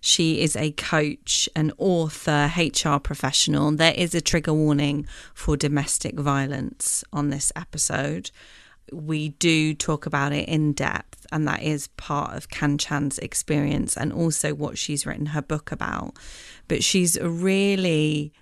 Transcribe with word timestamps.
She 0.00 0.40
is 0.40 0.56
a 0.56 0.72
coach, 0.72 1.48
an 1.56 1.72
author, 1.78 2.52
HR 2.56 2.98
professional. 2.98 3.72
There 3.72 3.94
is 3.94 4.14
a 4.14 4.20
trigger 4.20 4.54
warning 4.54 5.06
for 5.34 5.56
domestic 5.56 6.18
violence 6.18 7.04
on 7.12 7.30
this 7.30 7.52
episode. 7.56 8.30
We 8.92 9.30
do 9.30 9.74
talk 9.74 10.06
about 10.06 10.32
it 10.32 10.48
in 10.48 10.72
depth, 10.72 11.26
and 11.32 11.46
that 11.48 11.62
is 11.62 11.88
part 11.88 12.36
of 12.36 12.50
Kanchan's 12.50 13.18
experience 13.18 13.96
and 13.96 14.12
also 14.12 14.54
what 14.54 14.78
she's 14.78 15.06
written 15.06 15.26
her 15.26 15.42
book 15.42 15.72
about. 15.72 16.16
But 16.68 16.84
she's 16.84 17.16
a 17.16 17.28
really 17.28 18.32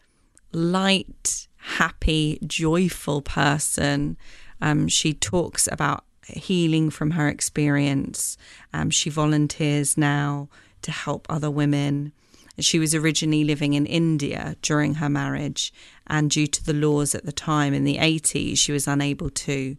light, 0.53 1.49
happy, 1.57 2.39
joyful 2.47 3.23
person. 3.23 4.17
Um, 4.61 4.89
she 4.89 5.15
talks 5.15 5.67
about 5.71 6.05
healing 6.27 6.91
from 6.91 7.13
her 7.13 7.29
experience. 7.29 8.37
Um, 8.73 8.91
she 8.91 9.11
volunteers 9.11 9.97
now 9.97 10.49
to 10.85 10.91
help 10.91 11.27
other 11.29 11.51
women. 11.51 12.13
She 12.61 12.79
was 12.79 12.95
originally 12.95 13.45
living 13.45 13.75
in 13.75 13.85
India 13.85 14.57
during 14.63 14.95
her 14.95 15.09
marriage, 15.09 15.73
and 16.07 16.31
due 16.31 16.47
to 16.47 16.65
the 16.65 16.73
laws 16.73 17.15
at 17.15 17.27
the 17.27 17.33
time 17.33 17.75
in 17.75 17.85
the 17.85 17.99
80s, 17.99 18.59
she 18.59 18.73
was 18.73 18.87
unable 18.87 19.31
to 19.31 19.77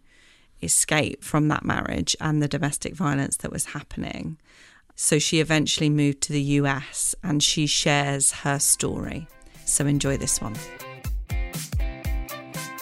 escape 0.61 1.23
from 1.23 1.47
that 1.47 1.63
marriage 1.63 2.15
and 2.19 2.41
the 2.41 2.47
domestic 2.47 2.93
violence 2.93 3.37
that 3.37 3.51
was 3.51 3.65
happening. 3.65 4.37
So 4.95 5.19
she 5.19 5.39
eventually 5.39 5.89
moved 5.89 6.21
to 6.21 6.33
the 6.33 6.41
US 6.41 7.15
and 7.23 7.41
she 7.41 7.65
shares 7.67 8.31
her 8.31 8.59
story. 8.59 9.27
So 9.65 9.85
enjoy 9.85 10.17
this 10.17 10.41
one. 10.41 10.55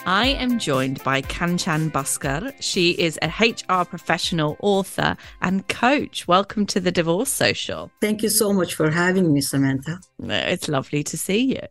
I 0.06 0.26
am 0.26 0.58
joined 0.58 1.02
by 1.02 1.22
Kanchan 1.22 1.90
Bhaskar. 1.90 2.54
She 2.60 2.90
is 2.90 3.18
a 3.22 3.28
HR 3.28 3.86
professional, 3.86 4.58
author, 4.60 5.16
and 5.40 5.66
coach. 5.68 6.28
Welcome 6.28 6.66
to 6.66 6.80
the 6.80 6.92
Divorce 6.92 7.30
Social. 7.30 7.90
Thank 8.02 8.22
you 8.22 8.28
so 8.28 8.52
much 8.52 8.74
for 8.74 8.90
having 8.90 9.32
me, 9.32 9.40
Samantha. 9.40 9.98
It's 10.22 10.68
lovely 10.68 11.04
to 11.04 11.16
see 11.16 11.54
you. 11.54 11.62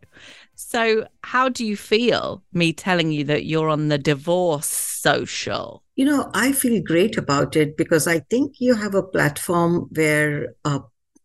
So, 0.56 1.06
how 1.22 1.48
do 1.48 1.64
you 1.64 1.76
feel 1.76 2.42
me 2.52 2.72
telling 2.72 3.12
you 3.12 3.22
that 3.24 3.44
you're 3.44 3.68
on 3.68 3.86
the 3.86 3.98
Divorce 3.98 4.66
Social? 4.66 5.84
You 5.94 6.06
know, 6.06 6.28
I 6.34 6.50
feel 6.50 6.82
great 6.82 7.16
about 7.16 7.54
it 7.54 7.76
because 7.76 8.08
I 8.08 8.18
think 8.18 8.56
you 8.58 8.74
have 8.74 8.96
a 8.96 9.02
platform 9.04 9.88
where 9.92 10.56
uh, 10.64 10.80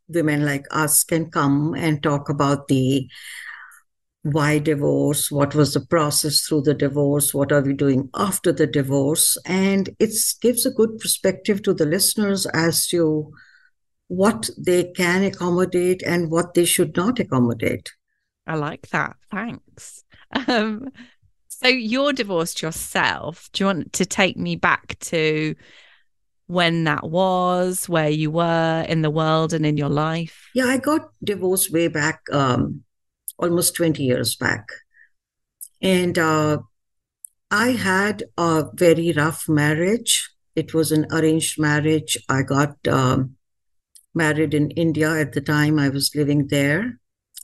women 0.09 0.46
like 0.46 0.68
us 0.70 1.03
can 1.03 1.31
come 1.31 1.74
and 1.74 2.03
talk 2.03 2.30
about 2.30 2.68
the 2.68 3.09
why 4.24 4.59
divorce? 4.59 5.31
What 5.31 5.56
was 5.56 5.74
the 5.74 5.80
process 5.81 6.41
through 6.41 6.62
the 6.63 6.74
divorce? 6.74 7.34
What 7.34 7.52
are 7.52 7.62
we 7.62 7.74
doing 7.74 8.09
after 8.16 8.52
the 8.52 8.68
divorce? 8.68 9.38
And 9.46 9.90
it 10.00 10.13
gives 10.41 10.66
a 10.66 10.72
good 10.72 10.97
perspective 11.00 11.63
to 11.63 11.74
the 11.74 11.85
listeners 11.85 12.46
as 12.47 12.88
to 12.88 13.31
what 14.08 14.50
they 14.58 14.91
can 14.91 15.24
accommodate 15.24 16.03
and 16.03 16.29
what 16.29 16.53
they 16.53 16.66
should 16.66 16.96
not 16.97 17.19
accommodate. 17.19 17.91
I 18.46 18.56
like 18.56 18.90
that. 18.90 19.16
Thanks. 19.31 20.03
Um, 20.47 20.90
so 21.47 21.68
you're 21.68 22.13
divorced 22.13 22.62
yourself. 22.62 23.50
Do 23.53 23.63
you 23.63 23.66
want 23.68 23.94
to 23.94 24.06
take 24.06 24.38
me 24.38 24.56
back 24.56 24.97
to 25.00 25.56
when 26.47 26.84
that 26.85 27.08
was 27.08 27.88
where 27.88 28.09
you 28.09 28.31
were 28.31 28.85
in 28.88 29.02
the 29.02 29.09
world 29.09 29.53
and 29.53 29.66
in 29.66 29.78
your 29.78 29.90
life? 29.90 30.50
Yeah 30.56 30.66
i 30.66 30.78
got 30.78 31.09
divorced 31.24 31.72
way 31.72 31.88
back 31.88 32.22
um, 32.31 32.84
almost 33.39 33.75
20 33.75 34.03
years 34.03 34.35
back. 34.35 34.69
And 35.81 36.17
uh, 36.17 36.59
I 37.50 37.72
had 37.72 38.23
a 38.38 38.66
very 38.73 39.11
rough 39.13 39.47
marriage. 39.50 40.29
It 40.55 40.73
was 40.73 40.91
an 40.91 41.07
arranged 41.11 41.59
marriage. 41.59 42.17
I 42.28 42.44
got 42.44 42.75
um, 42.88 43.38
married 44.14 44.53
in 44.53 44.72
India 44.72 45.09
at 45.09 45.34
the 45.34 45.41
time 45.41 45.79
I 45.79 45.90
was 45.90 46.16
living 46.16 46.47
there. 46.47 46.99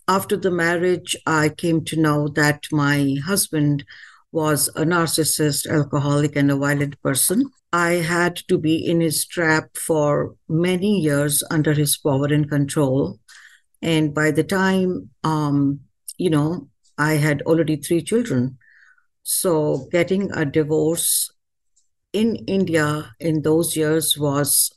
After 0.08 0.38
the 0.38 0.52
marriage, 0.52 1.16
I 1.26 1.50
came 1.50 1.84
to 1.86 2.00
know 2.00 2.28
that 2.30 2.66
my 2.72 3.16
husband 3.26 3.84
was 4.32 4.68
a 4.76 4.84
narcissist, 4.84 5.66
alcoholic, 5.66 6.36
and 6.36 6.52
a 6.52 6.58
violent 6.58 7.02
person. 7.02 7.50
I 7.72 7.94
had 7.94 8.36
to 8.50 8.58
be 8.58 8.76
in 8.76 9.02
his 9.02 9.26
trap 9.26 9.78
for 9.78 10.36
many 10.48 11.00
years 11.00 11.44
under 11.50 11.74
his 11.74 11.98
power 11.98 12.26
and 12.26 12.50
control. 12.50 13.20
And 13.82 14.14
by 14.14 14.32
the 14.32 14.44
time 14.44 15.10
um, 15.24 15.82
you 16.18 16.30
know, 16.30 16.70
I 16.98 17.14
had 17.14 17.42
already 17.44 17.76
three 17.76 18.02
children. 18.02 18.58
So 19.24 19.88
getting 19.92 20.32
a 20.32 20.46
divorce 20.46 21.32
in 22.14 22.38
India 22.48 23.14
in 23.20 23.42
those 23.42 23.76
years 23.76 24.18
was 24.18 24.72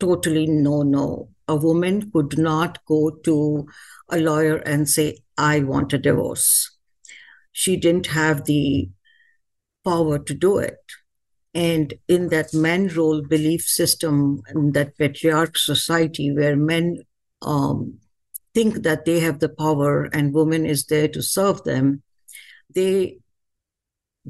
totally 0.00 0.46
no 0.46 0.82
no. 0.82 1.28
A 1.48 1.56
woman 1.56 2.10
could 2.10 2.38
not 2.38 2.84
go 2.86 3.10
to 3.24 3.66
a 4.08 4.18
lawyer 4.18 4.56
and 4.56 4.88
say, 4.88 5.18
I 5.36 5.60
want 5.60 5.92
a 5.92 5.98
divorce. 5.98 6.70
She 7.52 7.76
didn't 7.76 8.06
have 8.08 8.44
the 8.44 8.88
power 9.84 10.18
to 10.18 10.34
do 10.34 10.58
it. 10.58 10.78
And 11.54 11.94
in 12.08 12.28
that 12.28 12.54
men 12.54 12.88
role 12.88 13.22
belief 13.22 13.62
system, 13.62 14.42
in 14.54 14.72
that 14.72 14.96
patriarch 14.96 15.58
society 15.58 16.32
where 16.32 16.56
men 16.56 16.98
um, 17.42 17.98
think 18.54 18.82
that 18.82 19.04
they 19.04 19.20
have 19.20 19.38
the 19.40 19.48
power 19.48 20.04
and 20.12 20.34
woman 20.34 20.66
is 20.66 20.86
there 20.86 21.08
to 21.08 21.22
serve 21.22 21.64
them, 21.64 22.02
they 22.74 23.18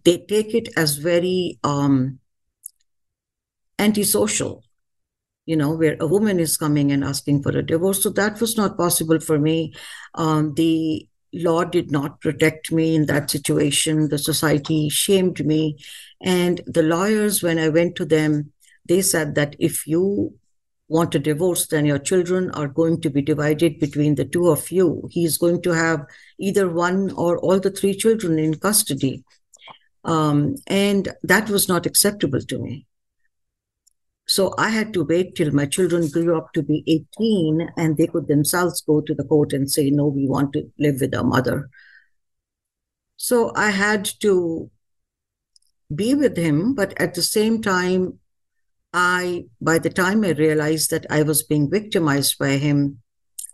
they 0.04 0.18
take 0.18 0.54
it 0.54 0.68
as 0.76 0.96
very 0.96 1.58
um, 1.64 2.18
antisocial. 3.78 4.62
you 5.44 5.56
know, 5.56 5.74
where 5.74 5.96
a 6.00 6.06
woman 6.06 6.38
is 6.38 6.56
coming 6.56 6.92
and 6.92 7.02
asking 7.02 7.42
for 7.42 7.50
a 7.50 7.62
divorce. 7.66 8.02
So 8.02 8.10
that 8.10 8.40
was 8.40 8.56
not 8.56 8.76
possible 8.76 9.18
for 9.18 9.38
me. 9.38 9.74
Um, 10.14 10.54
the 10.54 11.06
law 11.34 11.64
did 11.64 11.90
not 11.90 12.20
protect 12.20 12.70
me 12.70 12.94
in 12.94 13.06
that 13.06 13.30
situation. 13.30 14.08
The 14.08 14.18
society 14.18 14.88
shamed 14.88 15.44
me. 15.44 15.78
And 16.22 16.60
the 16.66 16.82
lawyers, 16.82 17.42
when 17.42 17.58
I 17.58 17.68
went 17.70 17.96
to 17.96 18.04
them, 18.04 18.52
they 18.86 19.02
said 19.02 19.34
that 19.34 19.56
if 19.58 19.86
you 19.86 20.34
want 20.92 21.14
a 21.14 21.18
divorce, 21.18 21.66
then 21.66 21.86
your 21.86 21.98
children 21.98 22.50
are 22.50 22.68
going 22.68 23.00
to 23.00 23.08
be 23.08 23.22
divided 23.22 23.80
between 23.80 24.14
the 24.14 24.26
two 24.26 24.48
of 24.48 24.70
you. 24.70 25.08
He's 25.10 25.38
going 25.38 25.62
to 25.62 25.70
have 25.70 26.04
either 26.38 26.68
one 26.68 27.10
or 27.12 27.38
all 27.38 27.58
the 27.58 27.70
three 27.70 27.94
children 27.94 28.38
in 28.38 28.58
custody. 28.58 29.24
Um, 30.04 30.56
and 30.66 31.08
that 31.22 31.48
was 31.48 31.66
not 31.66 31.86
acceptable 31.86 32.40
to 32.40 32.58
me. 32.58 32.86
So 34.26 34.54
I 34.58 34.68
had 34.68 34.92
to 34.92 35.04
wait 35.04 35.34
till 35.34 35.50
my 35.52 35.64
children 35.64 36.08
grew 36.08 36.36
up 36.36 36.52
to 36.52 36.62
be 36.62 36.84
18 36.86 37.70
and 37.78 37.96
they 37.96 38.06
could 38.06 38.28
themselves 38.28 38.82
go 38.82 39.00
to 39.00 39.14
the 39.14 39.24
court 39.24 39.54
and 39.54 39.70
say, 39.70 39.90
no, 39.90 40.06
we 40.06 40.28
want 40.28 40.52
to 40.52 40.70
live 40.78 41.00
with 41.00 41.14
our 41.14 41.24
mother. 41.24 41.70
So 43.16 43.52
I 43.56 43.70
had 43.70 44.04
to 44.20 44.70
be 45.94 46.14
with 46.14 46.36
him, 46.36 46.74
but 46.74 46.92
at 47.00 47.14
the 47.14 47.22
same 47.22 47.62
time, 47.62 48.18
I, 48.92 49.44
by 49.60 49.78
the 49.78 49.90
time 49.90 50.24
I 50.24 50.32
realized 50.32 50.90
that 50.90 51.06
I 51.08 51.22
was 51.22 51.42
being 51.42 51.70
victimized 51.70 52.38
by 52.38 52.58
him, 52.58 53.00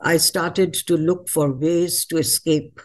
I 0.00 0.16
started 0.16 0.74
to 0.74 0.96
look 0.96 1.28
for 1.28 1.52
ways 1.52 2.04
to 2.06 2.18
escape 2.18 2.80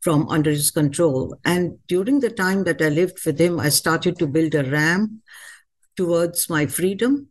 from 0.00 0.28
under 0.28 0.50
his 0.50 0.70
control. 0.70 1.36
And 1.44 1.78
during 1.88 2.20
the 2.20 2.30
time 2.30 2.64
that 2.64 2.80
I 2.80 2.88
lived 2.88 3.18
with 3.24 3.40
him, 3.40 3.58
I 3.58 3.70
started 3.70 4.18
to 4.18 4.26
build 4.26 4.54
a 4.54 4.68
ramp 4.70 5.10
towards 5.96 6.48
my 6.48 6.66
freedom. 6.66 7.28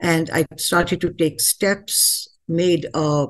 And 0.00 0.30
I 0.30 0.46
started 0.56 1.00
to 1.02 1.12
take 1.12 1.40
steps, 1.40 2.28
made 2.48 2.86
a 2.94 3.26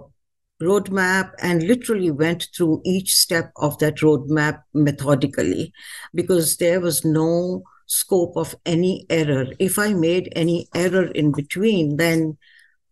roadmap, 0.62 1.32
and 1.42 1.62
literally 1.64 2.10
went 2.10 2.48
through 2.56 2.82
each 2.84 3.14
step 3.14 3.50
of 3.56 3.78
that 3.78 3.96
roadmap 3.96 4.62
methodically 4.72 5.72
because 6.14 6.56
there 6.58 6.80
was 6.80 7.04
no 7.04 7.64
scope 7.90 8.36
of 8.36 8.54
any 8.64 9.04
error. 9.10 9.46
If 9.58 9.78
I 9.78 9.92
made 9.92 10.32
any 10.36 10.68
error 10.74 11.06
in 11.06 11.32
between, 11.32 11.96
then 11.96 12.38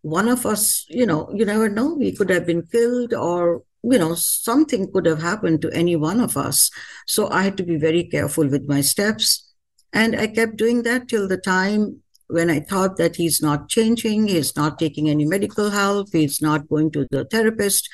one 0.02 0.28
of 0.28 0.44
us, 0.44 0.84
you 0.88 1.06
know, 1.06 1.30
you 1.32 1.44
never 1.44 1.68
know, 1.68 1.94
we 1.94 2.10
could 2.12 2.30
have 2.30 2.46
been 2.46 2.66
killed 2.66 3.14
or, 3.14 3.62
you 3.84 3.98
know, 3.98 4.14
something 4.16 4.90
could 4.92 5.06
have 5.06 5.22
happened 5.22 5.62
to 5.62 5.70
any 5.70 5.94
one 5.94 6.20
of 6.20 6.36
us. 6.36 6.70
So 7.06 7.30
I 7.30 7.42
had 7.42 7.56
to 7.58 7.62
be 7.62 7.76
very 7.76 8.04
careful 8.04 8.48
with 8.48 8.68
my 8.68 8.80
steps. 8.80 9.54
And 9.92 10.16
I 10.16 10.26
kept 10.26 10.56
doing 10.56 10.82
that 10.82 11.08
till 11.08 11.28
the 11.28 11.38
time 11.38 12.02
when 12.26 12.50
I 12.50 12.58
thought 12.58 12.96
that 12.96 13.16
he's 13.16 13.40
not 13.40 13.68
changing, 13.68 14.26
he's 14.26 14.56
not 14.56 14.80
taking 14.80 15.08
any 15.08 15.24
medical 15.24 15.70
help, 15.70 16.08
he's 16.12 16.42
not 16.42 16.68
going 16.68 16.90
to 16.92 17.06
the 17.10 17.24
therapist. 17.24 17.88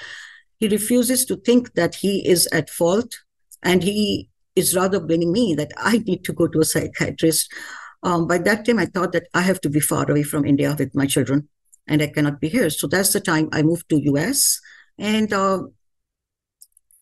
He 0.59 0.69
refuses 0.69 1.27
to 1.27 1.37
think 1.37 1.75
that 1.75 1.97
he 1.97 2.27
is 2.27 2.49
at 2.51 2.71
fault 2.71 3.15
and 3.63 3.83
he 3.83 4.31
is 4.57 4.75
rather 4.75 5.01
blaming 5.01 5.33
me 5.33 5.55
that 5.55 5.73
I 5.77 5.99
need 5.99 6.25
to 6.25 6.33
go 6.33 6.47
to 6.49 6.61
a 6.61 6.65
psychiatrist. 6.65 7.53
Um, 8.03 8.27
by 8.27 8.39
that 8.39 8.65
time, 8.65 8.79
I 8.79 8.87
thought 8.87 9.13
that 9.13 9.29
I 9.35 9.43
have 9.43 9.61
to 9.63 9.71
be 9.71 9.81
far 9.81 10.11
away 10.11 10.23
from 10.23 10.45
India 10.45 10.75
with 10.79 10.95
my 10.95 11.07
children 11.07 11.49
and 11.87 12.03
I 12.03 12.09
cannot 12.09 12.41
be 12.41 12.49
here. 12.49 12.71
So 12.71 12.87
that's 12.87 13.13
the 13.13 13.21
time 13.21 13.49
I 13.53 13.63
moved 13.63 13.89
to 13.91 14.01
US 14.03 14.61
and 14.99 15.33
uh, 15.33 15.63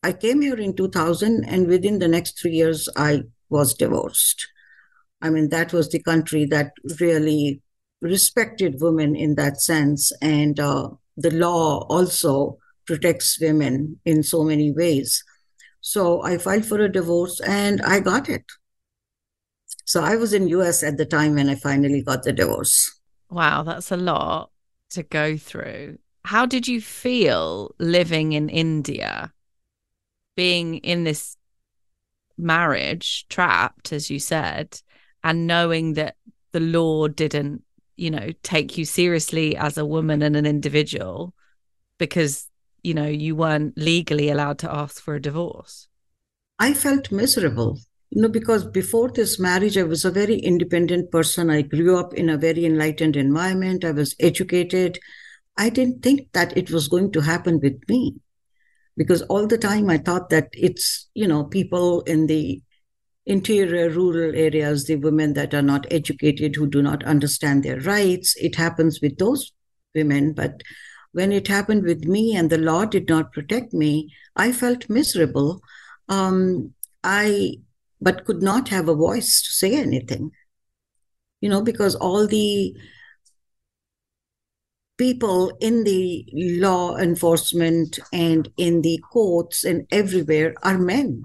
I 0.02 0.12
came 0.12 0.40
here 0.40 0.58
in 0.58 0.74
2000 0.74 1.44
and 1.44 1.66
within 1.68 1.98
the 1.98 2.08
next 2.08 2.40
three 2.40 2.52
years, 2.52 2.88
I 2.96 3.22
was 3.48 3.74
divorced. 3.74 4.48
I 5.20 5.30
mean, 5.30 5.50
that 5.50 5.72
was 5.72 5.88
the 5.88 6.02
country 6.02 6.44
that 6.46 6.72
really 6.98 7.62
respected 8.00 8.80
women 8.80 9.14
in 9.14 9.36
that 9.36 9.60
sense. 9.60 10.10
And 10.20 10.58
uh, 10.58 10.90
the 11.16 11.30
law 11.30 11.86
also 11.88 12.58
protects 12.86 13.40
women 13.40 14.00
in 14.04 14.24
so 14.24 14.42
many 14.42 14.72
ways. 14.72 15.22
So 15.82 16.22
I 16.22 16.38
filed 16.38 16.64
for 16.64 16.80
a 16.80 16.90
divorce 16.90 17.40
and 17.40 17.82
I 17.82 18.00
got 18.00 18.28
it. 18.28 18.44
So 19.84 20.02
I 20.02 20.16
was 20.16 20.32
in 20.32 20.48
US 20.48 20.82
at 20.82 20.96
the 20.96 21.04
time 21.04 21.34
when 21.34 21.48
I 21.48 21.56
finally 21.56 22.02
got 22.02 22.22
the 22.22 22.32
divorce. 22.32 22.98
Wow, 23.28 23.62
that's 23.64 23.90
a 23.90 23.96
lot 23.96 24.50
to 24.90 25.02
go 25.02 25.36
through. 25.36 25.98
How 26.24 26.46
did 26.46 26.68
you 26.68 26.80
feel 26.80 27.74
living 27.78 28.32
in 28.32 28.48
India, 28.48 29.32
being 30.36 30.76
in 30.76 31.02
this 31.02 31.36
marriage, 32.38 33.26
trapped, 33.28 33.92
as 33.92 34.08
you 34.08 34.20
said, 34.20 34.80
and 35.24 35.48
knowing 35.48 35.94
that 35.94 36.16
the 36.52 36.60
law 36.60 37.08
didn't, 37.08 37.64
you 37.96 38.10
know, 38.10 38.30
take 38.44 38.78
you 38.78 38.84
seriously 38.84 39.56
as 39.56 39.76
a 39.76 39.86
woman 39.86 40.22
and 40.22 40.36
an 40.36 40.46
individual 40.46 41.34
because, 41.98 42.48
you 42.82 42.94
know, 42.94 43.06
you 43.06 43.36
weren't 43.36 43.76
legally 43.76 44.30
allowed 44.30 44.58
to 44.60 44.74
ask 44.74 45.02
for 45.02 45.14
a 45.14 45.20
divorce? 45.20 45.88
I 46.58 46.74
felt 46.74 47.10
miserable, 47.10 47.78
you 48.10 48.22
know, 48.22 48.28
because 48.28 48.64
before 48.64 49.10
this 49.10 49.38
marriage, 49.38 49.76
I 49.76 49.82
was 49.82 50.04
a 50.04 50.10
very 50.10 50.36
independent 50.36 51.10
person. 51.10 51.50
I 51.50 51.62
grew 51.62 51.96
up 51.98 52.14
in 52.14 52.28
a 52.28 52.38
very 52.38 52.64
enlightened 52.64 53.16
environment. 53.16 53.84
I 53.84 53.90
was 53.92 54.14
educated. 54.20 54.98
I 55.56 55.70
didn't 55.70 56.02
think 56.02 56.32
that 56.32 56.56
it 56.56 56.70
was 56.70 56.88
going 56.88 57.12
to 57.12 57.20
happen 57.20 57.60
with 57.60 57.80
me 57.88 58.16
because 58.96 59.22
all 59.22 59.46
the 59.46 59.58
time 59.58 59.90
I 59.90 59.98
thought 59.98 60.30
that 60.30 60.48
it's, 60.52 61.08
you 61.14 61.26
know, 61.26 61.44
people 61.44 62.02
in 62.02 62.26
the 62.26 62.62
interior 63.26 63.88
rural 63.88 64.34
areas, 64.34 64.84
the 64.84 64.96
women 64.96 65.34
that 65.34 65.54
are 65.54 65.62
not 65.62 65.86
educated, 65.90 66.56
who 66.56 66.66
do 66.66 66.82
not 66.82 67.04
understand 67.04 67.62
their 67.62 67.80
rights. 67.80 68.34
It 68.36 68.56
happens 68.56 69.00
with 69.00 69.18
those 69.18 69.52
women. 69.94 70.32
But 70.32 70.62
when 71.12 71.32
it 71.32 71.48
happened 71.48 71.84
with 71.84 72.04
me 72.04 72.34
and 72.34 72.50
the 72.50 72.58
law 72.58 72.84
did 72.84 73.08
not 73.08 73.32
protect 73.32 73.72
me, 73.72 74.12
I 74.36 74.52
felt 74.52 74.90
miserable. 74.90 75.62
Um, 76.08 76.74
I, 77.04 77.58
but 78.00 78.24
could 78.24 78.42
not 78.42 78.68
have 78.68 78.88
a 78.88 78.94
voice 78.94 79.42
to 79.42 79.52
say 79.52 79.74
anything, 79.76 80.30
you 81.40 81.48
know, 81.48 81.62
because 81.62 81.94
all 81.94 82.26
the 82.26 82.74
people 84.98 85.56
in 85.60 85.84
the 85.84 86.26
law 86.34 86.96
enforcement 86.96 87.98
and 88.12 88.48
in 88.56 88.82
the 88.82 88.98
courts 89.10 89.64
and 89.64 89.86
everywhere 89.90 90.54
are 90.62 90.78
men 90.78 91.22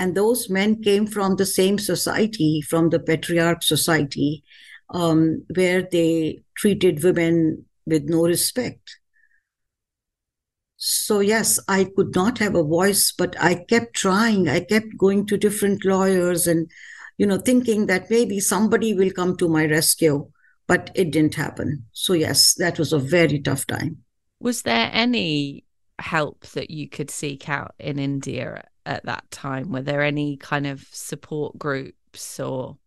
and 0.00 0.14
those 0.14 0.48
men 0.48 0.82
came 0.82 1.06
from 1.06 1.36
the 1.36 1.44
same 1.44 1.78
society, 1.78 2.62
from 2.62 2.88
the 2.88 2.98
patriarch 2.98 3.62
society, 3.62 4.42
um, 4.88 5.44
where 5.54 5.82
they 5.82 6.40
treated 6.56 7.04
women 7.04 7.66
with 7.90 8.04
no 8.04 8.24
respect. 8.24 8.98
So, 10.82 11.20
yes, 11.20 11.60
I 11.68 11.84
could 11.84 12.14
not 12.14 12.38
have 12.38 12.54
a 12.54 12.62
voice, 12.62 13.12
but 13.12 13.36
I 13.38 13.66
kept 13.68 13.94
trying. 13.94 14.48
I 14.48 14.60
kept 14.60 14.96
going 14.96 15.26
to 15.26 15.36
different 15.36 15.84
lawyers 15.84 16.46
and, 16.46 16.70
you 17.18 17.26
know, 17.26 17.36
thinking 17.36 17.84
that 17.86 18.08
maybe 18.08 18.40
somebody 18.40 18.94
will 18.94 19.10
come 19.10 19.36
to 19.36 19.48
my 19.48 19.66
rescue, 19.66 20.30
but 20.66 20.90
it 20.94 21.10
didn't 21.10 21.34
happen. 21.34 21.84
So, 21.92 22.14
yes, 22.14 22.54
that 22.54 22.78
was 22.78 22.94
a 22.94 22.98
very 22.98 23.40
tough 23.40 23.66
time. 23.66 23.98
Was 24.40 24.62
there 24.62 24.88
any 24.90 25.64
help 25.98 26.46
that 26.52 26.70
you 26.70 26.88
could 26.88 27.10
seek 27.10 27.46
out 27.50 27.74
in 27.78 27.98
India 27.98 28.64
at 28.86 29.04
that 29.04 29.30
time? 29.30 29.72
Were 29.72 29.82
there 29.82 30.02
any 30.02 30.38
kind 30.38 30.66
of 30.66 30.86
support 30.92 31.58
groups 31.58 32.40
or 32.40 32.78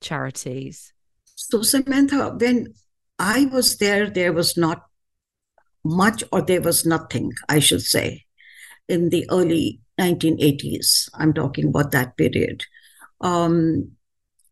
charities? 0.00 0.92
So, 1.36 1.62
Samantha, 1.62 2.36
when 2.36 2.74
I 3.20 3.44
was 3.44 3.76
there, 3.76 4.08
there 4.08 4.32
was 4.32 4.56
not 4.56 4.86
much, 5.84 6.24
or 6.32 6.40
there 6.40 6.62
was 6.62 6.86
nothing, 6.86 7.32
I 7.50 7.58
should 7.58 7.82
say, 7.82 8.24
in 8.88 9.10
the 9.10 9.28
early 9.30 9.80
1980s. 10.00 11.10
I'm 11.12 11.34
talking 11.34 11.68
about 11.68 11.92
that 11.92 12.16
period. 12.16 12.64
Um, 13.20 13.92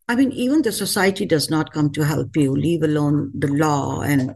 I 0.07 0.15
mean, 0.15 0.31
even 0.33 0.61
the 0.61 0.71
society 0.71 1.25
does 1.25 1.49
not 1.49 1.73
come 1.73 1.91
to 1.93 2.05
help 2.05 2.37
you, 2.37 2.55
leave 2.55 2.83
alone 2.83 3.31
the 3.33 3.47
law 3.47 4.01
and 4.01 4.35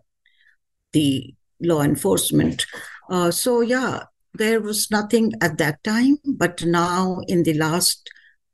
the 0.93 1.35
law 1.61 1.81
enforcement. 1.81 2.65
Uh, 3.11 3.29
so, 3.29 3.61
yeah, 3.61 4.05
there 4.33 4.59
was 4.59 4.89
nothing 4.89 5.33
at 5.41 5.59
that 5.59 5.83
time, 5.83 6.17
but 6.25 6.63
now 6.65 7.19
in 7.27 7.43
the 7.43 7.53
last 7.53 8.09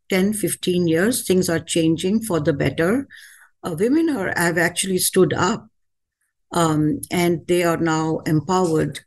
10, 0.10 0.34
15 0.34 0.90
years, 0.90 1.26
things 1.26 1.50
are 1.50 1.60
changing 1.60 2.22
for 2.22 2.42
the 2.42 2.54
better. 2.54 3.08
Uh, 3.64 3.76
women 3.78 4.10
are, 4.10 4.34
have 4.36 4.58
actually 4.58 4.98
stood 4.98 5.34
up 5.34 5.68
um, 6.52 7.02
and 7.12 7.46
they 7.48 7.64
are 7.64 7.78
now 7.78 8.20
empowered. 8.26 9.02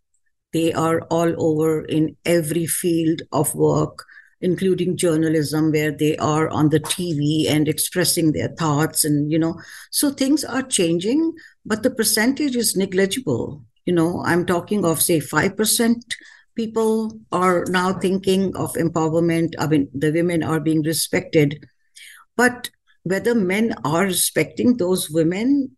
They 0.52 0.72
are 0.72 1.00
all 1.02 1.34
over 1.38 1.84
in 1.84 2.16
every 2.24 2.66
field 2.66 3.22
of 3.32 3.54
work, 3.54 4.04
including 4.40 4.96
journalism, 4.96 5.72
where 5.72 5.90
they 5.90 6.16
are 6.18 6.48
on 6.50 6.68
the 6.68 6.80
TV 6.80 7.48
and 7.48 7.68
expressing 7.68 8.32
their 8.32 8.48
thoughts. 8.48 9.04
And, 9.04 9.32
you 9.32 9.38
know, 9.38 9.60
so 9.90 10.10
things 10.10 10.44
are 10.44 10.62
changing, 10.62 11.32
but 11.64 11.82
the 11.82 11.90
percentage 11.90 12.54
is 12.54 12.76
negligible. 12.76 13.64
You 13.86 13.94
know, 13.94 14.22
I'm 14.24 14.44
talking 14.44 14.84
of, 14.84 15.00
say, 15.00 15.20
5% 15.20 16.02
people 16.54 17.18
are 17.32 17.64
now 17.68 17.92
thinking 17.94 18.54
of 18.56 18.74
empowerment. 18.74 19.54
I 19.58 19.66
mean, 19.66 19.88
the 19.94 20.12
women 20.12 20.42
are 20.42 20.60
being 20.60 20.82
respected. 20.82 21.66
But 22.36 22.70
whether 23.04 23.34
men 23.34 23.74
are 23.84 24.04
respecting 24.04 24.76
those 24.76 25.10
women, 25.10 25.76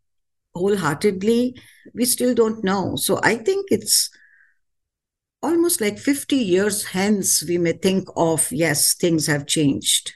wholeheartedly, 0.55 1.57
we 1.95 2.05
still 2.05 2.35
don't 2.35 2.63
know. 2.65 2.97
So 2.97 3.21
I 3.23 3.37
think 3.37 3.67
it's 3.71 4.11
almost 5.43 5.81
like 5.81 5.99
50 5.99 6.37
years 6.37 6.85
hence, 6.85 7.45
we 7.47 7.59
may 7.59 7.73
think 7.73 8.09
of, 8.17 8.51
yes, 8.51 8.95
things 8.95 9.27
have 9.27 9.47
changed. 9.47 10.15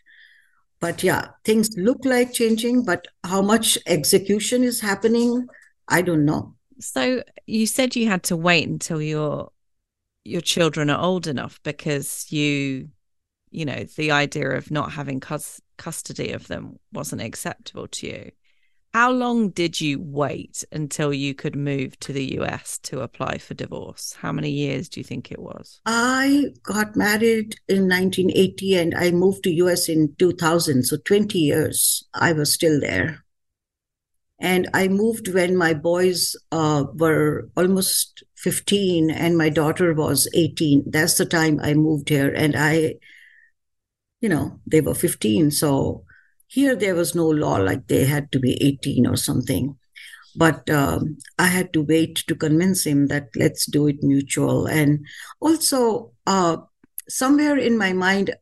But 0.80 1.02
yeah, 1.02 1.28
things 1.44 1.68
look 1.76 2.04
like 2.04 2.32
changing, 2.32 2.84
but 2.84 3.06
how 3.24 3.42
much 3.42 3.76
execution 3.86 4.62
is 4.62 4.80
happening, 4.80 5.46
I 5.88 6.02
don't 6.02 6.24
know. 6.24 6.54
So 6.78 7.22
you 7.46 7.66
said 7.66 7.96
you 7.96 8.08
had 8.08 8.22
to 8.24 8.36
wait 8.36 8.68
until 8.68 9.02
your 9.02 9.50
your 10.24 10.40
children 10.40 10.90
are 10.90 11.02
old 11.02 11.26
enough 11.26 11.58
because 11.62 12.30
you 12.30 12.90
you 13.50 13.64
know 13.64 13.84
the 13.96 14.10
idea 14.10 14.50
of 14.50 14.70
not 14.70 14.92
having 14.92 15.20
cus- 15.20 15.60
custody 15.78 16.32
of 16.32 16.48
them 16.48 16.78
wasn't 16.92 17.22
acceptable 17.22 17.88
to 17.88 18.06
you. 18.06 18.30
How 18.94 19.10
long 19.10 19.50
did 19.50 19.80
you 19.80 20.00
wait 20.00 20.64
until 20.72 21.12
you 21.12 21.34
could 21.34 21.54
move 21.54 21.98
to 22.00 22.12
the 22.12 22.38
US 22.40 22.78
to 22.84 23.00
apply 23.00 23.38
for 23.38 23.54
divorce? 23.54 24.16
How 24.18 24.32
many 24.32 24.50
years 24.50 24.88
do 24.88 25.00
you 25.00 25.04
think 25.04 25.30
it 25.30 25.38
was? 25.38 25.80
I 25.84 26.46
got 26.62 26.96
married 26.96 27.56
in 27.68 27.88
1980 27.88 28.74
and 28.76 28.94
I 28.94 29.10
moved 29.10 29.44
to 29.44 29.52
US 29.52 29.88
in 29.88 30.14
2000, 30.18 30.84
so 30.84 30.96
20 30.96 31.38
years 31.38 32.02
I 32.14 32.32
was 32.32 32.52
still 32.52 32.80
there. 32.80 33.24
And 34.40 34.68
I 34.72 34.88
moved 34.88 35.34
when 35.34 35.56
my 35.56 35.74
boys 35.74 36.36
uh, 36.52 36.84
were 36.94 37.50
almost 37.56 38.22
15 38.36 39.10
and 39.10 39.36
my 39.36 39.48
daughter 39.48 39.92
was 39.92 40.28
18. 40.32 40.84
That's 40.86 41.18
the 41.18 41.26
time 41.26 41.58
I 41.60 41.74
moved 41.74 42.08
here. 42.08 42.32
And 42.32 42.54
I, 42.56 42.94
you 44.20 44.28
know, 44.28 44.60
they 44.66 44.80
were 44.80 44.94
15. 44.94 45.50
So 45.50 46.04
here 46.46 46.74
there 46.74 46.94
was 46.94 47.14
no 47.14 47.28
law 47.28 47.56
like 47.56 47.86
they 47.86 48.04
had 48.04 48.32
to 48.32 48.40
be 48.40 48.62
18 48.62 49.06
or 49.06 49.16
something. 49.16 49.76
But 50.36 50.68
um, 50.70 51.18
I 51.38 51.46
had 51.46 51.72
to 51.72 51.82
wait 51.82 52.16
to 52.28 52.34
convince 52.34 52.84
him 52.84 53.08
that 53.08 53.28
let's 53.36 53.66
do 53.66 53.86
it 53.88 54.02
mutual. 54.02 54.66
And 54.66 55.04
also, 55.40 56.12
uh, 56.26 56.58
somewhere 57.08 57.56
in 57.56 57.76
my 57.76 57.92
mind, 57.92 58.34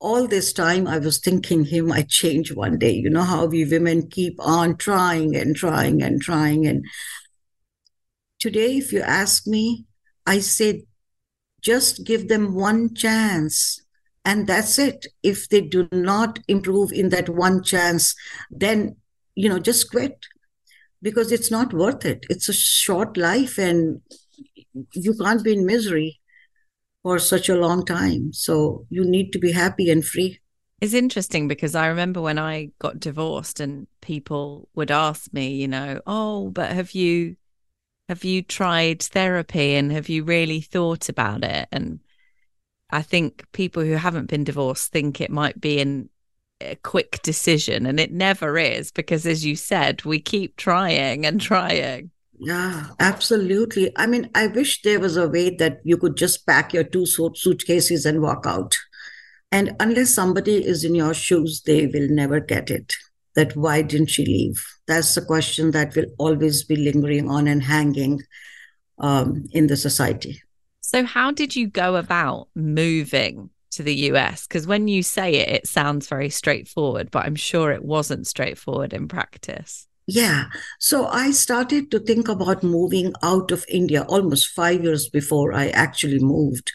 all 0.00 0.26
this 0.26 0.52
time 0.52 0.86
I 0.86 0.98
was 0.98 1.18
thinking 1.18 1.64
he 1.64 1.80
might 1.80 2.08
change 2.08 2.52
one 2.52 2.78
day. 2.78 2.92
You 2.92 3.10
know 3.10 3.22
how 3.22 3.46
we 3.46 3.64
women 3.64 4.08
keep 4.08 4.34
on 4.40 4.76
trying 4.76 5.36
and 5.36 5.54
trying 5.54 6.02
and 6.02 6.20
trying. 6.20 6.66
And 6.66 6.84
today, 8.38 8.78
if 8.78 8.92
you 8.92 9.02
ask 9.02 9.46
me, 9.46 9.86
I 10.26 10.40
say 10.40 10.84
just 11.60 12.04
give 12.04 12.28
them 12.28 12.54
one 12.54 12.94
chance. 12.94 13.80
And 14.24 14.46
that's 14.46 14.78
it. 14.78 15.06
If 15.22 15.48
they 15.48 15.60
do 15.60 15.88
not 15.92 16.38
improve 16.46 16.92
in 16.92 17.08
that 17.08 17.28
one 17.28 17.62
chance, 17.62 18.14
then, 18.50 18.96
you 19.34 19.48
know, 19.48 19.58
just 19.58 19.90
quit 19.90 20.26
because 21.02 21.32
it's 21.32 21.50
not 21.50 21.72
worth 21.72 22.04
it. 22.04 22.26
It's 22.28 22.48
a 22.48 22.52
short 22.52 23.16
life 23.16 23.58
and 23.58 24.00
you 24.94 25.14
can't 25.14 25.42
be 25.42 25.54
in 25.54 25.64
misery 25.64 26.20
for 27.02 27.18
such 27.18 27.48
a 27.48 27.56
long 27.56 27.84
time. 27.84 28.32
So 28.32 28.86
you 28.90 29.04
need 29.04 29.32
to 29.32 29.38
be 29.38 29.52
happy 29.52 29.90
and 29.90 30.04
free. 30.04 30.40
It's 30.80 30.94
interesting 30.94 31.46
because 31.46 31.74
I 31.74 31.88
remember 31.88 32.22
when 32.22 32.38
I 32.38 32.70
got 32.78 33.00
divorced 33.00 33.60
and 33.60 33.86
people 34.00 34.68
would 34.74 34.90
ask 34.90 35.32
me, 35.32 35.54
you 35.54 35.68
know, 35.68 36.00
oh, 36.06 36.50
but 36.50 36.70
have 36.70 36.92
you 36.92 37.36
have 38.08 38.24
you 38.24 38.42
tried 38.42 39.02
therapy 39.02 39.76
and 39.76 39.92
have 39.92 40.08
you 40.08 40.24
really 40.24 40.60
thought 40.60 41.08
about 41.08 41.44
it? 41.44 41.68
And 41.70 42.00
I 42.92 43.02
think 43.02 43.46
people 43.52 43.82
who 43.82 43.92
haven't 43.92 44.26
been 44.26 44.44
divorced 44.44 44.92
think 44.92 45.20
it 45.20 45.30
might 45.30 45.60
be 45.60 46.08
a 46.60 46.76
quick 46.76 47.22
decision 47.22 47.86
and 47.86 47.98
it 47.98 48.12
never 48.12 48.58
is 48.58 48.90
because 48.90 49.26
as 49.26 49.44
you 49.44 49.56
said, 49.56 50.04
we 50.04 50.20
keep 50.20 50.56
trying 50.56 51.24
and 51.24 51.40
trying. 51.40 52.10
Yeah, 52.38 52.86
absolutely. 52.98 53.92
I 53.96 54.06
mean, 54.06 54.30
I 54.34 54.46
wish 54.46 54.82
there 54.82 54.98
was 54.98 55.16
a 55.16 55.28
way 55.28 55.50
that 55.56 55.80
you 55.84 55.98
could 55.98 56.16
just 56.16 56.46
pack 56.46 56.72
your 56.72 56.84
two 56.84 57.04
suitcases 57.04 58.06
and 58.06 58.22
walk 58.22 58.44
out. 58.46 58.76
And 59.52 59.76
unless 59.78 60.14
somebody 60.14 60.64
is 60.64 60.84
in 60.84 60.94
your 60.94 61.12
shoes, 61.12 61.62
they 61.66 61.86
will 61.86 62.08
never 62.08 62.40
get 62.40 62.70
it. 62.70 62.94
That 63.36 63.56
why 63.56 63.82
didn't 63.82 64.08
she 64.08 64.24
leave? 64.24 64.64
That's 64.86 65.14
the 65.14 65.22
question 65.22 65.72
that 65.72 65.94
will 65.94 66.06
always 66.18 66.64
be 66.64 66.76
lingering 66.76 67.28
on 67.28 67.46
and 67.46 67.62
hanging 67.62 68.22
um, 68.98 69.46
in 69.52 69.66
the 69.66 69.76
society. 69.76 70.42
So, 70.90 71.04
how 71.04 71.30
did 71.30 71.54
you 71.54 71.68
go 71.68 71.94
about 71.94 72.48
moving 72.56 73.50
to 73.70 73.84
the 73.84 73.94
US? 74.10 74.48
Because 74.48 74.66
when 74.66 74.88
you 74.88 75.04
say 75.04 75.36
it, 75.36 75.48
it 75.48 75.66
sounds 75.68 76.08
very 76.08 76.30
straightforward, 76.30 77.12
but 77.12 77.26
I'm 77.26 77.36
sure 77.36 77.70
it 77.70 77.84
wasn't 77.84 78.26
straightforward 78.26 78.92
in 78.92 79.06
practice. 79.06 79.86
Yeah. 80.08 80.46
So 80.80 81.06
I 81.06 81.30
started 81.30 81.92
to 81.92 82.00
think 82.00 82.26
about 82.26 82.64
moving 82.64 83.12
out 83.22 83.52
of 83.52 83.64
India 83.68 84.02
almost 84.08 84.48
five 84.48 84.82
years 84.82 85.08
before 85.08 85.52
I 85.52 85.68
actually 85.68 86.18
moved. 86.18 86.72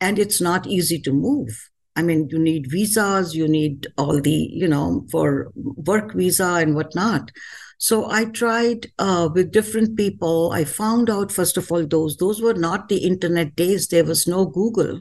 And 0.00 0.20
it's 0.20 0.40
not 0.40 0.68
easy 0.68 1.00
to 1.00 1.12
move. 1.12 1.50
I 1.96 2.02
mean, 2.02 2.28
you 2.30 2.38
need 2.38 2.70
visas, 2.70 3.34
you 3.34 3.48
need 3.48 3.88
all 3.98 4.20
the, 4.20 4.50
you 4.52 4.68
know, 4.68 5.04
for 5.10 5.50
work 5.56 6.14
visa 6.14 6.60
and 6.62 6.76
whatnot. 6.76 7.32
So 7.78 8.10
I 8.10 8.24
tried 8.24 8.86
uh, 8.98 9.28
with 9.32 9.52
different 9.52 9.96
people. 9.96 10.50
I 10.52 10.64
found 10.64 11.10
out, 11.10 11.30
first 11.30 11.56
of 11.56 11.70
all, 11.70 11.86
those 11.86 12.16
those 12.16 12.40
were 12.40 12.54
not 12.54 12.88
the 12.88 12.98
internet 12.98 13.54
days. 13.54 13.88
There 13.88 14.04
was 14.04 14.26
no 14.26 14.46
Google 14.46 15.00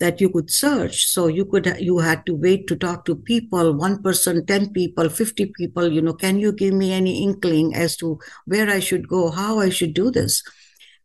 that 0.00 0.20
you 0.20 0.28
could 0.28 0.50
search 0.50 1.06
so 1.06 1.28
you 1.28 1.44
could 1.44 1.76
you 1.78 1.98
had 1.98 2.26
to 2.26 2.34
wait 2.34 2.66
to 2.66 2.76
talk 2.76 3.04
to 3.04 3.14
people 3.14 3.72
one 3.74 4.02
person 4.02 4.44
10 4.44 4.72
people 4.72 5.08
50 5.08 5.46
people 5.56 5.90
you 5.92 6.02
know 6.02 6.12
can 6.12 6.38
you 6.38 6.52
give 6.52 6.74
me 6.74 6.92
any 6.92 7.22
inkling 7.22 7.74
as 7.74 7.96
to 7.96 8.18
where 8.44 8.68
i 8.68 8.80
should 8.80 9.08
go 9.08 9.30
how 9.30 9.60
i 9.60 9.68
should 9.68 9.94
do 9.94 10.10
this 10.10 10.42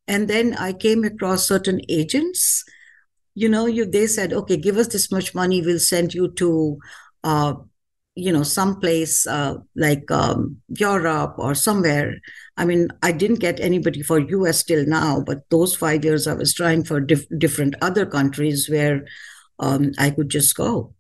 and 0.08 0.28
then 0.28 0.56
i 0.56 0.74
came 0.74 1.04
across 1.04 1.48
certain 1.48 1.80
agents 1.88 2.64
you 3.36 3.48
know 3.48 3.68
you 3.68 3.86
they 3.86 4.08
said 4.08 4.34
okay 4.34 4.58
give 4.58 4.78
us 4.78 4.88
this 4.88 5.12
much 5.12 5.36
money 5.36 5.62
we'll 5.62 5.80
send 5.80 6.14
you 6.14 6.28
to 6.32 6.78
uh, 7.24 7.54
you 8.20 8.32
know 8.32 8.44
someplace 8.44 9.26
uh, 9.28 9.56
like 9.76 10.10
um, 10.12 10.58
europe 10.70 11.36
or 11.38 11.56
somewhere 11.56 12.16
I 12.60 12.66
mean, 12.66 12.90
I 13.02 13.14
didn't 13.14 13.40
get 13.40 13.62
anybody 13.62 14.02
for 14.02 14.20
US 14.20 14.64
till 14.64 14.86
now, 14.86 15.24
but 15.26 15.50
those 15.50 15.78
five 15.78 16.04
years 16.04 16.28
I 16.28 16.34
was 16.34 16.54
trying 16.54 16.84
for 16.84 17.00
dif- 17.00 17.26
different 17.38 17.76
other 17.82 18.06
countries 18.06 18.70
where 18.70 19.06
um, 19.60 19.94
I 19.98 20.10
could 20.10 20.28
just 20.28 20.56
go. 20.58 20.94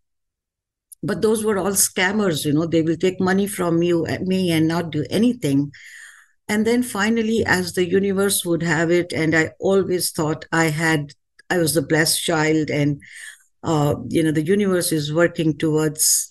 But 1.03 1.21
those 1.21 1.43
were 1.43 1.57
all 1.57 1.71
scammers, 1.71 2.45
you 2.45 2.53
know, 2.53 2.65
they 2.65 2.81
will 2.81 2.95
take 2.95 3.19
money 3.19 3.45
from 3.45 3.83
you 3.83 4.05
at 4.05 4.21
me 4.21 4.51
and 4.51 4.69
not 4.69 4.91
do 4.91 5.05
anything. 5.09 5.71
And 6.47 6.65
then 6.65 6.81
finally, 6.81 7.43
as 7.45 7.73
the 7.73 7.88
universe 7.88 8.45
would 8.45 8.63
have 8.63 8.89
it, 8.89 9.11
and 9.11 9.35
I 9.35 9.51
always 9.59 10.11
thought 10.11 10.45
I 10.51 10.65
had, 10.65 11.13
I 11.49 11.57
was 11.57 11.73
the 11.73 11.81
blessed 11.81 12.23
child, 12.23 12.69
and 12.69 13.01
uh, 13.63 13.95
you 14.07 14.23
know, 14.23 14.31
the 14.31 14.45
universe 14.45 14.91
is 14.91 15.13
working 15.13 15.57
towards, 15.57 16.28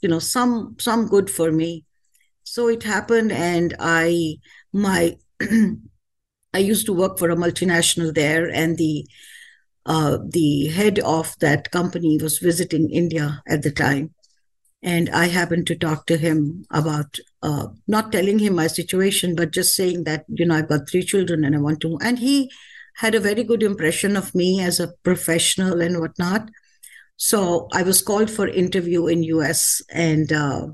you 0.00 0.08
know, 0.08 0.18
some 0.18 0.76
some 0.78 1.06
good 1.08 1.30
for 1.30 1.52
me. 1.52 1.84
So 2.44 2.68
it 2.68 2.82
happened, 2.82 3.32
and 3.32 3.74
I 3.78 4.36
my 4.72 5.16
I 6.54 6.58
used 6.58 6.86
to 6.86 6.92
work 6.92 7.18
for 7.18 7.30
a 7.30 7.36
multinational 7.36 8.14
there, 8.14 8.48
and 8.50 8.76
the 8.78 9.06
uh, 9.86 10.18
the 10.28 10.68
head 10.68 10.98
of 11.00 11.34
that 11.40 11.70
company 11.70 12.18
was 12.20 12.38
visiting 12.38 12.90
India 12.90 13.42
at 13.48 13.62
the 13.62 13.70
time, 13.70 14.14
and 14.82 15.10
I 15.10 15.26
happened 15.26 15.66
to 15.68 15.76
talk 15.76 16.06
to 16.06 16.16
him 16.16 16.64
about 16.70 17.18
uh, 17.42 17.68
not 17.86 18.12
telling 18.12 18.38
him 18.38 18.54
my 18.54 18.66
situation, 18.66 19.34
but 19.34 19.52
just 19.52 19.74
saying 19.74 20.04
that 20.04 20.24
you 20.28 20.46
know 20.46 20.54
I've 20.56 20.68
got 20.68 20.88
three 20.88 21.02
children 21.02 21.44
and 21.44 21.54
I 21.56 21.58
want 21.60 21.80
to, 21.80 21.98
and 22.02 22.18
he 22.18 22.50
had 22.96 23.14
a 23.14 23.20
very 23.20 23.42
good 23.42 23.62
impression 23.62 24.16
of 24.16 24.34
me 24.34 24.60
as 24.60 24.78
a 24.78 24.92
professional 25.02 25.80
and 25.80 26.00
whatnot. 26.00 26.50
So 27.16 27.68
I 27.72 27.82
was 27.82 28.02
called 28.02 28.30
for 28.30 28.48
interview 28.48 29.06
in 29.06 29.22
US, 29.22 29.82
and 29.90 30.32
uh, 30.32 30.66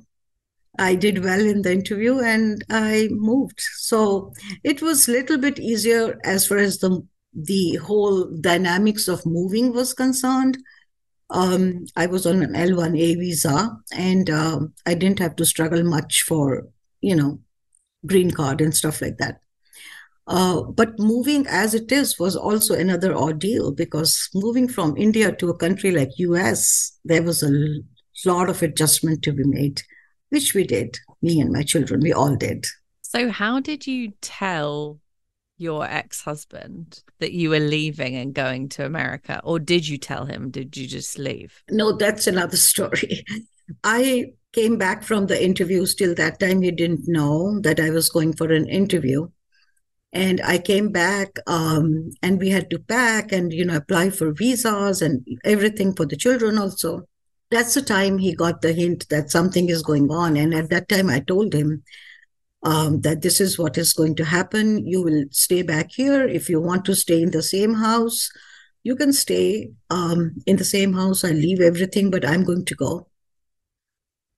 I 0.78 0.94
did 0.94 1.22
well 1.22 1.40
in 1.40 1.62
the 1.62 1.72
interview 1.72 2.20
and 2.20 2.64
I 2.70 3.08
moved. 3.10 3.60
So 3.76 4.32
it 4.64 4.80
was 4.80 5.08
a 5.08 5.12
little 5.12 5.38
bit 5.38 5.58
easier 5.58 6.18
as 6.24 6.46
far 6.46 6.58
as 6.58 6.78
the 6.78 7.06
the 7.32 7.76
whole 7.76 8.24
dynamics 8.40 9.06
of 9.06 9.24
moving 9.24 9.72
was 9.72 9.94
concerned. 9.94 10.58
Um, 11.28 11.86
I 11.94 12.06
was 12.06 12.26
on 12.26 12.42
an 12.42 12.56
L1A 12.56 13.14
visa 13.14 13.76
and 13.92 14.28
uh, 14.28 14.60
I 14.84 14.94
didn't 14.94 15.20
have 15.20 15.36
to 15.36 15.46
struggle 15.46 15.84
much 15.84 16.24
for, 16.26 16.66
you 17.00 17.14
know, 17.14 17.38
green 18.04 18.32
card 18.32 18.60
and 18.60 18.74
stuff 18.74 19.00
like 19.00 19.18
that. 19.18 19.40
Uh, 20.30 20.62
but 20.62 20.98
moving 20.98 21.46
as 21.48 21.74
it 21.74 21.90
is 21.90 22.18
was 22.18 22.36
also 22.36 22.74
another 22.74 23.14
ordeal 23.14 23.72
because 23.72 24.28
moving 24.32 24.68
from 24.68 24.96
India 24.96 25.32
to 25.32 25.50
a 25.50 25.56
country 25.56 25.90
like 25.90 26.10
US, 26.18 26.98
there 27.04 27.22
was 27.22 27.42
a 27.42 27.50
lot 28.24 28.48
of 28.48 28.62
adjustment 28.62 29.22
to 29.22 29.32
be 29.32 29.44
made 29.44 29.82
which 30.30 30.54
we 30.54 30.64
did, 30.64 30.98
me 31.20 31.40
and 31.40 31.52
my 31.52 31.62
children, 31.62 32.00
we 32.00 32.12
all 32.12 32.34
did. 32.34 32.64
So, 33.02 33.28
how 33.28 33.60
did 33.60 33.86
you 33.86 34.12
tell 34.22 35.00
your 35.58 35.84
ex 35.84 36.22
husband 36.22 37.02
that 37.18 37.32
you 37.32 37.50
were 37.50 37.60
leaving 37.60 38.16
and 38.16 38.32
going 38.32 38.68
to 38.70 38.86
America? 38.86 39.40
Or 39.44 39.58
did 39.58 39.86
you 39.86 39.98
tell 39.98 40.24
him? 40.24 40.50
Did 40.50 40.76
you 40.76 40.86
just 40.86 41.18
leave? 41.18 41.62
No, 41.70 41.92
that's 41.92 42.26
another 42.26 42.56
story. 42.70 43.24
I 43.84 44.32
came 44.52 44.78
back 44.78 45.02
from 45.02 45.26
the 45.26 45.44
interviews. 45.44 45.94
Till 45.94 46.14
that 46.14 46.40
time, 46.40 46.62
he 46.62 46.70
didn't 46.70 47.06
know 47.06 47.60
that 47.60 47.78
I 47.78 47.90
was 47.90 48.08
going 48.08 48.34
for 48.34 48.50
an 48.50 48.68
interview. 48.68 49.28
And 50.12 50.40
I 50.40 50.58
came 50.58 50.90
back 50.90 51.38
um, 51.46 52.10
and 52.22 52.40
we 52.40 52.50
had 52.50 52.68
to 52.70 52.78
pack 52.78 53.30
and, 53.30 53.52
you 53.52 53.64
know, 53.64 53.76
apply 53.76 54.10
for 54.10 54.32
visas 54.32 55.02
and 55.02 55.24
everything 55.44 55.94
for 55.94 56.04
the 56.04 56.16
children 56.16 56.58
also. 56.58 57.06
That's 57.50 57.74
the 57.74 57.82
time 57.82 58.18
he 58.18 58.34
got 58.34 58.60
the 58.60 58.72
hint 58.72 59.08
that 59.10 59.30
something 59.30 59.68
is 59.68 59.82
going 59.82 60.10
on. 60.10 60.36
And 60.36 60.52
at 60.54 60.70
that 60.70 60.88
time, 60.88 61.10
I 61.10 61.20
told 61.20 61.52
him 61.52 61.84
um, 62.62 63.00
that 63.02 63.22
this 63.22 63.40
is 63.40 63.58
what 63.58 63.78
is 63.78 63.92
going 63.92 64.16
to 64.16 64.24
happen. 64.24 64.86
You 64.86 65.02
will 65.02 65.24
stay 65.30 65.62
back 65.62 65.90
here. 65.92 66.26
If 66.26 66.48
you 66.48 66.60
want 66.60 66.84
to 66.86 66.94
stay 66.94 67.22
in 67.22 67.30
the 67.30 67.42
same 67.42 67.74
house, 67.74 68.30
you 68.82 68.96
can 68.96 69.12
stay 69.12 69.70
um, 69.90 70.36
in 70.46 70.56
the 70.56 70.64
same 70.64 70.92
house. 70.92 71.24
I 71.24 71.30
leave 71.30 71.60
everything, 71.60 72.10
but 72.10 72.24
I'm 72.24 72.44
going 72.44 72.64
to 72.64 72.74
go. 72.74 73.08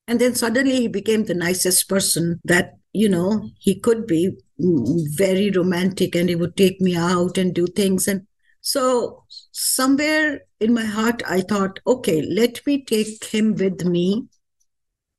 And 0.08 0.20
then 0.20 0.34
suddenly 0.34 0.80
he 0.80 0.88
became 0.88 1.24
the 1.24 1.34
nicest 1.34 1.88
person 1.88 2.40
that, 2.44 2.74
you 2.92 3.08
know, 3.08 3.48
he 3.58 3.78
could 3.78 4.06
be 4.06 4.36
very 4.62 5.50
romantic 5.50 6.14
and 6.14 6.28
he 6.28 6.34
would 6.34 6.56
take 6.56 6.80
me 6.80 6.96
out 6.96 7.36
and 7.38 7.54
do 7.54 7.66
things. 7.66 8.06
And 8.06 8.26
so 8.60 9.24
somewhere 9.50 10.42
in 10.60 10.72
my 10.72 10.84
heart, 10.84 11.22
I 11.28 11.40
thought, 11.40 11.80
okay, 11.86 12.22
let 12.22 12.64
me 12.66 12.84
take 12.84 13.24
him 13.24 13.54
with 13.54 13.84
me 13.84 14.28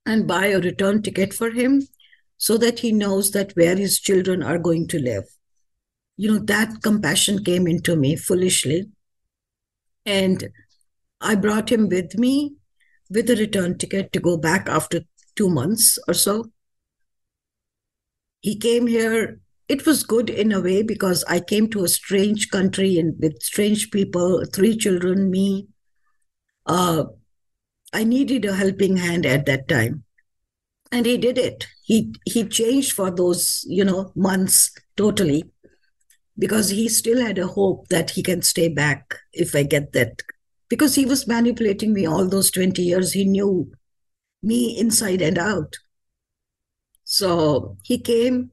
and 0.06 0.28
buy 0.28 0.48
a 0.48 0.60
return 0.60 1.02
ticket 1.02 1.34
for 1.34 1.52
him 1.52 1.88
so 2.38 2.58
that 2.58 2.80
he 2.80 2.92
knows 2.92 3.32
that 3.32 3.56
where 3.56 3.76
his 3.76 4.00
children 4.00 4.44
are 4.44 4.58
going 4.58 4.88
to 4.90 5.00
live. 5.00 5.26
You 6.18 6.34
know, 6.34 6.40
that 6.40 6.82
compassion 6.82 7.44
came 7.44 7.68
into 7.68 7.96
me 7.96 8.16
foolishly. 8.16 8.90
And 10.06 10.50
I 11.22 11.36
brought 11.36 11.72
him 11.72 11.90
with 11.90 12.18
me 12.18 12.56
with 13.10 13.30
a 13.30 13.36
return 13.36 13.78
ticket 13.78 14.12
to 14.14 14.20
go 14.20 14.38
back 14.38 14.68
after 14.68 15.02
two 15.36 15.50
months 15.50 15.98
or 16.08 16.14
so. 16.14 16.52
He 18.44 18.58
came 18.58 18.88
here. 18.88 19.40
It 19.70 19.86
was 19.86 20.04
good 20.04 20.30
in 20.30 20.52
a 20.52 20.60
way 20.60 20.84
because 20.84 21.24
I 21.30 21.40
came 21.40 21.70
to 21.70 21.86
a 21.86 21.88
strange 21.88 22.50
country 22.50 23.00
and 23.00 23.16
with 23.20 23.42
strange 23.42 23.90
people, 23.90 24.44
three 24.54 24.76
children, 24.76 25.32
me. 25.32 25.70
Uh, 26.66 27.06
I 27.94 28.04
needed 28.04 28.44
a 28.44 28.54
helping 28.54 28.98
hand 28.98 29.26
at 29.26 29.46
that 29.46 29.70
time. 29.70 30.04
And 30.92 31.06
he 31.06 31.18
did 31.18 31.38
it. 31.38 31.68
He 31.84 32.14
he 32.26 32.44
changed 32.44 32.92
for 32.92 33.10
those, 33.10 33.64
you 33.66 33.86
know, 33.86 34.12
months 34.16 34.72
totally 34.98 35.46
because 36.38 36.70
he 36.70 36.90
still 36.90 37.22
had 37.22 37.40
a 37.40 37.48
hope 37.48 37.88
that 37.88 38.12
he 38.12 38.24
can 38.24 38.42
stay 38.42 38.68
back 38.68 39.16
if 39.32 39.56
I 39.56 39.64
get 39.64 39.94
that 39.94 40.22
because 40.70 40.96
he 40.96 41.06
was 41.06 41.28
manipulating 41.28 41.94
me 41.94 42.06
all 42.06 42.28
those 42.28 42.52
20 42.52 42.82
years. 42.82 43.14
He 43.14 43.26
knew 43.26 43.72
me 44.42 44.78
inside 44.78 45.22
and 45.22 45.38
out. 45.40 45.78
So 47.04 47.78
he 47.84 48.00
came. 48.00 48.52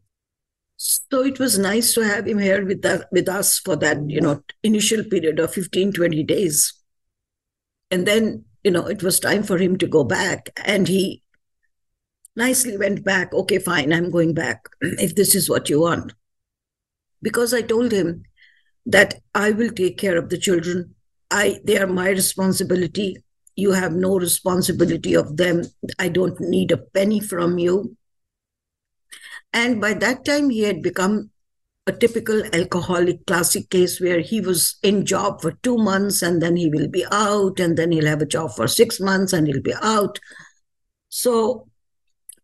So 0.77 1.25
it 1.25 1.39
was 1.39 1.59
nice 1.59 1.93
to 1.95 2.01
have 2.03 2.27
him 2.27 2.39
here 2.39 2.65
with, 2.65 2.83
that, 2.83 3.09
with 3.13 3.29
us 3.29 3.59
for 3.59 3.77
that, 3.77 3.99
you 4.09 4.21
know, 4.21 4.43
initial 4.63 5.05
period 5.05 5.39
of 5.39 5.53
15, 5.53 5.93
20 5.93 6.23
days. 6.25 6.73
And 7.91 8.07
then, 8.07 8.45
you 8.65 8.71
know, 8.71 8.87
it 8.87 9.03
was 9.03 9.21
time 9.21 9.43
for 9.43 9.59
him 9.59 9.77
to 9.79 9.87
go 9.87 10.05
back. 10.05 10.49
And 10.65 10.89
he 10.89 11.23
nicely 12.35 12.79
went 12.79 13.05
back. 13.05 13.35
Okay, 13.35 13.59
fine, 13.59 13.93
I'm 13.93 14.11
going 14.11 14.33
back 14.33 14.65
if 14.81 15.15
this 15.15 15.35
is 15.35 15.51
what 15.51 15.69
you 15.69 15.81
want. 15.81 16.15
Because 17.21 17.53
I 17.53 17.61
told 17.61 17.93
him 17.93 18.23
that 18.87 19.21
I 19.35 19.51
will 19.51 19.71
take 19.71 19.99
care 19.99 20.17
of 20.17 20.31
the 20.31 20.39
children 20.39 20.95
I 21.31 21.61
they 21.65 21.79
are 21.79 21.87
my 21.87 22.11
responsibility. 22.11 23.17
You 23.57 23.73
have 23.73 23.93
no 23.93 24.19
responsibility 24.19 25.15
of 25.15 25.37
them. 25.37 25.63
I 25.99 26.09
don't 26.09 26.39
need 26.41 26.73
a 26.73 26.77
penny 26.77 27.21
from 27.21 27.59
you. 27.59 27.97
And 29.53 29.81
by 29.81 29.95
that 29.95 30.25
time, 30.25 30.51
he 30.51 30.63
had 30.63 30.83
become 30.83 31.31
a 31.87 31.93
typical 31.93 32.43
alcoholic 32.55 33.27
classic 33.27 33.69
case 33.71 34.01
where 34.01 34.21
he 34.21 34.41
was 34.41 34.77
in 34.83 35.05
job 35.05 35.41
for 35.41 35.53
two 35.63 35.77
months 35.77 36.23
and 36.23 36.41
then 36.41 36.57
he 36.57 36.69
will 36.71 36.89
be 36.89 37.05
out 37.11 37.59
and 37.59 37.77
then 37.77 37.91
he'll 37.91 38.07
have 38.07 38.23
a 38.23 38.27
job 38.27 38.53
for 38.55 38.69
six 38.69 39.01
months 39.01 39.33
and 39.33 39.47
he'll 39.47 39.63
be 39.63 39.75
out. 39.83 40.21
So 41.09 41.69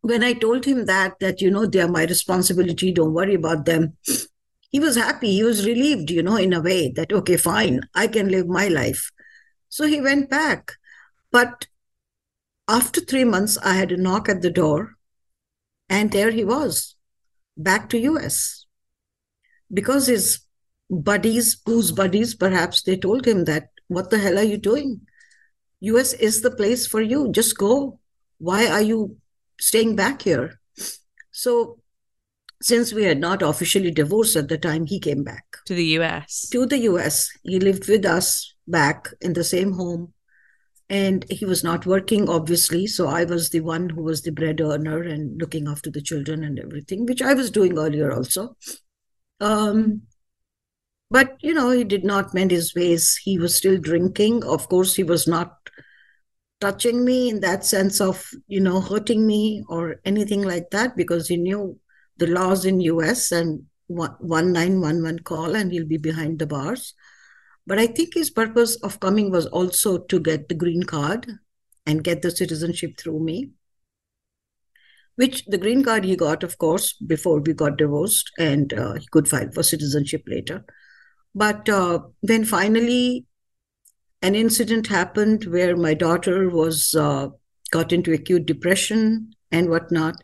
when 0.01 0.25
I 0.25 0.33
told 0.33 0.65
him 0.65 0.87
that, 0.87 1.15
that, 1.21 1.41
you 1.41 1.51
know, 1.51 1.67
they 1.67 1.81
are 1.81 1.89
my 1.89 2.05
responsibility, 2.07 2.93
don't 2.93 3.15
worry 3.15 3.35
about 3.35 3.67
them, 3.67 3.97
he 4.71 4.81
was 4.81 4.97
happy. 4.97 5.33
He 5.33 5.45
was 5.45 5.67
relieved, 5.67 6.11
you 6.11 6.23
know, 6.23 6.37
in 6.37 6.53
a 6.53 6.61
way 6.61 6.91
that, 6.97 7.13
okay, 7.13 7.37
fine, 7.37 7.83
I 7.95 8.09
can 8.09 8.29
live 8.29 8.49
my 8.49 8.69
life. 8.69 9.11
So 9.69 9.87
he 9.87 10.01
went 10.01 10.29
back. 10.29 10.73
But 11.31 11.67
after 12.69 13.01
three 13.01 13.25
months, 13.25 13.57
I 13.59 13.75
had 13.75 13.93
a 13.93 13.97
knock 13.97 14.29
at 14.29 14.43
the 14.43 14.51
door, 14.51 14.95
and 15.89 16.11
there 16.11 16.31
he 16.33 16.45
was, 16.45 16.96
back 17.57 17.89
to 17.91 17.99
US. 17.99 18.67
Because 19.73 20.07
his 20.07 20.41
buddies, 20.91 21.61
whose 21.65 21.93
buddies 21.93 22.35
perhaps, 22.35 22.83
they 22.83 22.97
told 22.97 23.27
him 23.27 23.45
that, 23.45 23.69
what 23.89 24.11
the 24.11 24.19
hell 24.19 24.39
are 24.39 24.45
you 24.45 24.57
doing? 24.57 25.01
US 25.81 26.13
is 26.13 26.43
the 26.43 26.51
place 26.51 26.87
for 26.87 27.01
you. 27.01 27.31
Just 27.33 27.57
go. 27.57 27.99
Why 28.39 28.67
are 28.67 28.83
you 28.83 29.17
staying 29.59 29.97
back 29.97 30.23
here? 30.23 30.61
So 31.31 31.79
since 32.63 32.93
we 32.93 33.05
had 33.05 33.19
not 33.19 33.43
officially 33.43 33.91
divorced 33.91 34.37
at 34.37 34.49
the 34.49 34.59
time 34.59 34.87
he 34.87 34.99
came 34.99 35.23
back 35.23 35.45
to 35.67 35.75
the 35.75 35.85
US. 35.99 36.49
To 36.51 36.67
the 36.67 36.79
US. 36.79 37.31
He 37.43 37.61
lived 37.61 37.89
with 37.89 38.05
us 38.05 38.55
back 38.67 39.09
in 39.21 39.35
the 39.35 39.45
same 39.45 39.73
home. 39.73 40.13
And 40.89 41.25
he 41.31 41.45
was 41.45 41.65
not 41.65 41.85
working, 41.85 42.29
obviously. 42.29 42.87
So 42.87 43.09
I 43.09 43.25
was 43.25 43.51
the 43.51 43.61
one 43.61 43.89
who 43.89 44.03
was 44.03 44.23
the 44.23 44.31
bread 44.31 44.61
earner 44.61 45.03
and 45.03 45.41
looking 45.41 45.67
after 45.67 45.91
the 45.91 46.01
children 46.01 46.45
and 46.45 46.59
everything, 46.59 47.07
which 47.07 47.23
I 47.23 47.35
was 47.35 47.51
doing 47.51 47.77
earlier 47.77 48.13
also. 48.13 48.57
Um, 49.41 50.03
but, 51.11 51.37
you 51.41 51.55
know, 51.55 51.71
he 51.71 51.85
did 51.85 52.05
not 52.05 52.35
mend 52.35 52.51
his 52.51 52.75
ways. 52.75 53.19
He 53.23 53.39
was 53.39 53.57
still 53.57 53.79
drinking. 53.79 54.45
Of 54.45 54.69
course, 54.69 54.95
he 54.95 55.03
was 55.03 55.27
not 55.27 55.57
touching 56.61 57.05
me 57.05 57.29
in 57.29 57.41
that 57.41 57.65
sense 57.65 58.01
of, 58.01 58.29
you 58.47 58.61
know, 58.61 58.81
hurting 58.81 59.27
me 59.27 59.65
or 59.69 59.97
anything 60.05 60.43
like 60.43 60.71
that 60.71 60.97
because 60.97 61.29
he 61.29 61.37
knew 61.37 61.79
the 62.17 62.27
laws 62.27 62.65
in 62.65 62.81
US 62.81 63.31
and 63.31 63.67
1911 63.89 65.21
call 65.21 65.55
and 65.55 65.71
he'll 65.71 65.87
be 65.87 65.99
behind 65.99 66.39
the 66.39 66.47
bars. 66.47 66.95
But 67.67 67.79
I 67.79 67.87
think 67.89 68.15
his 68.15 68.31
purpose 68.31 68.77
of 68.77 69.01
coming 69.01 69.31
was 69.31 69.47
also 69.47 69.99
to 69.99 70.21
get 70.21 70.49
the 70.49 70.55
green 70.55 70.85
card 70.85 71.27
and 71.85 72.05
get 72.05 72.23
the 72.23 72.31
citizenship 72.31 72.97
through 72.99 73.21
me. 73.21 73.51
Which 75.17 75.45
the 75.47 75.59
green 75.59 75.83
card 75.83 76.05
he 76.05 76.15
got, 76.15 76.43
of 76.43 76.59
course, 76.59 76.93
before 76.93 77.41
we 77.41 77.55
got 77.55 77.79
divorced, 77.79 78.31
and 78.39 78.73
uh, 78.73 78.95
he 78.95 79.07
could 79.11 79.29
file 79.29 79.51
for 79.51 79.63
citizenship 79.63 80.23
later. 80.27 80.65
But 81.35 81.69
uh, 81.69 82.01
when 82.21 82.45
finally 82.45 83.27
an 84.23 84.35
incident 84.35 84.87
happened 84.87 85.45
where 85.45 85.77
my 85.77 85.95
daughter 85.95 86.49
was 86.49 86.95
uh, 86.95 87.29
got 87.71 87.93
into 87.93 88.13
acute 88.13 88.47
depression 88.47 89.33
and 89.51 89.71
whatnot, 89.71 90.17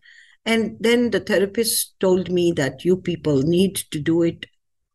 and 0.44 0.76
then 0.80 1.10
the 1.10 1.20
therapist 1.20 1.98
told 2.00 2.30
me 2.30 2.52
that 2.52 2.84
you 2.84 2.96
people 2.96 3.42
need 3.42 3.76
to 3.76 4.00
do 4.00 4.22
it 4.22 4.46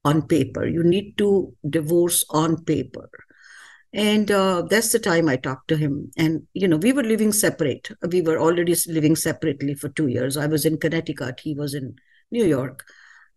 on 0.07 0.21
paper. 0.21 0.65
You 0.65 0.83
need 0.83 1.17
to 1.17 1.53
divorce 1.69 2.23
on 2.29 2.63
paper. 2.63 3.09
And 3.93 4.29
uh, 4.31 4.63
that's 4.69 4.91
the 4.91 4.99
time 4.99 5.27
I 5.27 5.37
talked 5.37 5.67
to 5.69 5.77
him. 5.77 6.11
And, 6.17 6.47
you 6.53 6.67
know, 6.67 6.77
we 6.77 6.93
were 6.93 7.03
living 7.03 7.31
separate. 7.31 7.89
We 8.11 8.21
were 8.21 8.39
already 8.39 8.75
living 8.87 9.15
separately 9.15 9.75
for 9.75 9.89
two 9.89 10.07
years. 10.07 10.37
I 10.37 10.47
was 10.47 10.65
in 10.65 10.77
Connecticut, 10.77 11.39
he 11.39 11.53
was 11.55 11.73
in 11.73 11.95
New 12.31 12.45
York. 12.45 12.83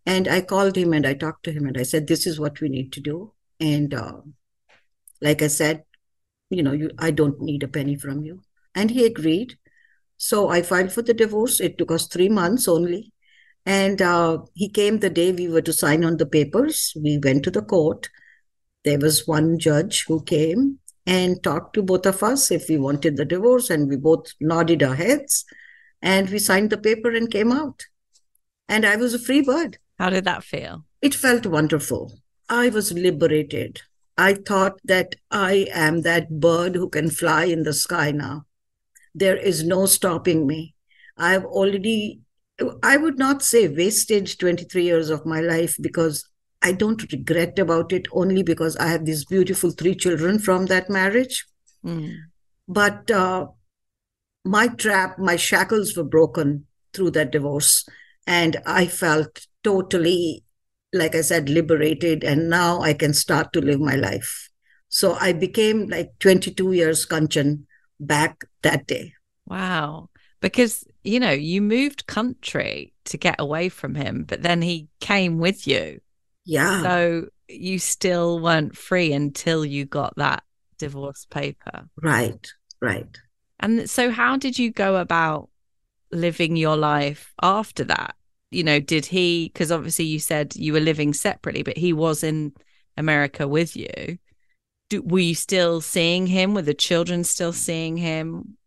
And 0.05 0.27
I 0.27 0.41
called 0.41 0.75
him 0.75 0.93
and 0.93 1.05
I 1.05 1.13
talked 1.13 1.43
to 1.45 1.51
him 1.51 1.65
and 1.67 1.77
I 1.77 1.83
said, 1.83 2.07
This 2.07 2.25
is 2.25 2.39
what 2.39 2.59
we 2.59 2.69
need 2.69 2.91
to 2.93 3.01
do. 3.01 3.33
And 3.59 3.93
uh, 3.93 4.21
like 5.21 5.41
I 5.41 5.47
said, 5.47 5.83
you 6.49 6.63
know, 6.63 6.73
you, 6.73 6.91
I 6.97 7.11
don't 7.11 7.39
need 7.41 7.63
a 7.63 7.67
penny 7.67 7.95
from 7.95 8.23
you. 8.23 8.41
And 8.75 8.91
he 8.91 9.05
agreed. 9.05 9.57
So 10.17 10.49
I 10.49 10.61
filed 10.61 10.91
for 10.91 11.01
the 11.01 11.13
divorce. 11.13 11.59
It 11.59 11.77
took 11.77 11.91
us 11.91 12.07
three 12.07 12.29
months 12.29 12.67
only. 12.67 13.13
And 13.65 14.01
uh, 14.01 14.39
he 14.53 14.69
came 14.69 14.99
the 14.99 15.09
day 15.09 15.31
we 15.31 15.47
were 15.47 15.61
to 15.61 15.73
sign 15.73 16.03
on 16.03 16.17
the 16.17 16.25
papers. 16.25 16.93
We 16.95 17.19
went 17.23 17.43
to 17.43 17.51
the 17.51 17.61
court. 17.61 18.09
There 18.83 18.99
was 18.99 19.27
one 19.27 19.59
judge 19.59 20.05
who 20.07 20.23
came 20.23 20.79
and 21.05 21.41
talked 21.43 21.73
to 21.75 21.83
both 21.83 22.05
of 22.05 22.23
us 22.23 22.51
if 22.51 22.67
we 22.69 22.77
wanted 22.77 23.17
the 23.17 23.25
divorce, 23.25 23.69
and 23.69 23.87
we 23.87 23.95
both 23.95 24.33
nodded 24.39 24.81
our 24.81 24.95
heads. 24.95 25.45
And 26.01 26.29
we 26.29 26.39
signed 26.39 26.71
the 26.71 26.77
paper 26.77 27.11
and 27.11 27.29
came 27.29 27.51
out. 27.51 27.83
And 28.67 28.85
I 28.85 28.95
was 28.95 29.13
a 29.13 29.19
free 29.19 29.41
bird. 29.41 29.77
How 29.99 30.09
did 30.09 30.25
that 30.25 30.43
feel? 30.43 30.85
It 31.01 31.13
felt 31.13 31.45
wonderful. 31.45 32.19
I 32.49 32.69
was 32.69 32.91
liberated. 32.91 33.81
I 34.17 34.33
thought 34.33 34.79
that 34.85 35.15
I 35.29 35.67
am 35.71 36.01
that 36.01 36.39
bird 36.39 36.75
who 36.75 36.89
can 36.89 37.09
fly 37.11 37.45
in 37.45 37.63
the 37.63 37.73
sky 37.73 38.11
now 38.11 38.45
there 39.13 39.35
is 39.35 39.63
no 39.63 39.85
stopping 39.85 40.47
me. 40.47 40.75
I've 41.17 41.45
already, 41.45 42.21
I 42.83 42.97
would 42.97 43.17
not 43.17 43.41
say 43.41 43.67
wasted 43.67 44.37
23 44.39 44.83
years 44.83 45.09
of 45.09 45.25
my 45.25 45.41
life 45.41 45.75
because 45.81 46.27
I 46.61 46.71
don't 46.71 47.11
regret 47.11 47.57
about 47.57 47.91
it 47.91 48.07
only 48.11 48.43
because 48.43 48.75
I 48.77 48.87
have 48.87 49.05
these 49.05 49.25
beautiful 49.25 49.71
three 49.71 49.95
children 49.95 50.39
from 50.39 50.67
that 50.67 50.89
marriage. 50.89 51.45
Mm. 51.85 52.15
But 52.67 53.09
uh, 53.09 53.47
my 54.45 54.67
trap, 54.67 55.17
my 55.17 55.35
shackles 55.35 55.97
were 55.97 56.03
broken 56.03 56.67
through 56.93 57.11
that 57.11 57.31
divorce. 57.31 57.87
And 58.27 58.57
I 58.65 58.85
felt 58.85 59.47
totally, 59.63 60.43
like 60.93 61.15
I 61.15 61.21
said, 61.21 61.49
liberated. 61.49 62.23
And 62.23 62.49
now 62.49 62.81
I 62.81 62.93
can 62.93 63.13
start 63.13 63.53
to 63.53 63.61
live 63.61 63.79
my 63.79 63.95
life. 63.95 64.49
So 64.89 65.17
I 65.19 65.33
became 65.33 65.87
like 65.87 66.11
22 66.19 66.73
years 66.73 67.05
Kanchan 67.05 67.63
back 67.99 68.43
that 68.61 68.85
day. 68.85 69.13
Wow. 69.47 70.09
Because, 70.41 70.83
you 71.03 71.19
know, 71.19 71.31
you 71.31 71.61
moved 71.61 72.07
country 72.07 72.93
to 73.05 73.17
get 73.17 73.35
away 73.39 73.69
from 73.69 73.95
him, 73.95 74.25
but 74.27 74.41
then 74.41 74.61
he 74.61 74.89
came 74.99 75.37
with 75.37 75.67
you. 75.67 76.01
Yeah. 76.45 76.81
So 76.81 77.27
you 77.47 77.79
still 77.79 78.39
weren't 78.39 78.75
free 78.75 79.13
until 79.13 79.63
you 79.63 79.85
got 79.85 80.15
that 80.17 80.43
divorce 80.79 81.25
paper. 81.29 81.87
Right, 82.01 82.51
right. 82.81 83.07
And 83.59 83.89
so, 83.89 84.09
how 84.09 84.37
did 84.37 84.57
you 84.57 84.71
go 84.71 84.97
about 84.97 85.49
living 86.11 86.55
your 86.55 86.75
life 86.75 87.31
after 87.41 87.83
that? 87.85 88.15
You 88.49 88.63
know, 88.63 88.79
did 88.79 89.05
he, 89.05 89.49
because 89.53 89.71
obviously 89.71 90.05
you 90.05 90.19
said 90.19 90.55
you 90.55 90.73
were 90.73 90.79
living 90.79 91.13
separately, 91.13 91.63
but 91.63 91.77
he 91.77 91.93
was 91.93 92.23
in 92.23 92.53
America 92.97 93.47
with 93.47 93.77
you. 93.77 94.17
Do, 94.89 95.03
were 95.03 95.19
you 95.19 95.35
still 95.35 95.79
seeing 95.79 96.27
him? 96.27 96.53
Were 96.53 96.63
the 96.63 96.73
children 96.73 97.23
still 97.23 97.53
seeing 97.53 97.95
him? 97.95 98.57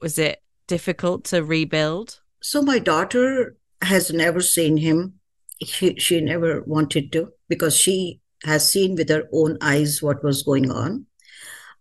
Was 0.00 0.18
it 0.18 0.42
difficult 0.70 1.24
to 1.24 1.42
rebuild? 1.42 2.20
So, 2.40 2.62
my 2.62 2.78
daughter 2.78 3.56
has 3.82 4.10
never 4.10 4.40
seen 4.40 4.76
him. 4.78 5.20
She, 5.62 5.96
she 5.96 6.20
never 6.20 6.62
wanted 6.62 7.12
to 7.12 7.32
because 7.48 7.76
she 7.76 8.20
has 8.44 8.70
seen 8.70 8.94
with 8.94 9.08
her 9.10 9.24
own 9.32 9.58
eyes 9.60 10.02
what 10.02 10.24
was 10.24 10.42
going 10.42 10.70
on. 10.70 11.06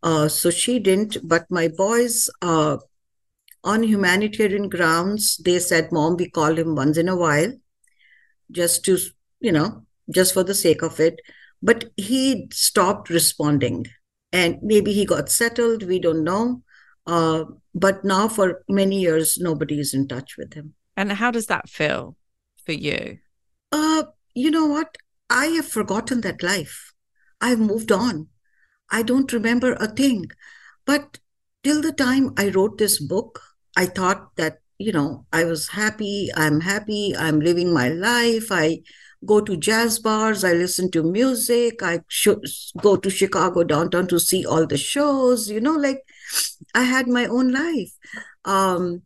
Uh, 0.02 0.28
so 0.28 0.50
she 0.50 0.80
didn't. 0.80 1.18
But 1.24 1.46
my 1.50 1.68
boys, 1.68 2.30
uh, 2.42 2.78
on 3.64 3.84
humanitarian 3.84 4.70
grounds, 4.70 5.38
they 5.38 5.60
said, 5.60 5.92
Mom, 5.92 6.18
we 6.18 6.30
call 6.30 6.58
him 6.58 6.76
once 6.76 6.98
in 6.98 7.10
a 7.10 7.16
while, 7.16 7.54
just 8.52 8.86
to, 8.86 8.98
you 9.40 9.52
know, 9.52 9.86
just 10.10 10.34
for 10.34 10.44
the 10.44 10.56
sake 10.56 10.82
of 10.82 11.00
it. 11.00 11.20
But 11.62 11.92
he 11.98 12.48
stopped 12.52 13.10
responding. 13.10 13.88
And 14.32 14.60
maybe 14.62 14.94
he 14.94 15.06
got 15.06 15.30
settled, 15.30 15.84
we 15.84 16.00
don't 16.00 16.24
know. 16.24 16.64
Uh, 17.10 17.46
but 17.74 18.06
now, 18.06 18.28
for 18.28 18.64
many 18.70 19.00
years, 19.00 19.38
nobody 19.40 19.80
is 19.80 19.96
in 19.96 20.08
touch 20.08 20.38
with 20.38 20.54
him. 20.54 20.76
And 20.96 21.12
how 21.12 21.32
does 21.32 21.48
that 21.48 21.68
feel 21.68 22.16
for 22.64 22.74
you? 22.74 23.18
Uh, 23.72 24.04
you 24.36 24.52
know 24.52 24.68
what? 24.68 24.96
I 25.28 25.48
have 25.48 25.66
forgotten 25.66 26.22
that 26.22 26.44
life. 26.44 26.94
I've 27.42 27.60
moved 27.60 27.92
on. 27.92 28.28
I 28.92 29.02
don't 29.02 29.34
remember 29.34 29.74
a 29.74 29.88
thing. 29.88 30.26
But 30.86 31.18
till 31.64 31.82
the 31.82 31.92
time 31.92 32.34
I 32.38 32.50
wrote 32.50 32.78
this 32.78 33.02
book, 33.02 33.42
I 33.76 33.88
thought 33.88 34.36
that, 34.36 34.60
you 34.78 34.92
know, 34.92 35.26
I 35.34 35.46
was 35.46 35.70
happy. 35.70 36.30
I'm 36.36 36.62
happy. 36.62 37.16
I'm 37.18 37.40
living 37.40 37.74
my 37.74 37.90
life. 37.90 38.52
I 38.52 38.84
go 39.26 39.42
to 39.42 39.58
jazz 39.58 39.98
bars. 39.98 40.44
I 40.44 40.54
listen 40.54 40.92
to 40.92 41.02
music. 41.02 41.82
I 41.82 42.02
should 42.08 42.46
go 42.82 42.98
to 42.98 43.10
Chicago 43.10 43.64
downtown 43.64 44.08
to 44.10 44.20
see 44.20 44.46
all 44.46 44.68
the 44.68 44.78
shows. 44.78 45.50
You 45.50 45.60
know, 45.60 45.76
like 45.76 46.04
I 46.74 46.84
had 46.84 47.08
my 47.08 47.26
own 47.26 47.52
life. 47.52 47.92
Um, 48.46 49.04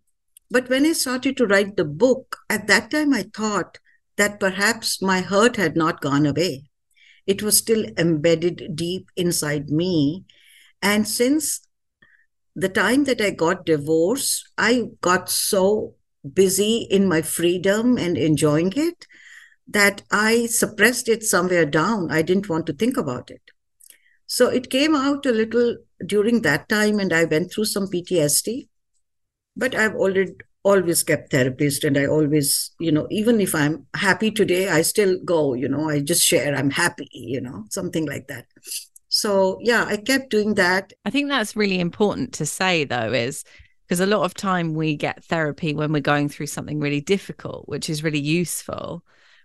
but 0.49 0.69
when 0.69 0.85
I 0.85 0.93
started 0.93 1.37
to 1.37 1.47
write 1.47 1.77
the 1.77 1.85
book, 1.85 2.37
at 2.49 2.67
that 2.67 2.91
time 2.91 3.13
I 3.13 3.23
thought 3.33 3.79
that 4.17 4.39
perhaps 4.39 5.01
my 5.01 5.21
hurt 5.21 5.55
had 5.55 5.75
not 5.75 6.01
gone 6.01 6.25
away. 6.25 6.69
It 7.25 7.41
was 7.41 7.57
still 7.57 7.85
embedded 7.97 8.75
deep 8.75 9.09
inside 9.15 9.69
me. 9.69 10.25
And 10.81 11.07
since 11.07 11.67
the 12.55 12.69
time 12.69 13.05
that 13.05 13.21
I 13.21 13.31
got 13.31 13.65
divorced, 13.65 14.49
I 14.57 14.89
got 15.01 15.29
so 15.29 15.95
busy 16.33 16.87
in 16.89 17.07
my 17.07 17.21
freedom 17.21 17.97
and 17.97 18.17
enjoying 18.17 18.73
it 18.75 19.07
that 19.67 20.03
I 20.11 20.45
suppressed 20.45 21.09
it 21.09 21.23
somewhere 21.23 21.65
down. 21.65 22.11
I 22.11 22.21
didn't 22.21 22.49
want 22.49 22.67
to 22.67 22.73
think 22.73 22.97
about 22.97 23.31
it. 23.31 23.41
So 24.33 24.47
it 24.47 24.71
came 24.71 24.95
out 24.95 25.27
a 25.27 25.31
little 25.31 25.77
during 26.03 26.41
that 26.41 26.67
time, 26.67 26.99
and 26.99 27.13
I 27.13 27.25
went 27.25 27.51
through 27.51 27.65
some 27.65 27.85
PTSD. 27.85 28.67
But 29.55 29.75
I've 29.75 29.93
already 29.93 30.33
always 30.63 31.03
kept 31.03 31.29
therapist 31.29 31.83
and 31.83 31.97
i 31.97 32.05
always 32.05 32.71
you 32.79 32.89
know 32.89 33.05
even 33.11 33.41
if 33.41 33.53
i'm 33.53 33.85
happy 33.95 34.31
today 34.31 34.69
i 34.69 34.81
still 34.81 35.19
go 35.25 35.53
you 35.53 35.67
know 35.67 35.89
i 35.89 35.99
just 35.99 36.25
share 36.25 36.55
i'm 36.55 36.69
happy 36.69 37.05
you 37.11 37.41
know 37.41 37.65
something 37.69 38.05
like 38.05 38.27
that 38.27 38.45
so 39.09 39.59
yeah 39.61 39.83
i 39.89 39.97
kept 39.97 40.29
doing 40.29 40.53
that 40.53 40.93
i 41.03 41.09
think 41.09 41.27
that's 41.27 41.57
really 41.57 41.81
important 41.81 42.31
to 42.31 42.45
say 42.45 42.85
though 42.85 43.11
is 43.11 43.43
because 43.85 43.99
a 43.99 44.05
lot 44.05 44.23
of 44.23 44.33
time 44.33 44.73
we 44.73 44.95
get 44.95 45.21
therapy 45.25 45.73
when 45.73 45.91
we're 45.91 45.99
going 45.99 46.29
through 46.29 46.47
something 46.47 46.79
really 46.79 47.01
difficult 47.01 47.67
which 47.67 47.89
is 47.89 48.01
really 48.01 48.21
useful 48.21 49.03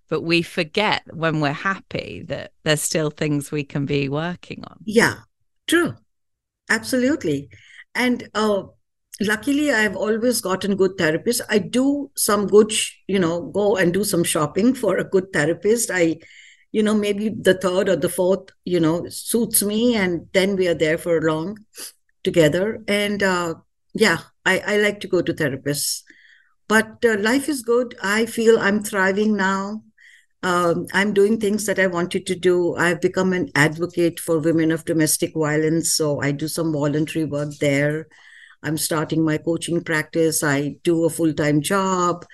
but 0.09 0.23
we 0.23 0.43
forget 0.43 1.03
when 1.13 1.41
we're 1.41 1.53
happy 1.53 2.25
that 2.29 2.53
there's 2.65 2.83
still 2.83 3.11
things 3.11 3.51
we 3.51 3.65
can 3.65 3.87
be 3.87 4.09
working 4.09 4.65
on. 4.65 4.79
Yeah 4.85 5.15
true. 5.69 5.95
Absolutely. 6.71 7.51
And 7.95 8.29
uh 8.35 8.63
luckily 9.21 9.73
i've 9.73 9.97
always 9.97 10.41
gotten 10.41 10.77
good 10.77 10.97
therapists. 10.97 11.41
I 11.49 11.59
do 11.59 12.11
some 12.17 12.47
good 12.47 12.73
you 13.07 13.19
know 13.19 13.43
go 13.43 13.77
and 13.77 13.93
do 13.93 14.05
some 14.05 14.25
shopping 14.25 14.75
for 14.75 14.97
a 14.97 15.05
good 15.05 15.33
therapist. 15.33 15.91
I 15.93 16.19
you 16.73 16.83
know 16.83 16.95
maybe 16.95 17.29
the 17.29 17.55
third 17.55 17.89
or 17.89 17.97
the 17.97 18.09
fourth 18.09 18.51
you 18.65 18.81
know 18.81 19.09
suits 19.09 19.63
me 19.63 19.97
and 19.97 20.27
then 20.33 20.57
we 20.57 20.69
are 20.69 20.75
there 20.75 20.99
for 20.99 21.21
long 21.23 21.59
together. 22.25 22.83
And 22.89 23.23
uh, 23.23 23.55
yeah 23.95 24.19
I, 24.45 24.59
I 24.67 24.77
like 24.79 25.01
to 25.01 25.09
go 25.09 25.23
to 25.23 25.35
therapists. 25.35 26.03
But 26.69 27.03
uh, 27.05 27.19
life 27.19 27.49
is 27.49 27.63
good. 27.63 27.97
I 28.03 28.27
feel 28.27 28.59
i'm 28.59 28.83
thriving 28.83 29.37
now 29.37 29.83
um, 30.43 30.87
i'm 30.93 31.13
doing 31.13 31.39
things 31.39 31.67
that 31.67 31.79
i 31.79 31.87
wanted 31.87 32.27
to 32.27 32.35
do 32.35 32.75
i've 32.77 33.01
become 33.01 33.33
an 33.33 33.51
advocate 33.55 34.21
for 34.21 34.39
women 34.39 34.71
of 34.71 34.85
domestic 34.85 35.33
violence 35.35 35.93
so 35.93 36.21
i 36.21 36.31
do 36.31 36.49
some 36.49 36.73
voluntary 36.73 37.25
work 37.25 37.53
there 37.61 38.07
I'm 38.63 38.77
starting 38.77 39.25
my 39.25 39.39
coaching 39.39 39.83
practice. 39.83 40.43
I 40.43 40.77
do 40.83 41.05
a 41.05 41.11
full 41.11 41.33
time 41.33 41.61
job. 41.61 42.25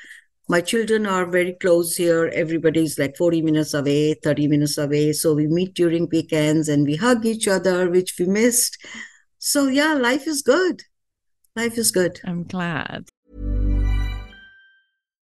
My 0.49 0.61
children 0.61 1.07
are 1.07 1.27
very 1.27 1.55
close 1.55 1.97
here. 1.97 2.31
Everybody's 2.35 2.99
like 2.99 3.17
40 3.17 3.43
minutes 3.43 3.73
away, 3.73 4.15
30 4.15 4.49
minutes 4.49 4.77
away. 4.77 5.13
So 5.13 5.35
we 5.35 5.47
meet 5.47 5.75
during 5.75 6.09
weekends 6.11 6.69
and 6.69 6.87
we 6.87 6.97
hug 6.97 7.25
each 7.25 7.49
other, 7.49 7.89
which 7.89 8.15
we 8.19 8.27
missed. 8.27 8.77
So, 9.39 9.69
yeah, 9.69 9.95
life 9.95 10.27
is 10.27 10.43
good. 10.43 10.83
Life 11.57 11.79
is 11.79 11.91
good. 11.91 12.21
I'm 12.25 12.45
glad. 12.45 13.09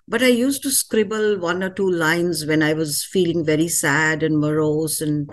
But 0.08 0.22
I 0.22 0.28
used 0.28 0.62
to 0.62 0.70
scribble 0.70 1.38
one 1.38 1.62
or 1.62 1.68
two 1.68 1.90
lines 1.90 2.46
when 2.46 2.62
I 2.62 2.72
was 2.72 3.04
feeling 3.04 3.44
very 3.44 3.68
sad 3.68 4.22
and 4.22 4.38
morose 4.38 5.02
and 5.02 5.30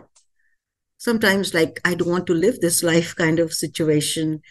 sometimes 0.98 1.54
like 1.54 1.80
I 1.86 1.96
don't 1.96 2.10
want 2.10 2.28
to 2.28 2.34
live 2.34 2.60
this 2.60 2.84
life 2.84 3.16
kind 3.24 3.40
of 3.40 3.54
situation. 3.54 4.42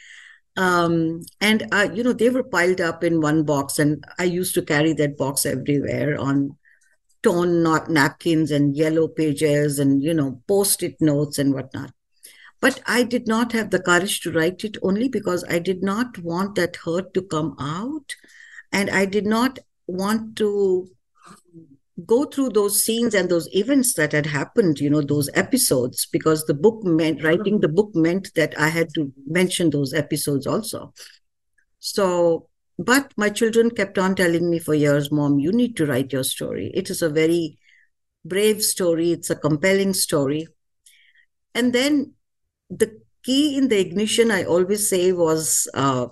Um, 0.56 1.24
and 1.42 1.68
uh, 1.72 1.88
you 1.92 2.02
know 2.02 2.14
they 2.14 2.30
were 2.30 2.42
piled 2.42 2.80
up 2.80 3.04
in 3.04 3.20
one 3.20 3.42
box, 3.42 3.78
and 3.78 4.02
I 4.18 4.24
used 4.24 4.54
to 4.54 4.62
carry 4.62 4.94
that 4.94 5.18
box 5.18 5.44
everywhere 5.44 6.18
on 6.18 6.56
torn 7.26 7.64
napkins 7.88 8.52
and 8.52 8.76
yellow 8.76 9.08
pages, 9.08 9.80
and 9.80 10.00
you 10.00 10.14
know 10.14 10.40
post-it 10.46 10.96
notes 11.00 11.40
and 11.40 11.52
whatnot. 11.52 11.92
But 12.60 12.80
I 12.86 13.02
did 13.02 13.26
not 13.26 13.52
have 13.52 13.70
the 13.70 13.80
courage 13.80 14.20
to 14.20 14.32
write 14.32 14.62
it 14.64 14.76
only 14.80 15.08
because 15.08 15.44
I 15.48 15.58
did 15.58 15.82
not 15.82 16.18
want 16.18 16.54
that 16.54 16.76
hurt 16.76 17.12
to 17.14 17.22
come 17.22 17.56
out, 17.58 18.14
and 18.72 18.88
I 18.90 19.06
did 19.06 19.26
not 19.26 19.58
want 19.88 20.36
to 20.36 20.88
go 22.04 22.24
through 22.26 22.50
those 22.50 22.84
scenes 22.84 23.14
and 23.14 23.28
those 23.28 23.48
events 23.54 23.94
that 23.94 24.12
had 24.12 24.26
happened 24.26 24.78
you 24.78 24.90
know 24.90 25.00
those 25.00 25.30
episodes 25.32 26.06
because 26.12 26.44
the 26.44 26.52
book 26.52 26.84
meant 26.84 27.24
writing 27.24 27.58
the 27.60 27.68
book 27.68 27.94
meant 27.94 28.28
that 28.34 28.52
i 28.60 28.68
had 28.68 28.92
to 28.92 29.10
mention 29.26 29.70
those 29.70 29.94
episodes 29.94 30.46
also 30.46 30.92
so 31.78 32.50
but 32.78 33.12
my 33.16 33.28
children 33.28 33.70
kept 33.70 33.98
on 33.98 34.14
telling 34.14 34.50
me 34.50 34.58
for 34.58 34.74
years 34.74 35.10
mom 35.10 35.38
you 35.38 35.52
need 35.52 35.76
to 35.76 35.86
write 35.86 36.12
your 36.12 36.24
story 36.24 36.70
it 36.74 36.90
is 36.90 37.02
a 37.02 37.08
very 37.08 37.58
brave 38.24 38.62
story 38.62 39.12
it's 39.12 39.30
a 39.30 39.36
compelling 39.36 39.94
story 39.94 40.46
and 41.54 41.72
then 41.72 42.12
the 42.68 43.00
key 43.22 43.56
in 43.56 43.68
the 43.68 43.78
ignition 43.78 44.30
i 44.30 44.44
always 44.44 44.88
say 44.88 45.12
was 45.12 45.68
uh, 45.74 46.06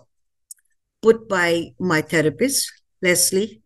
put 1.03 1.29
by 1.29 1.73
my 1.79 2.01
therapist 2.01 2.73
leslie 3.03 3.63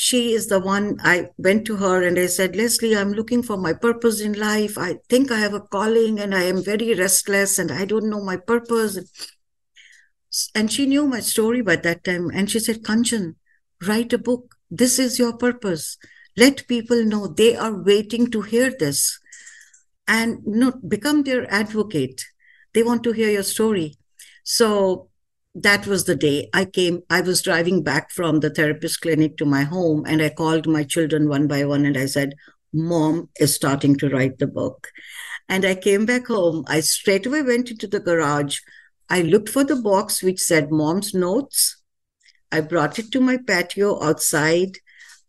she 0.00 0.32
is 0.32 0.46
the 0.46 0.60
one 0.60 0.96
I 1.02 1.30
went 1.38 1.66
to 1.66 1.74
her 1.74 2.06
and 2.06 2.16
I 2.20 2.26
said, 2.26 2.54
Leslie, 2.54 2.96
I'm 2.96 3.12
looking 3.12 3.42
for 3.42 3.56
my 3.56 3.72
purpose 3.72 4.20
in 4.20 4.34
life. 4.34 4.78
I 4.78 4.98
think 5.08 5.32
I 5.32 5.40
have 5.40 5.54
a 5.54 5.60
calling 5.60 6.20
and 6.20 6.36
I 6.36 6.44
am 6.44 6.62
very 6.62 6.94
restless 6.94 7.58
and 7.58 7.72
I 7.72 7.84
don't 7.84 8.08
know 8.08 8.22
my 8.22 8.36
purpose. 8.36 8.96
And 10.54 10.70
she 10.70 10.86
knew 10.86 11.06
my 11.06 11.20
story 11.20 11.62
by 11.62 11.76
that 11.76 12.04
time. 12.04 12.30
And 12.32 12.50
she 12.50 12.60
said, 12.60 12.82
Kanchan, 12.82 13.36
write 13.86 14.12
a 14.12 14.18
book. 14.18 14.54
This 14.70 14.98
is 14.98 15.18
your 15.18 15.36
purpose. 15.36 15.96
Let 16.36 16.68
people 16.68 17.04
know 17.04 17.26
they 17.26 17.56
are 17.56 17.82
waiting 17.82 18.30
to 18.30 18.42
hear 18.42 18.70
this 18.70 19.18
and 20.06 20.44
know, 20.46 20.72
become 20.86 21.22
their 21.22 21.52
advocate. 21.52 22.24
They 22.74 22.82
want 22.82 23.02
to 23.04 23.12
hear 23.12 23.30
your 23.30 23.42
story. 23.42 23.96
So 24.44 25.08
that 25.54 25.86
was 25.86 26.04
the 26.04 26.14
day 26.14 26.48
I 26.52 26.64
came. 26.64 27.02
I 27.10 27.20
was 27.20 27.42
driving 27.42 27.82
back 27.82 28.10
from 28.10 28.40
the 28.40 28.50
therapist 28.50 29.00
clinic 29.00 29.36
to 29.38 29.44
my 29.44 29.64
home, 29.64 30.04
and 30.06 30.22
I 30.22 30.28
called 30.28 30.66
my 30.66 30.84
children 30.84 31.28
one 31.28 31.48
by 31.48 31.64
one 31.64 31.84
and 31.84 31.96
I 31.96 32.06
said, 32.06 32.34
Mom 32.72 33.28
is 33.40 33.54
starting 33.54 33.96
to 33.96 34.08
write 34.08 34.38
the 34.38 34.46
book. 34.46 34.88
And 35.48 35.64
I 35.64 35.74
came 35.74 36.04
back 36.04 36.26
home. 36.26 36.64
I 36.68 36.80
straight 36.80 37.26
away 37.26 37.42
went 37.42 37.70
into 37.70 37.86
the 37.86 38.00
garage. 38.00 38.58
I 39.10 39.22
looked 39.22 39.48
for 39.48 39.64
the 39.64 39.76
box 39.76 40.22
which 40.22 40.40
said 40.40 40.70
Mom's 40.70 41.14
Notes. 41.14 41.76
I 42.50 42.60
brought 42.60 42.98
it 42.98 43.10
to 43.12 43.20
my 43.20 43.38
patio 43.38 44.02
outside. 44.02 44.78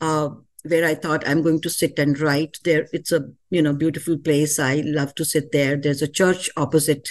Uh, 0.02 0.30
where 0.64 0.86
I 0.86 0.94
thought 0.94 1.28
I'm 1.28 1.42
going 1.42 1.62
to 1.62 1.70
sit 1.70 1.98
and 2.00 2.20
write 2.20 2.58
there. 2.66 2.88
It's 2.92 3.14
a 3.14 3.30
you 3.50 3.62
know 3.62 3.74
beautiful 3.74 4.18
place. 4.18 4.60
I 4.60 4.82
love 4.86 5.16
to 5.16 5.26
sit 5.26 5.52
there. 5.52 5.78
There's 5.78 6.02
a 6.02 6.08
church 6.08 6.50
opposite 6.58 7.10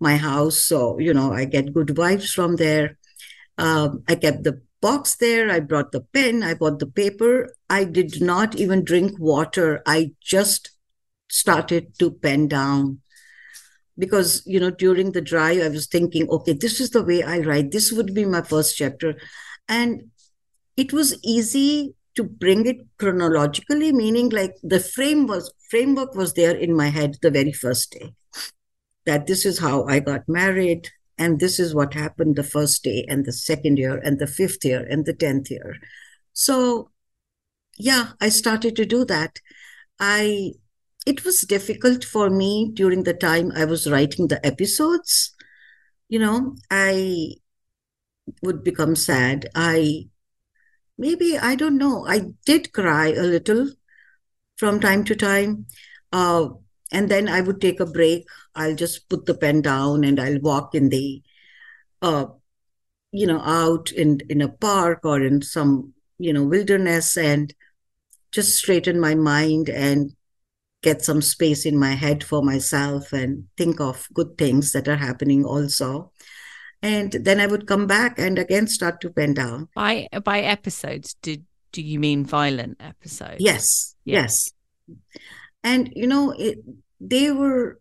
my 0.00 0.16
house. 0.16 0.62
So, 0.62 0.98
you 0.98 1.14
know, 1.14 1.32
I 1.32 1.44
get 1.44 1.72
good 1.72 1.88
vibes 1.88 2.32
from 2.32 2.56
there. 2.56 2.98
Um, 3.58 4.02
I 4.08 4.14
kept 4.14 4.44
the 4.44 4.60
box 4.80 5.16
there. 5.16 5.50
I 5.50 5.60
brought 5.60 5.92
the 5.92 6.00
pen. 6.00 6.42
I 6.42 6.54
bought 6.54 6.78
the 6.78 6.86
paper. 6.86 7.54
I 7.70 7.84
did 7.84 8.20
not 8.20 8.54
even 8.56 8.84
drink 8.84 9.18
water. 9.18 9.82
I 9.86 10.12
just 10.20 10.70
started 11.28 11.98
to 11.98 12.10
pen 12.10 12.48
down 12.48 13.00
because 13.98 14.42
you 14.46 14.60
know 14.60 14.70
during 14.70 15.12
the 15.12 15.20
drive 15.20 15.62
i 15.62 15.68
was 15.68 15.86
thinking 15.86 16.28
okay 16.28 16.52
this 16.52 16.80
is 16.80 16.90
the 16.90 17.02
way 17.02 17.22
i 17.22 17.38
write 17.38 17.70
this 17.70 17.92
would 17.92 18.14
be 18.14 18.24
my 18.24 18.42
first 18.42 18.76
chapter 18.76 19.14
and 19.68 20.02
it 20.76 20.92
was 20.92 21.18
easy 21.24 21.94
to 22.14 22.24
bring 22.24 22.66
it 22.66 22.78
chronologically 22.98 23.92
meaning 23.92 24.28
like 24.30 24.54
the 24.62 24.80
frame 24.80 25.26
was 25.26 25.52
framework 25.70 26.14
was 26.14 26.34
there 26.34 26.56
in 26.56 26.74
my 26.74 26.88
head 26.88 27.16
the 27.22 27.30
very 27.30 27.52
first 27.52 27.90
day 27.92 28.12
that 29.06 29.26
this 29.26 29.46
is 29.46 29.60
how 29.60 29.84
I 29.86 30.00
got 30.00 30.28
married, 30.28 30.90
and 31.16 31.40
this 31.40 31.58
is 31.58 31.74
what 31.74 31.94
happened 31.94 32.36
the 32.36 32.42
first 32.42 32.82
day, 32.84 33.06
and 33.08 33.24
the 33.24 33.32
second 33.32 33.78
year, 33.78 33.96
and 33.96 34.18
the 34.18 34.26
fifth 34.26 34.64
year, 34.64 34.84
and 34.90 35.06
the 35.06 35.14
tenth 35.14 35.50
year. 35.50 35.76
So, 36.34 36.90
yeah, 37.78 38.10
I 38.20 38.28
started 38.28 38.76
to 38.76 38.84
do 38.84 39.04
that. 39.06 39.40
I 39.98 40.52
it 41.06 41.24
was 41.24 41.42
difficult 41.42 42.04
for 42.04 42.28
me 42.28 42.70
during 42.74 43.04
the 43.04 43.14
time 43.14 43.52
I 43.54 43.64
was 43.64 43.90
writing 43.90 44.28
the 44.28 44.44
episodes. 44.44 45.34
You 46.08 46.18
know, 46.18 46.56
I 46.70 47.36
would 48.42 48.64
become 48.64 48.96
sad. 48.96 49.48
I 49.54 50.08
maybe 50.98 51.38
I 51.38 51.54
don't 51.54 51.78
know. 51.78 52.06
I 52.06 52.32
did 52.44 52.72
cry 52.72 53.08
a 53.08 53.22
little 53.22 53.70
from 54.56 54.80
time 54.80 55.04
to 55.04 55.14
time. 55.16 55.66
Uh, 56.12 56.50
and 56.92 57.08
then 57.08 57.28
I 57.28 57.40
would 57.40 57.60
take 57.60 57.80
a 57.80 57.86
break. 57.86 58.26
I'll 58.54 58.74
just 58.76 59.08
put 59.08 59.26
the 59.26 59.34
pen 59.34 59.62
down 59.62 60.04
and 60.04 60.20
I'll 60.20 60.40
walk 60.40 60.74
in 60.74 60.88
the, 60.88 61.22
uh, 62.02 62.26
you 63.12 63.26
know, 63.26 63.40
out 63.40 63.92
in 63.92 64.20
in 64.28 64.40
a 64.42 64.48
park 64.48 65.00
or 65.04 65.22
in 65.22 65.42
some 65.42 65.94
you 66.18 66.32
know 66.32 66.44
wilderness 66.44 67.16
and 67.16 67.54
just 68.32 68.56
straighten 68.58 69.00
my 69.00 69.14
mind 69.14 69.68
and 69.68 70.14
get 70.82 71.02
some 71.02 71.22
space 71.22 71.66
in 71.66 71.78
my 71.78 71.94
head 71.94 72.22
for 72.22 72.42
myself 72.42 73.12
and 73.12 73.44
think 73.56 73.80
of 73.80 74.06
good 74.14 74.38
things 74.38 74.72
that 74.72 74.88
are 74.88 74.96
happening 74.96 75.44
also. 75.44 76.12
And 76.82 77.10
then 77.12 77.40
i 77.40 77.46
would 77.46 77.66
come 77.66 77.86
back 77.86 78.18
and 78.18 78.38
again 78.38 78.66
start 78.68 79.00
to 79.00 79.10
pen 79.10 79.34
down. 79.34 79.68
By 79.74 80.08
by 80.22 80.40
episodes 80.40 81.14
did 81.22 81.44
do 81.72 81.82
you 81.82 81.98
mean 81.98 82.24
violent 82.24 82.76
episodes? 82.80 83.40
Yes 83.40 83.96
yeah. 84.04 84.22
yes. 84.22 84.52
And 85.64 85.90
you 85.96 86.06
know 86.06 86.32
it, 86.38 86.58
they 87.00 87.32
were 87.32 87.80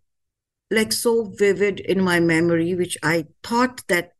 like 0.72 0.92
so 0.92 1.26
vivid 1.38 1.80
in 1.80 2.04
my 2.04 2.20
memory 2.20 2.74
which 2.76 2.98
i 3.04 3.26
thought 3.44 3.86
that 3.88 4.14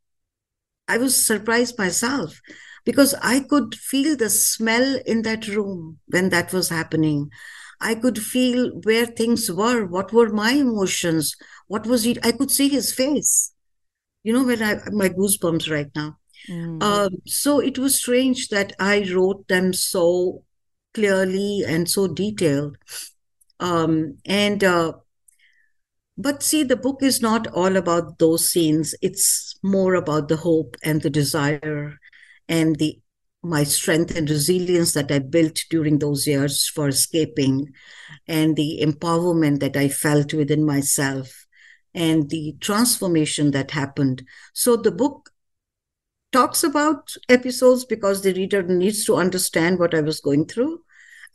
i 0.88 0.98
was 0.98 1.26
surprised 1.26 1.78
myself 1.78 2.40
because 2.86 3.16
i 3.22 3.40
could 3.40 3.74
feel 3.74 4.16
the 4.16 4.30
smell 4.30 5.00
in 5.06 5.24
that 5.24 5.48
room 5.48 5.98
when 6.08 6.30
that 6.30 6.54
was 6.54 6.70
happening 6.70 7.30
i 7.80 7.96
could 7.96 8.22
feel 8.22 8.70
where 8.84 9.06
things 9.06 9.52
were 9.52 9.86
what 9.86 10.14
were 10.14 10.30
my 10.30 10.52
emotions 10.52 11.36
what 11.68 11.86
was 11.86 12.04
he 12.04 12.18
i 12.24 12.32
could 12.32 12.52
see 12.52 12.68
his 12.68 12.94
face 12.94 13.54
you 14.24 14.34
know 14.34 14.44
when 14.44 14.62
i 14.62 14.80
my 14.92 15.10
goosebumps 15.10 15.70
right 15.70 15.90
now 15.96 16.18
mm. 16.50 16.82
um, 16.82 17.10
so 17.26 17.60
it 17.60 17.78
was 17.78 17.98
strange 17.98 18.50
that 18.50 18.74
i 18.80 19.06
wrote 19.14 19.48
them 19.48 19.74
so 19.74 20.44
clearly 20.94 21.64
and 21.68 21.90
so 21.90 22.08
detailed 22.08 22.78
um, 23.60 24.18
and 24.26 24.64
uh, 24.64 24.94
but 26.18 26.44
see, 26.44 26.64
the 26.64 26.78
book 26.78 27.04
is 27.04 27.22
not 27.22 27.48
all 27.48 27.76
about 27.76 28.20
those 28.20 28.50
scenes. 28.50 28.96
It's 29.02 29.56
more 29.62 29.96
about 29.96 30.30
the 30.30 30.38
hope 30.38 30.78
and 30.84 31.02
the 31.02 31.10
desire 31.10 32.00
and 32.48 32.78
the 32.78 33.00
my 33.46 33.64
strength 33.64 34.16
and 34.16 34.30
resilience 34.30 34.94
that 34.94 35.12
I 35.12 35.20
built 35.20 35.64
during 35.70 36.00
those 36.00 36.28
years 36.28 36.68
for 36.68 36.88
escaping, 36.88 37.72
and 38.28 38.56
the 38.56 38.80
empowerment 38.82 39.60
that 39.60 39.78
I 39.78 39.88
felt 39.88 40.34
within 40.34 40.66
myself, 40.66 41.46
and 41.94 42.30
the 42.30 42.56
transformation 42.60 43.52
that 43.52 43.72
happened. 43.72 44.26
So 44.54 44.76
the 44.76 44.92
book 44.92 45.30
talks 46.32 46.64
about 46.64 47.16
episodes 47.30 47.86
because 47.86 48.22
the 48.22 48.34
reader 48.34 48.64
needs 48.64 49.06
to 49.06 49.16
understand 49.16 49.80
what 49.80 49.94
I 49.94 50.02
was 50.02 50.20
going 50.20 50.48
through. 50.48 50.82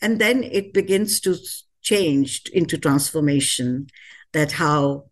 And 0.02 0.20
then 0.20 0.44
it 0.44 0.74
begins 0.74 1.20
to 1.20 1.38
change 1.80 2.42
into 2.52 2.76
transformation 2.76 3.86
that 4.32 4.52
how 4.52 5.09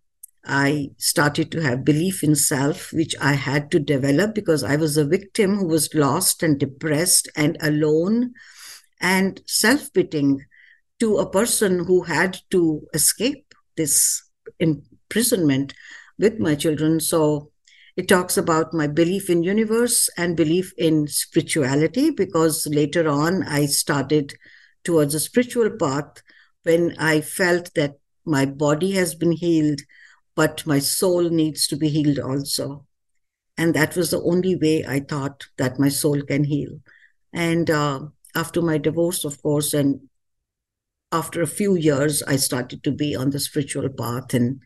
I 0.49 0.91
started 0.97 1.53
to 1.53 1.63
have 1.63 1.85
belief 1.85 2.25
in 2.25 2.35
self, 2.35 2.93
which 2.93 3.15
I 3.21 3.35
had 3.35 3.71
to 3.73 3.79
develop 3.79 4.35
because 4.35 4.65
I 4.65 4.77
was 4.77 4.97
a 4.97 5.05
victim 5.05 5.57
who 5.57 5.67
was 5.67 5.95
lost 5.95 6.43
and 6.43 6.59
depressed 6.59 7.29
and 7.37 7.57
alone 7.61 8.33
and 9.01 9.41
self 9.47 9.93
pitying 9.93 10.45
to 11.01 11.19
a 11.19 11.31
person 11.31 11.85
who 11.85 12.03
had 12.03 12.39
to 12.51 12.87
escape 12.95 13.55
this 13.77 14.23
imprisonment 14.59 15.75
with 16.19 16.39
my 16.39 16.55
children. 16.55 17.01
So 17.01 17.53
it 17.97 18.09
talks 18.09 18.37
about 18.37 18.75
my 18.75 18.87
belief 18.87 19.29
in 19.29 19.43
universe 19.43 20.09
and 20.17 20.37
belief 20.37 20.73
in 20.77 21.09
spirituality 21.09 22.11
because 22.11 22.67
later 22.67 23.09
on 23.09 23.43
I 23.43 23.67
started 23.67 24.35
towards 24.85 25.15
a 25.15 25.21
spiritual 25.21 25.71
path 25.71 26.23
when 26.63 26.95
I 26.99 27.21
felt 27.21 27.75
that 27.75 27.99
my 28.25 28.47
body 28.47 28.93
has 28.93 29.15
been 29.15 29.33
healed, 29.33 29.81
but 30.39 30.65
my 30.65 30.79
soul 30.79 31.31
needs 31.31 31.67
to 31.67 31.75
be 31.75 31.89
healed 31.89 32.21
also. 32.21 32.87
And 33.57 33.75
that 33.75 33.97
was 33.97 34.13
the 34.13 34.23
only 34.23 34.55
way 34.55 34.85
I 34.87 35.01
thought 35.01 35.49
that 35.57 35.81
my 35.81 35.89
soul 35.89 36.23
can 36.23 36.45
heal. 36.45 36.79
And 37.33 37.69
uh, 37.69 38.03
after 38.37 38.63
my 38.63 38.79
divorce, 38.79 39.25
of 39.25 39.43
course, 39.43 39.75
and 39.75 39.99
after 41.11 41.43
a 41.43 41.55
few 41.59 41.75
years, 41.75 42.23
I 42.23 42.37
started 42.37 42.85
to 42.85 42.93
be 42.93 43.17
on 43.17 43.31
the 43.31 43.41
spiritual 43.41 43.89
path. 43.89 44.33
And 44.33 44.61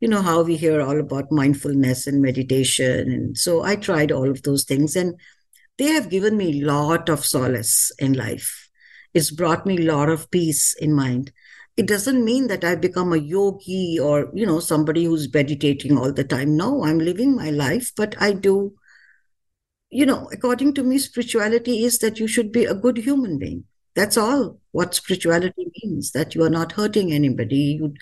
you 0.00 0.08
know 0.08 0.22
how 0.22 0.44
we 0.44 0.56
hear 0.56 0.80
all 0.80 0.98
about 0.98 1.30
mindfulness 1.30 2.06
and 2.06 2.22
meditation. 2.22 3.12
And 3.12 3.36
so 3.36 3.62
I 3.62 3.76
tried 3.76 4.12
all 4.12 4.30
of 4.30 4.44
those 4.44 4.64
things. 4.64 4.96
And 4.96 5.20
they 5.76 5.88
have 5.88 6.08
given 6.08 6.38
me 6.38 6.62
a 6.62 6.64
lot 6.64 7.10
of 7.10 7.26
solace 7.26 7.92
in 7.98 8.14
life. 8.14 8.70
It's 9.12 9.30
brought 9.30 9.66
me 9.66 9.76
a 9.76 9.92
lot 9.92 10.08
of 10.08 10.30
peace 10.30 10.74
in 10.80 10.94
mind. 10.94 11.32
It 11.76 11.86
doesn't 11.86 12.24
mean 12.24 12.48
that 12.48 12.64
I've 12.64 12.80
become 12.80 13.12
a 13.12 13.16
yogi 13.16 13.98
or, 13.98 14.30
you 14.34 14.44
know, 14.44 14.60
somebody 14.60 15.04
who's 15.04 15.32
meditating 15.32 15.96
all 15.96 16.12
the 16.12 16.24
time. 16.24 16.56
No, 16.56 16.84
I'm 16.84 16.98
living 16.98 17.34
my 17.34 17.50
life, 17.50 17.92
but 17.96 18.14
I 18.20 18.32
do 18.32 18.74
you 19.92 20.06
know, 20.06 20.28
according 20.32 20.72
to 20.74 20.82
me, 20.82 20.98
spirituality 20.98 21.84
is 21.84 21.98
that 21.98 22.18
you 22.18 22.26
should 22.26 22.50
be 22.50 22.64
a 22.64 22.74
good 22.74 22.96
human 22.96 23.38
being. 23.38 23.64
That's 23.94 24.16
all 24.16 24.58
what 24.72 24.94
spirituality 24.94 25.70
means, 25.82 26.12
that 26.12 26.34
you 26.34 26.42
are 26.44 26.50
not 26.50 26.72
hurting 26.72 27.12
anybody. 27.12 27.78
You, 27.78 27.94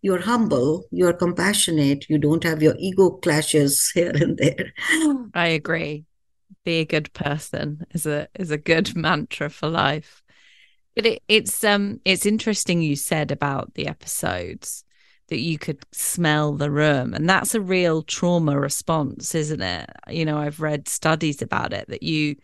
you're 0.00 0.22
humble, 0.22 0.86
you're 0.90 1.12
compassionate, 1.12 2.08
you 2.08 2.16
don't 2.16 2.44
have 2.44 2.62
your 2.62 2.74
ego 2.78 3.10
clashes 3.10 3.90
here 3.94 4.12
and 4.14 4.38
there. 4.38 4.72
I 5.34 5.48
agree. 5.48 6.06
Be 6.64 6.80
a 6.80 6.86
good 6.86 7.12
person 7.12 7.84
is 7.92 8.06
a 8.06 8.28
is 8.34 8.50
a 8.50 8.56
good 8.56 8.96
mantra 8.96 9.50
for 9.50 9.68
life. 9.68 10.22
But 10.98 11.06
it, 11.06 11.22
it's 11.28 11.62
um 11.62 12.00
it's 12.04 12.26
interesting 12.26 12.82
you 12.82 12.96
said 12.96 13.30
about 13.30 13.74
the 13.74 13.86
episodes 13.86 14.82
that 15.28 15.38
you 15.38 15.56
could 15.56 15.78
smell 15.92 16.54
the 16.54 16.72
room. 16.72 17.14
And 17.14 17.30
that's 17.30 17.54
a 17.54 17.60
real 17.60 18.02
trauma 18.02 18.58
response, 18.58 19.32
isn't 19.32 19.62
it? 19.62 19.88
You 20.08 20.24
know, 20.24 20.38
I've 20.38 20.60
read 20.60 20.88
studies 20.88 21.40
about 21.40 21.72
it 21.72 21.86
that 21.86 22.02
you 22.02 22.34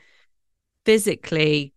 physically 0.85 1.75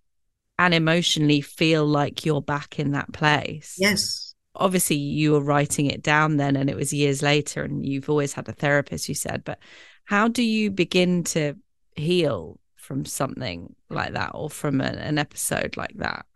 and 0.60 0.72
emotionally 0.72 1.42
feel 1.42 1.84
like 1.84 2.28
you're 2.28 2.44
back 2.44 2.78
in 2.78 2.92
that 2.92 3.12
place. 3.12 3.78
Yes. 3.80 4.36
Obviously, 4.54 4.98
you 4.98 5.32
were 5.32 5.42
writing 5.42 5.88
it 5.88 6.04
down 6.04 6.38
then, 6.38 6.56
and 6.56 6.70
it 6.70 6.76
was 6.76 6.94
years 6.94 7.24
later, 7.24 7.64
and 7.64 7.84
you've 7.84 8.10
always 8.10 8.34
had 8.34 8.48
a 8.50 8.54
therapist, 8.54 9.10
you 9.10 9.16
said. 9.16 9.44
But 9.44 9.58
how 10.06 10.28
do 10.28 10.44
you 10.44 10.70
begin 10.70 11.24
to 11.24 11.56
heal 11.96 12.60
from 12.76 13.04
something 13.04 13.76
like 13.90 14.14
that 14.14 14.34
or 14.36 14.52
from 14.52 14.80
an 14.80 15.18
episode 15.18 15.76
like 15.76 15.96
that? 15.96 16.28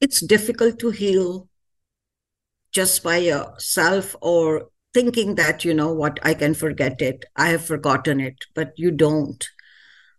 It's 0.00 0.20
difficult 0.20 0.78
to 0.80 0.90
heal 0.90 1.48
just 2.72 3.02
by 3.02 3.16
yourself 3.18 4.14
or 4.20 4.70
thinking 4.94 5.34
that, 5.36 5.64
you 5.64 5.74
know 5.74 5.92
what, 5.92 6.18
I 6.22 6.34
can 6.34 6.54
forget 6.54 7.00
it. 7.00 7.24
I 7.36 7.48
have 7.50 7.64
forgotten 7.64 8.20
it, 8.20 8.36
but 8.54 8.72
you 8.76 8.90
don't. 8.90 9.46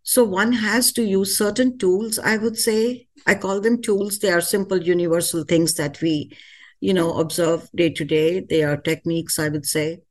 So 0.04 0.24
one 0.24 0.54
has 0.54 0.92
to 0.94 1.04
use 1.04 1.38
certain 1.38 1.78
tools, 1.78 2.20
I 2.20 2.38
would 2.38 2.58
say. 2.58 3.08
I 3.28 3.36
call 3.36 3.62
them 3.62 3.82
tools. 3.82 4.20
They 4.20 4.32
are 4.32 4.42
simple, 4.42 4.82
universal 4.82 5.44
things 5.44 5.76
that 5.76 6.02
we, 6.02 6.32
you 6.80 6.94
know, 6.94 7.18
observe 7.20 7.70
day 7.76 7.90
to 7.92 8.06
day. 8.06 8.40
They 8.40 8.64
are 8.64 8.78
techniques, 8.78 9.38
I 9.40 9.50
would 9.50 9.66
say. 9.66 10.02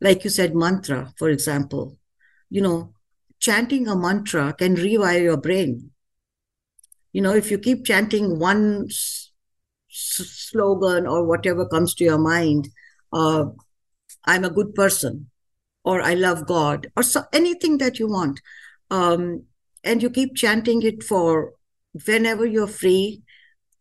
Like 0.00 0.24
you 0.24 0.30
said, 0.30 0.54
mantra, 0.54 1.12
for 1.18 1.28
example. 1.30 1.98
You 2.50 2.62
know, 2.62 2.94
chanting 3.40 3.88
a 3.88 3.96
mantra 3.96 4.52
can 4.52 4.76
rewire 4.76 5.22
your 5.22 5.36
brain. 5.36 5.90
You 7.18 7.22
know, 7.22 7.34
if 7.34 7.50
you 7.50 7.58
keep 7.58 7.84
chanting 7.84 8.38
one 8.38 8.86
slogan 9.88 11.04
or 11.04 11.26
whatever 11.26 11.66
comes 11.66 11.92
to 11.94 12.04
your 12.04 12.16
mind 12.18 12.68
uh, 13.12 13.46
i'm 14.26 14.44
a 14.44 14.50
good 14.50 14.72
person 14.76 15.28
or 15.82 16.00
i 16.00 16.14
love 16.14 16.46
god 16.46 16.86
or 16.96 17.02
so, 17.02 17.24
anything 17.32 17.78
that 17.78 17.98
you 17.98 18.06
want 18.06 18.40
um, 18.92 19.42
and 19.82 20.00
you 20.00 20.10
keep 20.10 20.36
chanting 20.36 20.82
it 20.82 21.02
for 21.02 21.54
whenever 22.06 22.46
you're 22.46 22.68
free 22.68 23.20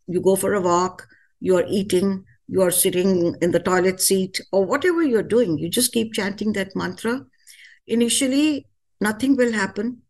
you 0.07 0.19
go 0.19 0.35
for 0.35 0.55
a 0.55 0.61
walk 0.61 1.07
you're 1.39 1.65
eating 1.69 2.23
you're 2.47 2.71
sitting 2.71 3.35
in 3.39 3.51
the 3.51 3.59
toilet 3.59 4.01
seat 4.01 4.41
or 4.51 4.65
whatever 4.65 5.03
you're 5.03 5.21
doing 5.21 5.59
you 5.59 5.69
just 5.69 5.93
keep 5.93 6.11
chanting 6.11 6.53
that 6.53 6.75
mantra. 6.75 7.23
Initially 7.85 8.65
nothing 8.99 9.35
will 9.35 9.51
happen 9.51 10.01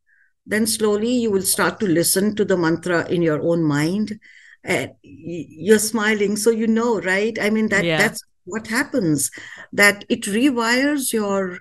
then 0.47 0.65
slowly 0.65 1.11
you 1.11 1.29
will 1.29 1.41
start 1.41 1.79
to 1.79 1.85
listen 1.85 2.35
to 2.35 2.45
the 2.45 2.57
mantra 2.57 3.07
in 3.09 3.21
your 3.21 3.41
own 3.41 3.63
mind 3.63 4.19
eh, 4.63 4.83
and 4.83 4.91
you're 5.03 5.79
smiling 5.79 6.35
so 6.35 6.49
you 6.49 6.67
know 6.67 6.99
right 7.01 7.37
i 7.41 7.49
mean 7.49 7.69
that 7.69 7.83
yeah. 7.83 7.97
that's 7.97 8.23
what 8.45 8.67
happens 8.67 9.29
that 9.73 10.05
it 10.09 10.23
rewires 10.23 11.11
your 11.11 11.59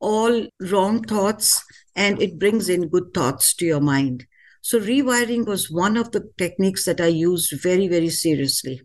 all 0.00 0.46
wrong 0.60 1.02
thoughts 1.02 1.64
and 1.94 2.20
it 2.20 2.38
brings 2.38 2.68
in 2.68 2.88
good 2.88 3.14
thoughts 3.14 3.54
to 3.54 3.64
your 3.64 3.80
mind 3.80 4.26
so 4.60 4.80
rewiring 4.80 5.46
was 5.46 5.70
one 5.70 5.96
of 5.96 6.10
the 6.10 6.28
techniques 6.36 6.84
that 6.84 7.00
i 7.00 7.06
used 7.06 7.60
very 7.62 7.88
very 7.88 8.10
seriously 8.10 8.82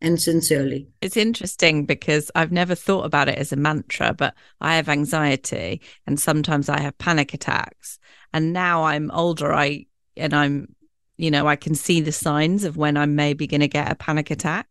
and 0.00 0.20
sincerely. 0.20 0.88
It's 1.00 1.16
interesting 1.16 1.84
because 1.84 2.30
I've 2.34 2.52
never 2.52 2.74
thought 2.74 3.04
about 3.04 3.28
it 3.28 3.38
as 3.38 3.52
a 3.52 3.56
mantra, 3.56 4.14
but 4.14 4.34
I 4.60 4.76
have 4.76 4.88
anxiety 4.88 5.80
and 6.06 6.20
sometimes 6.20 6.68
I 6.68 6.80
have 6.80 6.96
panic 6.98 7.34
attacks. 7.34 7.98
And 8.32 8.52
now 8.52 8.84
I'm 8.84 9.10
older, 9.10 9.52
I 9.52 9.86
and 10.16 10.34
I'm 10.34 10.74
you 11.18 11.32
know, 11.32 11.46
I 11.46 11.56
can 11.56 11.74
see 11.74 12.00
the 12.00 12.12
signs 12.12 12.64
of 12.64 12.76
when 12.76 12.96
I'm 12.96 13.16
maybe 13.16 13.46
going 13.46 13.60
to 13.60 13.68
get 13.68 13.90
a 13.90 13.96
panic 13.96 14.30
attack. 14.30 14.68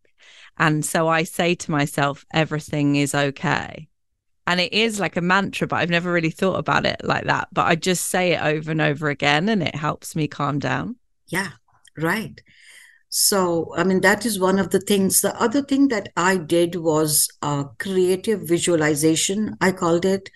And 0.57 0.83
so 0.83 1.07
I 1.07 1.23
say 1.23 1.53
to 1.55 1.71
myself, 1.71 2.25
everything 2.33 2.95
is 2.95 3.13
okay. 3.13 3.89
And 4.47 4.61
it 4.61 4.71
is 4.71 4.97
like 4.99 5.17
a 5.17 5.21
mantra, 5.21 5.67
but 5.67 5.75
I've 5.75 5.89
never 5.89 6.11
really 6.11 6.31
thought 6.31 6.57
about 6.57 6.85
it 6.85 7.01
like 7.03 7.25
that. 7.25 7.49
But 7.51 7.67
I 7.67 7.75
just 7.75 8.05
say 8.05 8.31
it 8.31 8.41
over 8.41 8.71
and 8.71 8.81
over 8.81 9.09
again 9.09 9.49
and 9.49 9.61
it 9.61 9.75
helps 9.75 10.15
me 10.15 10.29
calm 10.29 10.57
down. 10.57 10.95
Yeah, 11.27 11.49
right. 11.97 12.41
So, 13.09 13.73
I 13.75 13.83
mean, 13.83 14.01
that 14.01 14.25
is 14.25 14.39
one 14.39 14.57
of 14.57 14.69
the 14.69 14.79
things. 14.79 15.19
The 15.19 15.39
other 15.39 15.61
thing 15.61 15.89
that 15.89 16.09
I 16.15 16.37
did 16.37 16.75
was 16.75 17.27
a 17.41 17.65
creative 17.77 18.47
visualization, 18.47 19.57
I 19.59 19.73
called 19.73 20.05
it, 20.05 20.29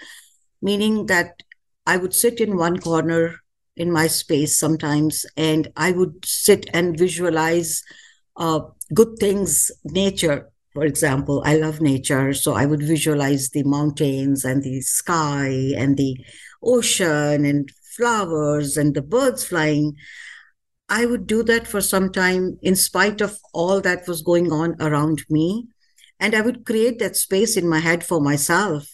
meaning 0.62 1.06
that 1.06 1.42
I 1.86 1.98
would 1.98 2.14
sit 2.14 2.40
in 2.40 2.58
one 2.58 2.80
corner 2.80 3.38
in 3.76 3.92
my 3.92 4.08
space 4.08 4.58
sometimes, 4.60 5.26
and 5.36 5.72
I 5.76 5.92
would 5.92 6.26
sit 6.26 6.70
and 6.74 6.98
visualize 6.98 7.84
uh, 8.38 8.62
good 8.94 9.18
things, 9.20 9.72
nature, 9.86 10.50
for 10.74 10.84
example. 10.86 11.42
I 11.46 11.58
love 11.58 11.82
nature, 11.82 12.34
so 12.34 12.54
I 12.54 12.66
would 12.66 12.84
visualize 12.84 13.50
the 13.50 13.64
mountains 13.64 14.46
and 14.46 14.64
the 14.64 14.82
sky 14.82 15.74
and 15.76 15.98
the 15.98 16.18
ocean 16.64 17.46
and 17.46 17.70
flowers 17.96 18.78
and 18.78 18.94
the 18.94 19.02
birds 19.02 19.46
flying. 19.46 19.96
I 20.90 21.06
would 21.06 21.26
do 21.26 21.44
that 21.44 21.68
for 21.68 21.82
some 21.82 22.12
time 22.12 22.60
in 22.62 22.76
spite 22.76 23.22
of 23.22 23.40
all 23.54 23.82
that 23.82 24.08
was 24.08 24.22
going 24.22 24.52
on 24.52 24.76
around 24.82 25.24
me. 25.30 25.68
And 26.20 26.36
I 26.36 26.42
would 26.42 26.66
create 26.66 27.00
that 27.00 27.16
space 27.16 27.58
in 27.58 27.68
my 27.68 27.80
head 27.80 28.04
for 28.04 28.22
myself, 28.22 28.88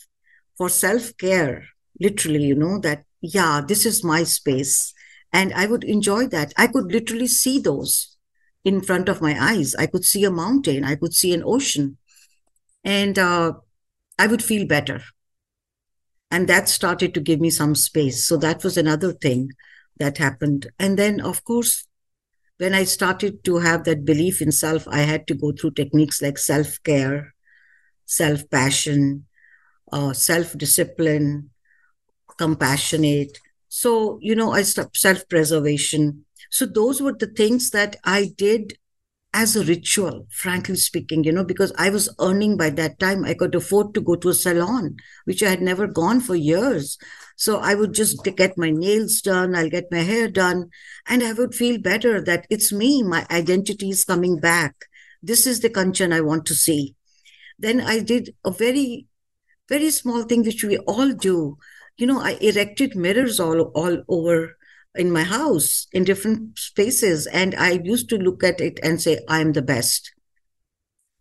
for 0.58 0.70
self 0.70 1.18
care, 1.18 1.66
literally, 2.00 2.44
you 2.44 2.56
know, 2.56 2.80
that 2.80 3.04
yeah, 3.22 3.62
this 3.66 3.86
is 3.86 4.04
my 4.04 4.24
space. 4.24 4.94
And 5.34 5.54
I 5.54 5.66
would 5.66 5.84
enjoy 5.84 6.28
that. 6.28 6.54
I 6.58 6.68
could 6.68 6.92
literally 6.92 7.28
see 7.28 7.60
those 7.60 8.18
in 8.64 8.82
front 8.82 9.10
of 9.10 9.22
my 9.22 9.36
eyes. 9.40 9.76
I 9.76 9.88
could 9.88 10.06
see 10.06 10.24
a 10.24 10.32
mountain, 10.32 10.84
I 10.84 10.96
could 10.96 11.14
see 11.14 11.34
an 11.34 11.44
ocean, 11.46 11.98
and 12.84 13.18
uh, 13.18 13.54
I 14.18 14.28
would 14.28 14.44
feel 14.44 14.68
better. 14.68 15.02
And 16.30 16.48
that 16.50 16.68
started 16.68 17.14
to 17.14 17.22
give 17.22 17.40
me 17.40 17.50
some 17.50 17.76
space. 17.76 18.28
So 18.28 18.36
that 18.38 18.64
was 18.64 18.78
another 18.78 19.14
thing 19.14 19.52
that 19.98 20.18
happened. 20.18 20.68
And 20.78 20.98
then, 21.00 21.22
of 21.22 21.44
course, 21.46 21.88
when 22.58 22.74
I 22.74 22.84
started 22.84 23.44
to 23.46 23.60
have 23.60 23.84
that 23.86 24.04
belief 24.04 24.42
in 24.42 24.52
self, 24.52 24.88
I 24.88 25.00
had 25.00 25.28
to 25.28 25.36
go 25.36 25.52
through 25.52 25.72
techniques 25.72 26.22
like 26.22 26.38
self 26.38 26.82
care, 26.84 27.34
self 28.06 28.50
passion, 28.50 29.26
uh, 29.92 30.14
self 30.14 30.58
discipline, 30.58 31.52
compassionate. 32.38 33.40
So, 33.70 34.18
you 34.22 34.36
know, 34.36 34.52
I 34.52 34.64
stopped 34.64 34.98
self 34.98 35.28
preservation. 35.30 36.26
So, 36.50 36.66
those 36.66 37.02
were 37.02 37.14
the 37.14 37.28
things 37.28 37.72
that 37.72 37.98
I 38.04 38.32
did 38.38 38.78
as 39.34 39.56
a 39.56 39.64
ritual, 39.64 40.26
frankly 40.32 40.76
speaking, 40.76 41.24
you 41.24 41.32
know, 41.32 41.44
because 41.44 41.72
I 41.78 41.90
was 41.90 42.10
earning 42.20 42.58
by 42.58 42.70
that 42.72 42.98
time. 43.00 43.26
I 43.26 43.34
could 43.34 43.54
afford 43.54 43.94
to 43.94 44.02
go 44.02 44.16
to 44.16 44.30
a 44.30 44.34
salon, 44.34 44.96
which 45.26 45.44
I 45.44 45.50
had 45.50 45.62
never 45.62 45.86
gone 45.86 46.22
for 46.22 46.36
years. 46.36 46.98
So 47.36 47.60
I 47.60 47.76
would 47.76 47.94
just 47.94 48.24
get 48.24 48.58
my 48.58 48.72
nails 48.72 49.22
done, 49.22 49.54
I'll 49.54 49.70
get 49.70 49.92
my 49.92 50.00
hair 50.00 50.28
done, 50.28 50.70
and 51.08 51.22
I 51.22 51.34
would 51.34 51.54
feel 51.54 51.80
better 51.80 52.20
that 52.22 52.48
it's 52.50 52.74
me, 52.74 53.04
my 53.04 53.28
identity 53.30 53.92
is 53.92 54.04
coming 54.04 54.40
back. 54.40 54.74
This 55.22 55.46
is 55.46 55.60
the 55.60 55.70
Kanchan 55.70 56.14
I 56.14 56.22
want 56.22 56.48
to 56.48 56.56
see. 56.56 56.96
Then 57.60 57.80
I 57.80 58.00
did 58.00 58.34
a 58.44 58.50
very, 58.50 59.06
very 59.70 59.92
small 59.92 60.24
thing 60.24 60.44
which 60.44 60.64
we 60.64 60.78
all 60.80 61.14
do. 61.14 61.58
You 61.98 62.08
know, 62.08 62.20
I 62.20 62.38
erected 62.42 62.96
mirrors 62.96 63.40
all 63.40 63.62
all 63.76 64.04
over 64.08 64.58
in 64.96 65.12
my 65.12 65.24
house 65.24 65.88
in 65.92 66.04
different 66.04 66.58
spaces. 66.58 67.28
And 67.28 67.56
I 67.56 67.72
used 67.84 68.10
to 68.10 68.18
look 68.18 68.44
at 68.44 68.62
it 68.62 68.80
and 68.84 69.02
say, 69.02 69.20
I'm 69.28 69.54
the 69.54 69.62
best. 69.62 70.12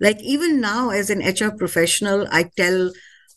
Like 0.01 0.21
even 0.23 0.61
now, 0.61 0.91
as 0.91 1.09
an 1.11 1.23
HR 1.23 1.57
professional, 1.57 2.27
I 2.31 2.51
tell 2.57 2.93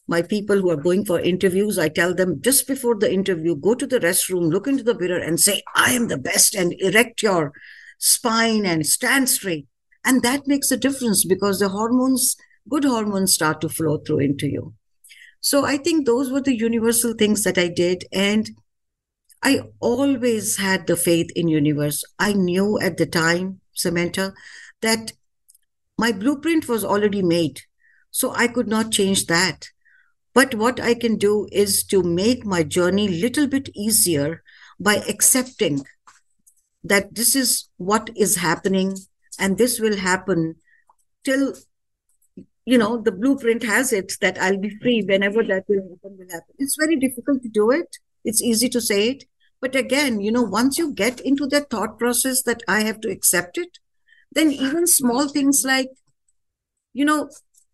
my 0.08 0.22
people 0.22 0.60
who 0.60 0.72
are 0.72 0.76
going 0.76 1.06
for 1.06 1.20
interviews, 1.20 1.78
I 1.78 1.88
tell 1.88 2.14
them 2.16 2.42
just 2.42 2.68
before 2.68 2.96
the 2.96 3.12
interview, 3.12 3.56
go 3.56 3.76
to 3.76 3.86
the 3.86 4.00
restroom, 4.00 4.52
look 4.52 4.68
into 4.68 4.84
the 4.84 4.98
mirror, 4.98 5.20
and 5.20 5.40
say, 5.40 5.62
I 5.76 5.94
am 5.94 6.08
the 6.08 6.18
best, 6.18 6.56
and 6.56 6.74
erect 6.80 7.22
your 7.22 7.54
spine 8.00 8.66
and 8.66 8.86
stand 8.86 9.30
straight. 9.30 9.68
And 10.04 10.24
that 10.24 10.48
makes 10.48 10.72
a 10.72 10.78
difference 10.78 11.26
because 11.26 11.60
the 11.60 11.70
hormones, 11.70 12.36
good 12.68 12.86
hormones, 12.86 13.34
start 13.34 13.62
to 13.62 13.70
flow 13.70 14.00
through 14.00 14.20
into 14.20 14.48
you. 14.48 14.74
So 15.42 15.66
I 15.66 15.78
think 15.78 16.06
those 16.06 16.32
were 16.32 16.42
the 16.42 16.58
universal 16.58 17.14
things 17.14 17.44
that 17.44 17.58
I 17.58 17.68
did. 17.68 18.06
And 18.12 18.50
I 19.42 19.62
always 19.80 20.58
had 20.58 20.88
the 20.88 20.98
faith 20.98 21.32
in 21.36 21.48
universe. 21.48 22.04
I 22.18 22.34
knew 22.34 22.80
at 22.80 22.98
the 22.98 23.06
time, 23.06 23.62
Samantha, 23.74 24.34
that 24.82 25.14
my 25.98 26.12
blueprint 26.12 26.68
was 26.68 26.84
already 26.84 27.22
made. 27.22 27.62
So 28.12 28.32
I 28.32 28.48
could 28.48 28.68
not 28.68 28.92
change 28.92 29.28
that. 29.28 29.68
But 30.34 30.56
what 30.56 30.80
I 30.80 30.94
can 30.94 31.18
do 31.18 31.48
is 31.52 31.84
to 31.86 32.04
make 32.04 32.46
my 32.46 32.64
journey 32.64 33.08
little 33.08 33.48
bit 33.48 33.70
easier 33.76 34.44
by 34.80 34.96
accepting 35.08 35.86
that 36.84 37.16
this 37.16 37.36
is 37.36 37.70
what 37.78 38.10
is 38.16 38.38
happening 38.38 38.98
and 39.38 39.58
this 39.58 39.80
will 39.80 39.98
happen 39.98 40.56
till 41.24 41.56
you 42.72 42.78
know 42.78 42.92
the 43.08 43.12
blueprint 43.20 43.64
has 43.64 43.92
it 44.00 44.14
that 44.22 44.40
i'll 44.46 44.62
be 44.66 44.72
free 44.82 45.00
whenever 45.12 45.44
that 45.52 45.64
will 45.68 45.84
happen 45.90 46.18
will 46.20 46.32
happen 46.38 46.54
it's 46.66 46.78
very 46.84 46.98
difficult 47.06 47.42
to 47.44 47.50
do 47.60 47.72
it 47.72 48.00
it's 48.24 48.42
easy 48.42 48.70
to 48.70 48.82
say 48.82 49.10
it. 49.10 49.26
But 49.62 49.76
again, 49.76 50.22
you 50.22 50.32
know, 50.32 50.44
once 50.44 50.78
you 50.78 50.94
get 50.94 51.20
into 51.20 51.46
that 51.48 51.70
thought 51.70 52.00
process 52.00 52.44
that 52.44 52.62
I 52.68 52.82
have 52.82 53.02
to 53.02 53.10
accept 53.10 53.58
it, 53.58 53.80
then 54.32 54.52
even 54.52 54.88
small 54.88 55.28
things 55.28 55.64
like, 55.66 55.90
you 56.94 57.04
know, 57.04 57.30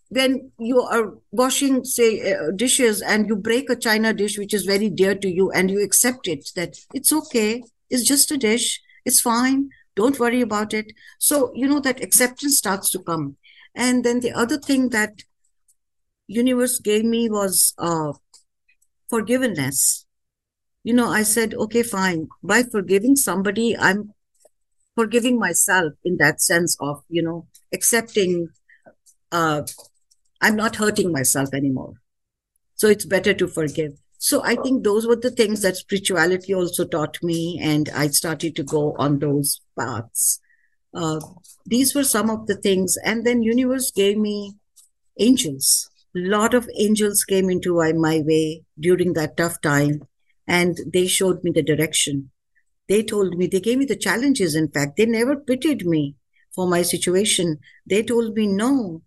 when 0.09 0.51
you 0.57 0.81
are 0.81 1.13
washing, 1.31 1.83
say, 1.83 2.33
uh, 2.33 2.51
dishes 2.55 3.01
and 3.01 3.27
you 3.27 3.35
break 3.35 3.69
a 3.69 3.75
china 3.75 4.13
dish, 4.13 4.37
which 4.37 4.53
is 4.53 4.65
very 4.65 4.89
dear 4.89 5.15
to 5.15 5.29
you, 5.29 5.51
and 5.51 5.69
you 5.69 5.83
accept 5.83 6.27
it 6.27 6.49
that 6.55 6.77
it's 6.93 7.11
okay, 7.11 7.61
it's 7.89 8.03
just 8.03 8.31
a 8.31 8.37
dish, 8.37 8.81
it's 9.03 9.21
fine, 9.21 9.69
don't 9.95 10.19
worry 10.19 10.41
about 10.41 10.73
it. 10.73 10.91
So, 11.19 11.51
you 11.53 11.67
know, 11.67 11.79
that 11.81 12.01
acceptance 12.01 12.57
starts 12.57 12.89
to 12.91 12.99
come. 12.99 13.37
And 13.75 14.03
then 14.03 14.21
the 14.21 14.31
other 14.31 14.57
thing 14.57 14.89
that 14.89 15.23
universe 16.27 16.79
gave 16.79 17.05
me 17.05 17.29
was 17.29 17.73
uh, 17.77 18.13
forgiveness 19.09 20.05
you 20.85 20.93
know, 20.93 21.09
I 21.09 21.23
said, 21.23 21.55
okay, 21.55 21.81
fine. 21.81 22.29
By 22.43 22.61
forgiving 22.61 23.15
somebody, 23.15 23.75
I'm 23.75 24.13
forgiving 24.93 25.39
myself 25.39 25.93
in 26.03 26.17
that 26.17 26.39
sense 26.41 26.77
of, 26.79 27.01
you 27.09 27.23
know, 27.23 27.47
accepting, 27.73 28.49
uh, 29.31 29.63
I'm 30.41 30.55
not 30.55 30.75
hurting 30.75 31.11
myself 31.11 31.55
anymore. 31.55 31.93
So 32.75 32.87
it's 32.87 33.03
better 33.03 33.33
to 33.33 33.47
forgive. 33.47 33.93
So 34.19 34.43
I 34.43 34.57
think 34.57 34.83
those 34.83 35.07
were 35.07 35.15
the 35.15 35.31
things 35.31 35.63
that 35.63 35.75
spirituality 35.75 36.53
also 36.53 36.85
taught 36.85 37.17
me, 37.23 37.59
and 37.59 37.89
I 37.89 38.07
started 38.09 38.55
to 38.55 38.63
go 38.63 38.95
on 38.99 39.17
those 39.17 39.61
paths. 39.77 40.39
Uh, 40.95 41.19
these 41.65 41.93
were 41.93 42.03
some 42.03 42.29
of 42.29 42.47
the 42.47 42.55
things, 42.55 42.97
and 43.03 43.25
then 43.25 43.43
universe 43.43 43.91
gave 43.91 44.17
me 44.17 44.53
angels. 45.19 45.89
A 46.15 46.19
lot 46.19 46.53
of 46.53 46.69
angels 46.79 47.25
came 47.25 47.49
into 47.49 47.75
my 47.75 48.21
way 48.25 48.63
during 48.79 49.13
that 49.13 49.35
tough 49.35 49.59
time 49.61 50.01
and 50.47 50.79
they 50.93 51.07
showed 51.07 51.43
me 51.43 51.51
the 51.51 51.63
direction. 51.63 52.31
They 52.87 53.03
told 53.03 53.37
me, 53.37 53.47
they 53.47 53.59
gave 53.59 53.79
me 53.79 53.85
the 53.85 53.95
challenges, 53.95 54.55
in 54.55 54.69
fact. 54.69 54.95
They 54.95 55.05
never 55.05 55.35
pitied 55.35 55.85
me 55.85 56.15
for 56.53 56.67
my 56.67 56.83
situation. 56.83 57.57
They 57.85 58.03
told 58.03 58.35
me, 58.35 58.47
no, 58.47 59.01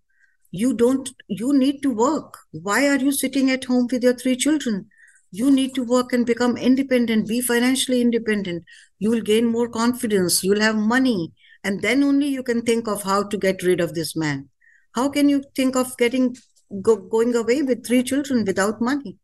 you 0.51 0.73
don't, 0.73 1.09
you 1.27 1.57
need 1.57 1.81
to 1.83 1.89
work. 1.89 2.37
Why 2.51 2.87
are 2.87 2.97
you 2.97 3.11
sitting 3.11 3.49
at 3.49 3.63
home 3.63 3.87
with 3.91 4.03
your 4.03 4.15
three 4.15 4.35
children? 4.35 4.89
You 5.31 5.49
need 5.49 5.75
to 5.75 5.83
work 5.83 6.11
and 6.11 6.25
become 6.25 6.57
independent, 6.57 7.27
be 7.27 7.39
financially 7.39 8.01
independent. 8.01 8.65
You 8.97 9.11
will 9.11 9.21
gain 9.21 9.45
more 9.45 9.69
confidence, 9.69 10.43
you'll 10.43 10.61
have 10.61 10.75
money, 10.75 11.31
and 11.63 11.81
then 11.81 12.03
only 12.03 12.27
you 12.27 12.43
can 12.43 12.61
think 12.61 12.87
of 12.87 13.03
how 13.03 13.23
to 13.23 13.37
get 13.37 13.63
rid 13.63 13.79
of 13.79 13.93
this 13.93 14.15
man. 14.15 14.49
How 14.95 15.09
can 15.09 15.29
you 15.29 15.43
think 15.55 15.75
of 15.75 15.97
getting 15.97 16.35
go, 16.81 16.95
going 16.95 17.35
away 17.35 17.61
with 17.61 17.85
three 17.85 18.03
children 18.03 18.43
without 18.45 18.81
money? 18.81 19.17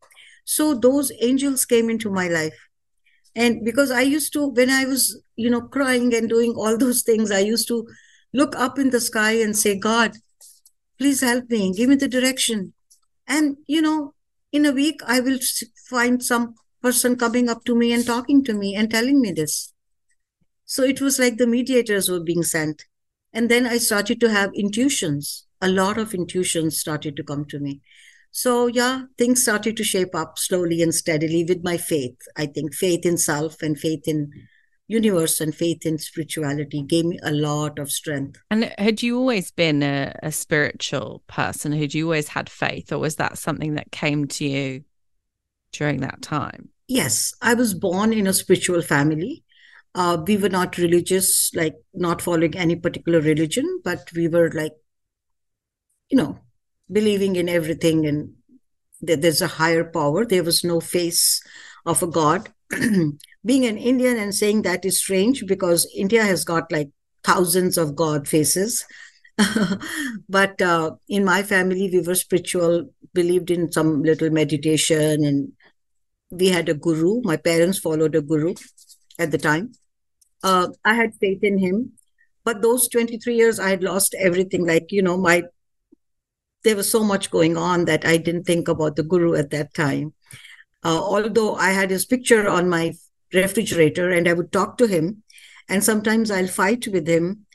So 0.45 0.73
those 0.73 1.11
angels 1.21 1.65
came 1.65 1.89
into 1.89 2.09
my 2.11 2.27
life. 2.27 2.55
And 3.36 3.65
because 3.65 3.91
I 3.91 4.01
used 4.01 4.31
to, 4.33 4.47
when 4.47 4.69
I 4.69 4.86
was, 4.86 5.21
you 5.36 5.49
know, 5.49 5.61
crying 5.61 6.13
and 6.13 6.29
doing 6.29 6.53
all 6.55 6.77
those 6.77 7.01
things, 7.03 7.31
I 7.31 7.39
used 7.39 7.67
to 7.67 7.88
look 8.33 8.55
up 8.55 8.79
in 8.79 8.91
the 8.91 9.01
sky 9.01 9.31
and 9.31 9.57
say, 9.57 9.77
God, 9.77 10.13
please 10.97 11.21
help 11.21 11.49
me, 11.49 11.73
give 11.73 11.89
me 11.89 11.95
the 11.95 12.07
direction. 12.07 12.73
And, 13.27 13.57
you 13.67 13.81
know, 13.81 14.13
in 14.51 14.65
a 14.65 14.71
week, 14.71 15.01
I 15.05 15.19
will 15.19 15.39
find 15.89 16.23
some 16.23 16.55
person 16.81 17.17
coming 17.17 17.49
up 17.49 17.65
to 17.65 17.75
me 17.75 17.91
and 17.91 18.05
talking 18.05 18.43
to 18.45 18.53
me 18.53 18.75
and 18.75 18.89
telling 18.89 19.19
me 19.19 19.31
this. 19.31 19.73
So 20.66 20.84
it 20.84 21.01
was 21.01 21.20
like 21.20 21.38
the 21.38 21.47
mediators 21.47 22.09
were 22.09 22.20
being 22.20 22.43
sent. 22.43 22.86
And 23.34 23.49
then 23.49 23.66
I 23.68 23.78
started 23.78 24.20
to 24.22 24.30
have 24.30 24.51
intuitions. 24.55 25.45
A 25.61 25.68
lot 25.68 25.97
of 25.97 26.13
intuitions 26.13 26.80
started 26.80 27.16
to 27.18 27.24
come 27.24 27.45
to 27.45 27.59
me. 27.59 27.82
So, 28.32 28.68
yeah, 28.68 29.03
things 29.18 29.43
started 29.43 29.78
to 29.78 29.84
shape 29.84 30.13
up 30.13 30.38
slowly 30.38 30.82
and 30.82 30.93
steadily 30.93 31.45
with 31.45 31.63
my 31.63 31.78
faith. 31.78 32.18
I 32.36 32.47
think 32.47 32.74
faith 32.74 33.05
in 33.05 33.18
self 33.18 33.61
and 33.61 33.80
faith 33.80 34.07
in 34.07 34.30
universe 34.88 35.39
and 35.39 35.55
faith 35.55 35.86
in 35.86 35.97
spirituality 35.97 36.82
gave 36.84 37.05
me 37.05 37.18
a 37.24 37.32
lot 37.32 37.80
of 37.80 37.89
strength. 37.89 38.41
And 38.51 38.74
had 38.78 39.01
you 39.01 39.18
always 39.18 39.51
been 39.51 39.82
a, 39.84 40.13
a 40.22 40.34
spiritual 40.34 41.24
person? 41.28 41.72
Had 41.72 41.93
you 41.93 42.05
always 42.05 42.28
had 42.28 42.49
faith, 42.49 42.91
or 42.91 42.97
was 42.99 43.16
that 43.16 43.38
something 43.38 43.76
that 43.76 43.93
came 43.93 44.28
to 44.28 44.45
you 44.45 44.84
during 45.72 46.01
that 46.01 46.22
time? 46.22 46.70
Yes, 46.89 47.34
I 47.41 47.53
was 47.53 47.74
born 47.74 48.11
in 48.11 48.28
a 48.28 48.34
spiritual 48.34 48.82
family. 48.82 49.44
Uh, 49.95 50.21
we 50.27 50.35
were 50.35 50.49
not 50.49 50.77
religious, 50.77 51.51
like 51.55 51.75
not 51.93 52.21
following 52.21 52.55
any 52.55 52.75
particular 52.75 53.21
religion, 53.21 53.79
but 53.83 54.11
we 54.13 54.27
were 54.27 54.51
like, 54.51 54.73
you 56.09 56.17
know, 56.17 56.37
believing 56.91 57.37
in 57.37 57.47
everything 57.47 58.05
and 58.05 58.33
that 59.01 59.21
there's 59.21 59.41
a 59.41 59.47
higher 59.47 59.85
power. 59.85 60.25
There 60.25 60.43
was 60.43 60.63
no 60.65 60.81
face 60.81 61.41
of 61.85 62.03
a 62.03 62.07
god. 62.07 62.49
Being 63.45 63.65
an 63.65 63.77
Indian 63.77 64.17
and 64.17 64.35
saying 64.35 64.63
that 64.63 64.83
is 64.83 64.99
strange 64.99 65.45
because 65.47 65.89
India 65.95 66.23
has 66.23 66.43
got 66.43 66.71
like 66.71 66.89
thousands 67.23 67.77
of 67.77 67.95
god 67.95 68.27
faces. 68.27 68.85
but 70.29 70.61
uh, 70.61 70.91
in 71.07 71.23
my 71.23 71.41
family, 71.43 71.89
we 71.91 72.01
were 72.01 72.15
spiritual, 72.15 72.89
believed 73.13 73.51
in 73.51 73.71
some 73.71 74.01
little 74.03 74.29
meditation, 74.29 75.23
and 75.25 75.51
we 76.31 76.49
had 76.49 76.69
a 76.69 76.73
guru. 76.73 77.21
My 77.23 77.37
parents 77.37 77.79
followed 77.79 78.15
a 78.15 78.21
guru 78.21 78.55
at 79.19 79.31
the 79.31 79.37
time. 79.37 79.73
Uh, 80.45 80.67
I 80.85 80.93
had 80.93 81.15
faith 81.15 81.43
in 81.43 81.57
him. 81.57 81.93
But 82.43 82.61
those 82.61 82.87
23 82.89 83.35
years, 83.35 83.59
I 83.59 83.69
had 83.69 83.83
lost 83.83 84.15
everything. 84.19 84.65
Like, 84.65 84.91
you 84.91 85.01
know, 85.01 85.17
my 85.17 85.43
there 86.63 86.75
was 86.75 86.89
so 86.89 87.03
much 87.03 87.29
going 87.29 87.57
on 87.57 87.85
that 87.85 88.05
I 88.05 88.17
didn't 88.17 88.45
think 88.45 88.67
about 88.67 88.95
the 88.95 89.03
guru 89.03 89.35
at 89.35 89.51
that 89.51 89.73
time. 89.73 90.13
Uh, 90.83 90.99
although 90.99 91.55
I 91.55 91.71
had 91.71 91.91
his 91.91 92.05
picture 92.05 92.47
on 92.47 92.69
my 92.69 92.93
refrigerator 93.33 94.09
and 94.09 94.27
I 94.27 94.33
would 94.33 94.51
talk 94.51 94.77
to 94.77 94.87
him, 94.87 95.23
and 95.69 95.83
sometimes 95.83 96.31
I'll 96.31 96.47
fight 96.47 96.87
with 96.87 97.07
him, 97.07 97.45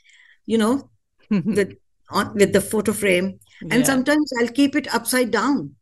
you 0.45 0.57
know, 0.57 0.89
with 1.29 1.73
on, 2.09 2.33
with 2.35 2.51
the 2.51 2.61
photo 2.61 2.91
frame, 2.91 3.39
and 3.61 3.81
yeah. 3.81 3.83
sometimes 3.83 4.31
I'll 4.39 4.49
keep 4.49 4.75
it 4.75 4.93
upside 4.93 5.31
down. 5.31 5.75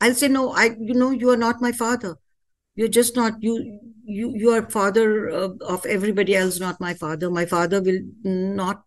I'll 0.00 0.14
say, 0.14 0.28
"No, 0.28 0.52
I, 0.52 0.76
you 0.78 0.94
know, 0.94 1.10
you 1.10 1.30
are 1.30 1.36
not 1.36 1.60
my 1.60 1.72
father. 1.72 2.16
You're 2.76 2.88
just 3.00 3.16
not 3.16 3.42
you. 3.42 3.80
You 4.04 4.32
you 4.34 4.50
are 4.50 4.68
father 4.70 5.28
of, 5.28 5.60
of 5.60 5.86
everybody 5.86 6.36
else, 6.36 6.58
not 6.58 6.80
my 6.80 6.94
father. 6.94 7.30
My 7.30 7.46
father 7.46 7.82
will 7.82 8.00
not 8.24 8.82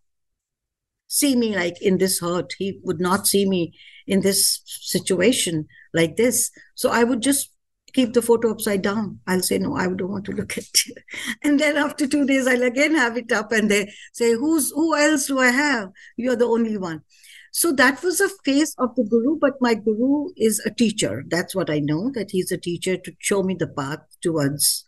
see 1.08 1.36
me 1.36 1.54
like 1.56 1.80
in 1.80 1.98
this 1.98 2.20
hurt. 2.20 2.54
He 2.58 2.80
would 2.82 3.00
not 3.00 3.26
see 3.26 3.48
me 3.48 3.72
in 4.06 4.20
this 4.20 4.60
situation 4.64 5.66
like 5.94 6.16
this. 6.16 6.50
So 6.74 6.90
I 6.90 7.04
would 7.04 7.22
just 7.22 7.50
keep 7.92 8.12
the 8.12 8.22
photo 8.22 8.50
upside 8.50 8.82
down. 8.82 9.20
I'll 9.26 9.42
say, 9.42 9.58
no, 9.58 9.74
I 9.74 9.86
don't 9.86 10.10
want 10.10 10.26
to 10.26 10.32
look 10.32 10.58
at 10.58 10.64
it. 10.64 10.98
And 11.42 11.58
then 11.58 11.76
after 11.76 12.06
two 12.06 12.26
days, 12.26 12.46
I'll 12.46 12.62
again 12.62 12.94
have 12.94 13.16
it 13.16 13.32
up 13.32 13.52
and 13.52 13.70
they 13.70 13.92
say, 14.12 14.32
who's, 14.34 14.70
who 14.70 14.96
else 14.96 15.26
do 15.26 15.38
I 15.38 15.50
have? 15.50 15.90
You're 16.16 16.36
the 16.36 16.46
only 16.46 16.76
one. 16.76 17.02
So 17.52 17.72
that 17.72 18.02
was 18.02 18.20
a 18.20 18.28
phase 18.44 18.74
of 18.76 18.94
the 18.96 19.04
guru, 19.04 19.38
but 19.38 19.54
my 19.62 19.72
guru 19.72 20.28
is 20.36 20.60
a 20.66 20.70
teacher. 20.70 21.24
That's 21.26 21.54
what 21.54 21.70
I 21.70 21.78
know, 21.78 22.10
that 22.12 22.30
he's 22.30 22.52
a 22.52 22.58
teacher 22.58 22.98
to 22.98 23.12
show 23.18 23.42
me 23.42 23.56
the 23.58 23.66
path 23.66 24.00
towards, 24.22 24.85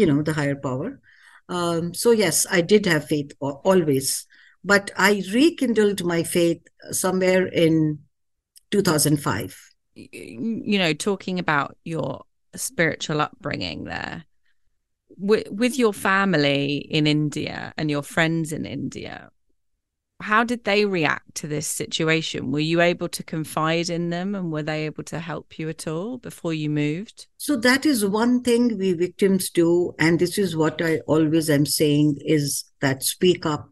you 0.00 0.06
know, 0.06 0.22
the 0.22 0.32
higher 0.32 0.56
power. 0.56 1.00
Um, 1.48 1.94
so 1.94 2.10
yes, 2.10 2.46
I 2.50 2.60
did 2.60 2.86
have 2.86 3.06
faith 3.06 3.32
always, 3.40 4.26
but 4.64 4.90
I 4.96 5.22
rekindled 5.32 6.04
my 6.04 6.22
faith 6.22 6.62
somewhere 6.92 7.46
in 7.46 8.00
2005 8.70 9.70
you 9.94 10.78
know, 10.78 10.92
talking 10.92 11.38
about 11.38 11.76
your 11.84 12.22
spiritual 12.54 13.20
upbringing 13.20 13.84
there, 13.84 14.24
with, 15.16 15.50
with 15.50 15.78
your 15.78 15.92
family 15.92 16.76
in 16.76 17.06
India 17.06 17.74
and 17.76 17.90
your 17.90 18.02
friends 18.02 18.52
in 18.52 18.64
India, 18.64 19.30
how 20.20 20.44
did 20.44 20.64
they 20.64 20.84
react 20.84 21.34
to 21.36 21.48
this 21.48 21.66
situation? 21.66 22.52
Were 22.52 22.60
you 22.60 22.80
able 22.80 23.08
to 23.08 23.22
confide 23.22 23.90
in 23.90 24.10
them 24.10 24.34
and 24.34 24.52
were 24.52 24.62
they 24.62 24.86
able 24.86 25.04
to 25.04 25.18
help 25.18 25.58
you 25.58 25.68
at 25.68 25.86
all 25.86 26.18
before 26.18 26.54
you 26.54 26.70
moved? 26.70 27.26
So 27.36 27.56
that 27.56 27.86
is 27.86 28.04
one 28.04 28.42
thing 28.42 28.78
we 28.78 28.92
victims 28.92 29.50
do. 29.50 29.94
And 29.98 30.18
this 30.18 30.38
is 30.38 30.56
what 30.56 30.82
I 30.82 30.98
always 31.06 31.48
am 31.50 31.66
saying 31.66 32.18
is 32.20 32.64
that 32.80 33.02
speak 33.02 33.46
up. 33.46 33.70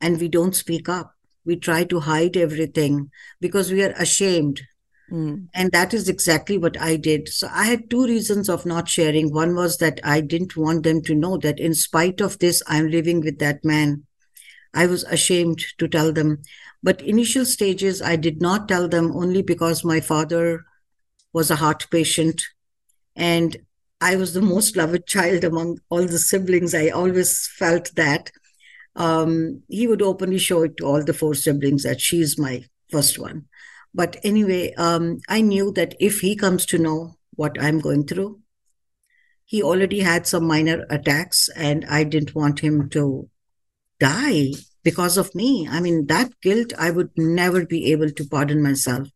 And 0.00 0.20
we 0.20 0.28
don't 0.28 0.54
speak 0.54 0.88
up. 0.88 1.14
We 1.44 1.56
try 1.56 1.84
to 1.84 2.00
hide 2.00 2.36
everything 2.36 3.10
because 3.40 3.70
we 3.70 3.82
are 3.82 3.94
ashamed 3.98 4.60
Mm. 5.10 5.48
And 5.54 5.70
that 5.72 5.92
is 5.92 6.08
exactly 6.08 6.58
what 6.58 6.80
I 6.80 6.96
did. 6.96 7.28
So 7.28 7.48
I 7.52 7.64
had 7.64 7.90
two 7.90 8.04
reasons 8.04 8.48
of 8.48 8.64
not 8.64 8.88
sharing. 8.88 9.32
One 9.32 9.54
was 9.54 9.78
that 9.78 10.00
I 10.02 10.20
didn't 10.20 10.56
want 10.56 10.82
them 10.82 11.02
to 11.02 11.14
know 11.14 11.36
that 11.38 11.60
in 11.60 11.74
spite 11.74 12.20
of 12.20 12.38
this, 12.38 12.62
I'm 12.66 12.90
living 12.90 13.20
with 13.20 13.38
that 13.38 13.64
man. 13.64 14.04
I 14.74 14.86
was 14.86 15.04
ashamed 15.04 15.64
to 15.78 15.88
tell 15.88 16.12
them. 16.12 16.42
But 16.82 17.00
initial 17.02 17.44
stages, 17.44 18.02
I 18.02 18.16
did 18.16 18.42
not 18.42 18.68
tell 18.68 18.88
them 18.88 19.16
only 19.16 19.42
because 19.42 19.84
my 19.84 20.00
father 20.00 20.64
was 21.32 21.50
a 21.50 21.56
heart 21.56 21.86
patient 21.90 22.42
and 23.16 23.56
I 24.00 24.16
was 24.16 24.34
the 24.34 24.42
most 24.42 24.76
loved 24.76 25.06
child 25.06 25.44
among 25.44 25.78
all 25.88 26.04
the 26.06 26.18
siblings. 26.18 26.74
I 26.74 26.88
always 26.88 27.48
felt 27.48 27.94
that. 27.96 28.30
Um, 28.96 29.62
he 29.68 29.88
would 29.88 30.02
openly 30.02 30.38
show 30.38 30.62
it 30.62 30.76
to 30.76 30.84
all 30.84 31.02
the 31.02 31.14
four 31.14 31.34
siblings 31.34 31.82
that 31.82 32.00
she's 32.00 32.38
my 32.38 32.64
first 32.90 33.18
one. 33.18 33.46
But 33.92 34.16
anyway, 34.22 34.72
um, 34.74 35.20
I 35.28 35.40
knew 35.40 35.72
that 35.72 35.94
if 35.98 36.20
he 36.20 36.36
comes 36.36 36.66
to 36.66 36.78
know 36.78 37.16
what 37.34 37.60
I'm 37.60 37.80
going 37.80 38.06
through, 38.06 38.40
he 39.44 39.62
already 39.62 40.00
had 40.00 40.26
some 40.26 40.46
minor 40.46 40.84
attacks, 40.90 41.48
and 41.56 41.84
I 41.86 42.04
didn't 42.04 42.34
want 42.34 42.60
him 42.60 42.88
to 42.90 43.28
die 44.04 44.52
because 44.82 45.16
of 45.16 45.34
me. 45.34 45.68
I 45.70 45.80
mean, 45.80 46.06
that 46.06 46.30
guilt, 46.42 46.72
I 46.78 46.90
would 46.90 47.10
never 47.16 47.64
be 47.64 47.92
able 47.92 48.10
to 48.10 48.28
pardon 48.28 48.62
myself. 48.62 49.08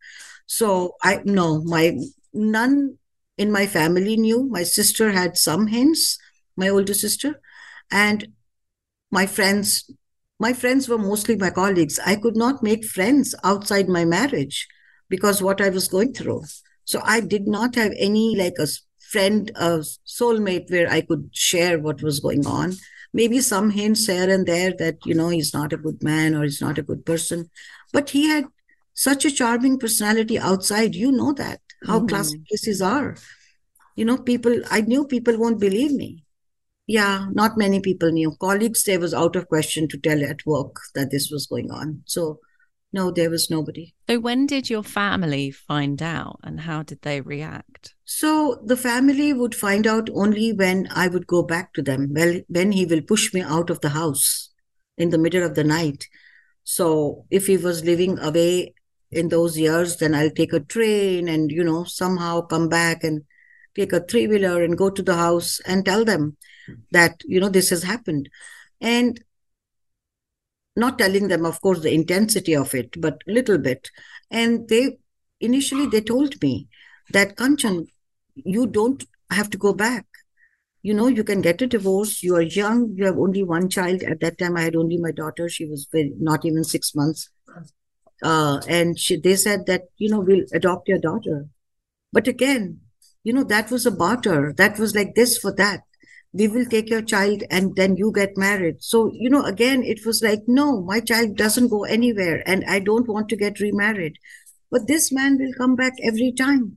So 0.47 0.95
I 1.03 1.21
no, 1.25 1.63
my 1.63 1.99
none 2.33 2.99
in 3.37 3.53
my 3.53 3.67
family 3.67 4.17
knew. 4.17 4.45
My 4.49 4.63
sister 4.63 5.13
had 5.13 5.37
some 5.37 5.67
hints, 5.67 6.19
my 6.57 6.69
older 6.69 6.95
sister, 6.95 7.41
and 7.91 8.29
my 9.11 9.27
friends 9.27 9.91
my 10.41 10.53
friends 10.53 10.89
were 10.89 10.99
mostly 10.99 11.37
my 11.37 11.51
colleagues. 11.51 11.99
I 12.07 12.15
could 12.15 12.37
not 12.37 12.63
make 12.63 12.85
friends 12.85 13.35
outside 13.43 13.89
my 13.89 14.05
marriage 14.05 14.69
because 15.09 15.43
what 15.43 15.61
I 15.61 15.69
was 15.69 15.89
going 15.89 16.13
through. 16.15 16.45
So 16.85 17.01
I 17.05 17.21
did 17.21 17.49
not 17.49 17.75
have 17.75 17.93
any 17.99 18.37
like 18.37 18.55
a 18.59 18.69
friend, 19.11 19.51
a 19.57 19.83
soulmate 20.07 20.71
where 20.71 20.89
I 20.89 21.01
could 21.01 21.31
share 21.33 21.79
what 21.81 22.03
was 22.03 22.21
going 22.21 22.47
on. 22.47 22.77
Maybe 23.13 23.41
some 23.41 23.71
hints 23.71 24.07
here 24.07 24.31
and 24.31 24.47
there 24.47 24.75
that, 24.79 24.99
you 25.05 25.15
know, 25.15 25.29
he's 25.29 25.55
not 25.55 25.73
a 25.73 25.79
good 25.79 26.03
man 26.03 26.35
or 26.35 26.43
he's 26.43 26.61
not 26.61 26.79
a 26.79 26.83
good 26.83 27.07
person. 27.07 27.51
But 27.93 28.11
he 28.11 28.29
had 28.29 28.45
such 28.95 29.25
a 29.25 29.31
charming 29.31 29.79
personality 29.79 30.39
outside. 30.39 30.95
You 30.95 31.13
know 31.13 31.33
that, 31.35 31.61
how 31.87 31.99
mm-hmm. 31.99 32.09
classic 32.09 32.41
cases 32.47 32.83
are. 32.83 33.17
You 33.97 34.05
know, 34.05 34.19
people, 34.19 34.61
I 34.71 34.83
knew 34.83 35.07
people 35.07 35.39
won't 35.39 35.59
believe 35.59 35.93
me 35.93 36.25
yeah, 36.89 37.27
not 37.33 37.59
many 37.59 37.81
people 37.81 38.11
knew. 38.11 38.35
Colleagues, 38.41 38.83
there 38.85 38.99
was 38.99 39.13
out 39.13 39.37
of 39.37 39.47
question 39.47 39.89
to 39.89 39.99
tell 39.99 40.25
at 40.25 40.45
work 40.47 40.75
that 40.95 41.11
this 41.11 41.31
was 41.31 41.47
going 41.47 41.71
on. 41.71 42.03
So, 42.07 42.41
no, 42.93 43.11
there 43.11 43.31
was 43.31 43.51
nobody. 43.51 43.95
So, 44.09 44.19
when 44.19 44.47
did 44.47 44.71
your 44.71 44.83
family 44.83 45.51
find 45.51 46.03
out 46.03 46.41
and 46.43 46.61
how 46.61 46.83
did 46.83 47.03
they 47.03 47.21
react? 47.21 47.95
So, 48.05 48.63
the 48.65 48.77
family 48.77 49.33
would 49.33 49.55
find 49.55 49.87
out 49.87 50.09
only 50.15 50.53
when 50.53 50.89
I 50.91 51.09
would 51.09 51.27
go 51.27 51.43
back 51.43 51.75
to 51.75 51.83
them. 51.83 52.13
Well, 52.15 52.41
when 52.49 52.73
he 52.73 52.87
will 52.87 53.03
push 53.03 53.33
me 53.35 53.43
out 53.43 53.71
of 53.71 53.81
the 53.81 53.91
house 53.91 54.51
in 54.97 55.11
the 55.11 55.19
middle 55.19 55.45
of 55.45 55.55
the 55.55 55.65
night. 55.65 56.07
So, 56.65 57.27
if 57.31 57.47
he 57.47 57.57
was 57.57 57.85
living 57.85 58.19
away 58.19 58.75
in 59.11 59.29
those 59.29 59.59
years, 59.59 59.97
then 59.97 60.15
I'll 60.15 60.31
take 60.31 60.53
a 60.53 60.61
train 60.61 61.29
and, 61.29 61.51
you 61.51 61.65
know, 61.65 61.85
somehow 61.85 62.43
come 62.43 62.69
back 62.69 63.05
and 63.05 63.23
take 63.75 63.93
a 63.93 64.01
three 64.01 64.27
wheeler 64.27 64.63
and 64.63 64.77
go 64.77 64.91
to 64.91 65.03
the 65.03 65.17
house 65.17 65.61
and 65.61 65.85
tell 65.85 66.05
them 66.05 66.37
that 66.91 67.23
you 67.25 67.41
know 67.41 67.49
this 67.49 67.71
has 67.71 67.83
happened 67.83 68.29
and 68.81 69.23
not 70.79 70.99
telling 70.99 71.29
them 71.29 71.45
of 71.45 71.61
course 71.61 71.81
the 71.81 71.93
intensity 71.93 72.55
of 72.55 72.75
it 72.75 73.01
but 73.01 73.19
little 73.27 73.59
bit. 73.59 73.91
And 74.31 74.69
they 74.69 74.99
initially 75.41 75.87
they 75.87 76.01
told 76.01 76.41
me 76.43 76.69
that 77.11 77.37
kanchan 77.37 77.87
you 78.35 78.67
don't 78.67 79.05
have 79.31 79.51
to 79.51 79.59
go 79.59 79.73
back. 79.73 80.07
You 80.83 80.95
know 80.95 81.09
you 81.09 81.25
can 81.25 81.41
get 81.41 81.63
a 81.63 81.67
divorce. 81.67 82.23
You 82.23 82.37
are 82.37 82.43
young. 82.43 82.95
You 82.97 83.07
have 83.07 83.19
only 83.19 83.43
one 83.43 83.69
child. 83.69 84.03
At 84.03 84.21
that 84.21 84.39
time 84.39 84.57
i 84.57 84.63
had 84.63 84.77
only 84.77 84.97
my 84.97 85.11
daughter. 85.11 85.49
She 85.49 85.67
was 85.67 85.89
very, 85.93 86.13
not 86.19 86.45
even 86.45 86.65
six 86.65 86.95
months. 86.95 87.29
Uh, 88.23 88.61
and 88.69 88.99
she, 88.99 89.17
they 89.21 89.37
said 89.37 89.67
that 89.67 89.83
you 89.97 90.11
know 90.11 90.21
we'll 90.21 90.45
adopt 90.53 90.89
your 90.89 90.99
daughter. 90.99 91.47
But 92.13 92.29
again 92.29 92.81
you 93.25 93.33
know 93.33 93.45
that 93.45 93.71
was 93.71 93.85
a 93.87 93.91
barter. 93.91 94.55
That 94.57 94.79
was 94.79 94.95
like 94.95 95.15
this 95.15 95.37
for 95.39 95.53
that 95.57 95.83
we 96.33 96.47
will 96.47 96.67
take 96.67 96.91
your 96.91 97.03
child 97.03 97.43
and 97.51 97.75
then 97.77 97.97
you 97.97 98.13
get 98.13 98.37
married. 98.37 98.83
So 98.83 99.11
you 99.13 99.31
know 99.31 99.45
again 99.45 99.83
it 99.83 100.05
was 100.05 100.23
like 100.23 100.43
no 100.47 100.83
my 100.83 101.01
child 101.01 101.37
doesn't 101.37 101.69
go 101.69 101.85
anywhere 101.85 102.43
and 102.47 102.65
i 102.69 102.79
don't 102.79 103.09
want 103.09 103.29
to 103.31 103.37
get 103.37 103.61
remarried. 103.61 104.19
But 104.71 104.87
this 104.87 105.11
man 105.11 105.39
will 105.39 105.53
come 105.57 105.77
back 105.77 105.95
every 106.03 106.33
time 106.33 106.77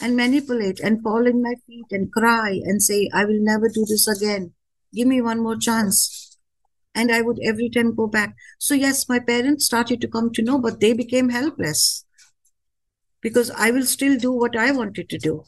and 0.00 0.16
manipulate 0.16 0.78
and 0.80 1.02
fall 1.02 1.26
in 1.26 1.42
my 1.42 1.54
feet 1.66 1.86
and 1.90 2.12
cry 2.12 2.60
and 2.64 2.82
say 2.82 3.08
i 3.12 3.24
will 3.24 3.40
never 3.40 3.68
do 3.68 3.84
this 3.88 4.06
again. 4.06 4.52
Give 4.94 5.08
me 5.08 5.20
one 5.20 5.42
more 5.42 5.56
chance. 5.56 6.38
And 6.94 7.10
i 7.12 7.20
would 7.22 7.38
every 7.42 7.68
time 7.68 7.94
go 7.94 8.06
back. 8.06 8.36
So 8.58 8.74
yes 8.74 9.08
my 9.08 9.18
parents 9.18 9.66
started 9.66 10.00
to 10.00 10.08
come 10.08 10.30
to 10.32 10.42
know 10.42 10.58
but 10.58 10.80
they 10.80 10.92
became 10.92 11.30
helpless 11.30 12.04
because 13.20 13.50
i 13.50 13.70
will 13.72 13.84
still 13.84 14.16
do 14.16 14.30
what 14.32 14.56
i 14.56 14.70
wanted 14.70 15.08
to 15.08 15.18
do. 15.18 15.44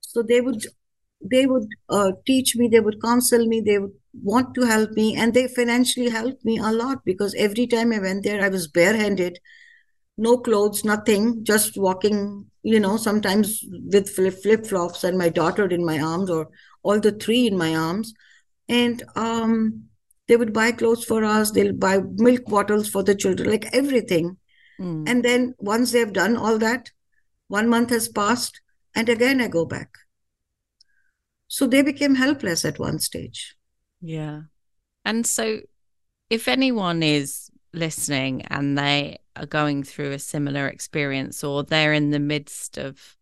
So 0.00 0.22
they 0.22 0.40
would 0.40 0.66
they 1.20 1.46
would 1.46 1.68
uh, 1.88 2.12
teach 2.26 2.56
me, 2.56 2.68
they 2.68 2.80
would 2.80 3.00
counsel 3.02 3.46
me, 3.46 3.60
they 3.60 3.78
would 3.78 3.92
want 4.22 4.54
to 4.54 4.62
help 4.62 4.90
me, 4.92 5.16
and 5.16 5.34
they 5.34 5.46
financially 5.48 6.08
helped 6.08 6.44
me 6.44 6.58
a 6.58 6.72
lot 6.72 7.04
because 7.04 7.34
every 7.34 7.66
time 7.66 7.92
I 7.92 7.98
went 7.98 8.24
there, 8.24 8.42
I 8.42 8.48
was 8.48 8.66
barehanded, 8.66 9.38
no 10.16 10.38
clothes, 10.38 10.84
nothing, 10.84 11.44
just 11.44 11.76
walking, 11.76 12.46
you 12.62 12.80
know, 12.80 12.96
sometimes 12.96 13.64
with 13.92 14.08
flip 14.10 14.66
flops 14.66 15.04
and 15.04 15.18
my 15.18 15.28
daughter 15.28 15.66
in 15.66 15.84
my 15.84 16.00
arms 16.00 16.30
or 16.30 16.48
all 16.82 16.98
the 16.98 17.12
three 17.12 17.46
in 17.46 17.56
my 17.56 17.74
arms. 17.74 18.14
And 18.68 19.02
um, 19.16 19.84
they 20.26 20.36
would 20.36 20.52
buy 20.52 20.72
clothes 20.72 21.04
for 21.04 21.24
us, 21.24 21.50
they'll 21.50 21.74
buy 21.74 22.00
milk 22.14 22.44
bottles 22.46 22.88
for 22.88 23.02
the 23.02 23.14
children, 23.14 23.50
like 23.50 23.74
everything. 23.74 24.38
Mm. 24.80 25.08
And 25.08 25.24
then 25.24 25.54
once 25.58 25.92
they've 25.92 26.12
done 26.12 26.36
all 26.36 26.58
that, 26.58 26.90
one 27.48 27.68
month 27.68 27.90
has 27.90 28.08
passed, 28.08 28.60
and 28.94 29.08
again 29.08 29.40
I 29.40 29.48
go 29.48 29.66
back 29.66 29.90
so 31.50 31.66
they 31.66 31.82
became 31.82 32.14
helpless 32.14 32.64
at 32.64 32.78
one 32.78 33.00
stage. 33.00 33.56
Yeah. 34.00 34.42
And 35.04 35.26
so 35.26 35.58
if 36.30 36.46
anyone 36.46 37.02
is 37.02 37.50
listening 37.74 38.42
and 38.42 38.78
they 38.78 39.18
are 39.34 39.46
going 39.46 39.82
through 39.82 40.12
a 40.12 40.18
similar 40.20 40.68
experience 40.68 41.42
or 41.42 41.64
they're 41.64 41.92
in 41.92 42.10
the 42.10 42.20
midst 42.20 42.78
of 42.78 43.16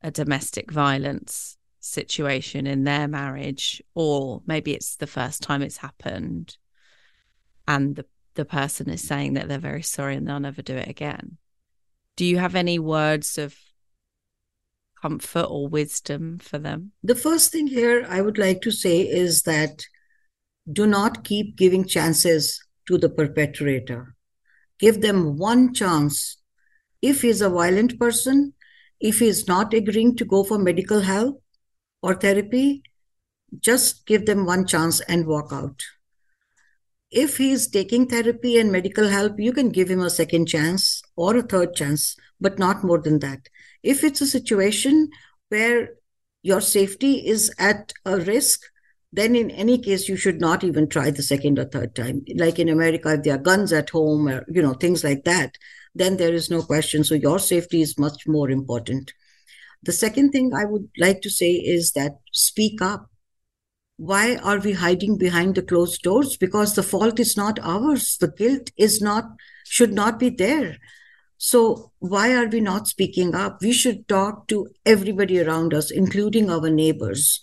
a 0.00 0.10
domestic 0.10 0.72
violence 0.72 1.58
situation 1.78 2.66
in 2.66 2.84
their 2.84 3.06
marriage 3.06 3.82
or 3.94 4.40
maybe 4.46 4.72
it's 4.72 4.96
the 4.96 5.06
first 5.06 5.42
time 5.42 5.60
it's 5.60 5.76
happened 5.76 6.56
and 7.68 7.96
the 7.96 8.06
the 8.34 8.44
person 8.46 8.88
is 8.88 9.06
saying 9.06 9.34
that 9.34 9.46
they're 9.46 9.58
very 9.58 9.82
sorry 9.82 10.16
and 10.16 10.26
they'll 10.26 10.40
never 10.40 10.62
do 10.62 10.76
it 10.76 10.88
again 10.88 11.36
do 12.16 12.24
you 12.24 12.38
have 12.38 12.54
any 12.54 12.78
words 12.78 13.36
of 13.36 13.54
comfort 15.02 15.46
or 15.50 15.68
wisdom 15.68 16.38
for 16.38 16.58
them? 16.58 16.92
The 17.02 17.14
first 17.14 17.52
thing 17.52 17.66
here 17.66 18.06
I 18.08 18.22
would 18.22 18.38
like 18.38 18.62
to 18.62 18.70
say 18.70 19.00
is 19.00 19.42
that 19.42 19.84
do 20.70 20.86
not 20.86 21.24
keep 21.24 21.56
giving 21.56 21.84
chances 21.86 22.62
to 22.86 22.96
the 22.96 23.08
perpetrator. 23.08 24.14
Give 24.78 25.00
them 25.00 25.36
one 25.36 25.74
chance. 25.74 26.38
If 27.02 27.22
he's 27.22 27.40
a 27.40 27.50
violent 27.50 27.98
person, 27.98 28.54
if 29.00 29.18
he's 29.18 29.48
not 29.48 29.74
agreeing 29.74 30.16
to 30.16 30.24
go 30.24 30.44
for 30.44 30.58
medical 30.58 31.00
help 31.00 31.42
or 32.02 32.14
therapy, 32.14 32.84
just 33.60 34.06
give 34.06 34.26
them 34.26 34.46
one 34.46 34.66
chance 34.66 35.00
and 35.00 35.26
walk 35.26 35.48
out. 35.52 35.82
If 37.10 37.36
he's 37.36 37.68
taking 37.68 38.06
therapy 38.06 38.58
and 38.58 38.72
medical 38.72 39.08
help, 39.08 39.38
you 39.38 39.52
can 39.52 39.68
give 39.68 39.90
him 39.90 40.00
a 40.00 40.08
second 40.08 40.46
chance 40.46 41.02
or 41.16 41.36
a 41.36 41.42
third 41.42 41.74
chance, 41.74 42.16
but 42.40 42.58
not 42.58 42.84
more 42.84 43.02
than 43.02 43.18
that. 43.18 43.48
If 43.82 44.04
it's 44.04 44.20
a 44.20 44.26
situation 44.26 45.10
where 45.48 45.90
your 46.42 46.60
safety 46.60 47.26
is 47.26 47.52
at 47.58 47.92
a 48.04 48.18
risk, 48.18 48.60
then 49.12 49.36
in 49.36 49.50
any 49.50 49.78
case 49.78 50.08
you 50.08 50.16
should 50.16 50.40
not 50.40 50.64
even 50.64 50.88
try 50.88 51.10
the 51.10 51.22
second 51.22 51.58
or 51.58 51.64
third 51.64 51.94
time. 51.94 52.24
Like 52.34 52.58
in 52.58 52.68
america 52.68 53.14
if 53.14 53.22
there 53.22 53.34
are 53.34 53.38
guns 53.38 53.72
at 53.72 53.90
home 53.90 54.28
or 54.28 54.44
you 54.48 54.62
know 54.62 54.74
things 54.74 55.04
like 55.04 55.24
that 55.24 55.56
then 55.94 56.16
there 56.16 56.32
is 56.32 56.50
no 56.50 56.62
question. 56.62 57.04
So 57.04 57.14
your 57.14 57.38
safety 57.38 57.82
is 57.82 57.98
much 57.98 58.26
more 58.26 58.50
important. 58.50 59.12
The 59.82 59.92
second 59.92 60.30
thing 60.30 60.52
i 60.54 60.64
would 60.64 60.88
like 60.98 61.20
to 61.22 61.30
say 61.30 61.52
is 61.52 61.92
that 61.92 62.12
speak 62.32 62.80
up. 62.80 63.08
Why 63.98 64.36
are 64.36 64.58
we 64.58 64.72
hiding 64.72 65.18
behind 65.18 65.54
the 65.54 65.62
closed 65.62 66.02
doors? 66.02 66.36
Because 66.36 66.74
the 66.74 66.82
fault 66.82 67.20
is 67.20 67.36
not 67.36 67.60
ours. 67.62 68.16
The 68.18 68.28
guilt 68.28 68.70
is 68.76 69.00
not 69.00 69.24
should 69.64 69.92
not 69.92 70.18
be 70.18 70.30
there 70.30 70.78
so 71.44 71.90
why 71.98 72.36
are 72.36 72.46
we 72.46 72.60
not 72.60 72.86
speaking 72.86 73.34
up? 73.34 73.62
We 73.62 73.72
should 73.72 74.06
talk 74.06 74.46
to 74.46 74.68
everybody 74.86 75.40
around 75.40 75.74
us 75.74 75.90
including 75.90 76.48
our 76.48 76.70
neighbors 76.70 77.40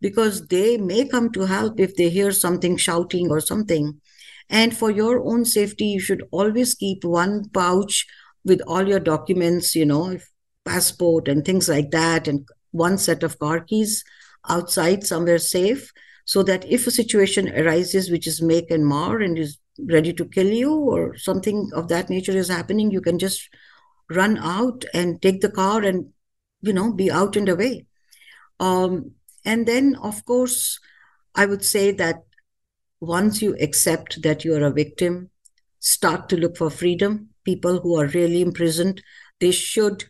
because 0.00 0.46
they 0.46 0.78
may 0.78 1.06
come 1.06 1.30
to 1.32 1.42
help 1.42 1.78
if 1.78 1.94
they 1.94 2.08
hear 2.08 2.32
something 2.32 2.78
shouting 2.78 3.30
or 3.30 3.40
something. 3.40 4.00
And 4.48 4.74
for 4.74 4.90
your 4.90 5.22
own 5.22 5.44
safety 5.44 5.84
you 5.84 6.00
should 6.00 6.24
always 6.30 6.72
keep 6.74 7.04
one 7.04 7.50
pouch 7.50 8.06
with 8.42 8.62
all 8.66 8.88
your 8.88 9.00
documents 9.00 9.74
you 9.74 9.84
know 9.84 10.16
passport 10.64 11.28
and 11.28 11.44
things 11.44 11.68
like 11.68 11.90
that 11.90 12.26
and 12.26 12.48
one 12.70 12.96
set 12.96 13.22
of 13.22 13.38
car 13.38 13.60
keys 13.60 14.02
outside 14.48 15.04
somewhere 15.04 15.38
safe 15.38 15.92
so 16.24 16.42
that 16.42 16.64
if 16.72 16.86
a 16.86 16.90
situation 16.90 17.54
arises 17.54 18.10
which 18.10 18.26
is 18.26 18.40
make 18.40 18.70
and 18.70 18.86
mar 18.86 19.20
and 19.20 19.36
is 19.36 19.58
ready 19.78 20.12
to 20.12 20.24
kill 20.24 20.48
you 20.48 20.72
or 20.72 21.16
something 21.16 21.70
of 21.74 21.88
that 21.88 22.10
nature 22.10 22.36
is 22.36 22.48
happening 22.48 22.90
you 22.90 23.00
can 23.00 23.18
just 23.18 23.48
run 24.10 24.38
out 24.38 24.84
and 24.92 25.22
take 25.22 25.40
the 25.40 25.50
car 25.50 25.82
and 25.82 26.12
you 26.60 26.72
know 26.72 26.92
be 26.92 27.10
out 27.10 27.36
and 27.36 27.48
away. 27.48 27.86
Um, 28.60 29.12
and 29.44 29.66
then 29.66 29.96
of 29.96 30.24
course 30.24 30.78
i 31.34 31.46
would 31.46 31.64
say 31.64 31.90
that 31.90 32.22
once 33.00 33.42
you 33.42 33.56
accept 33.60 34.22
that 34.22 34.44
you 34.44 34.54
are 34.54 34.62
a 34.62 34.70
victim 34.70 35.30
start 35.80 36.28
to 36.28 36.36
look 36.36 36.56
for 36.56 36.70
freedom. 36.70 37.30
People 37.44 37.80
who 37.80 37.98
are 37.98 38.06
really 38.06 38.40
imprisoned 38.40 39.02
they 39.40 39.50
should 39.50 40.04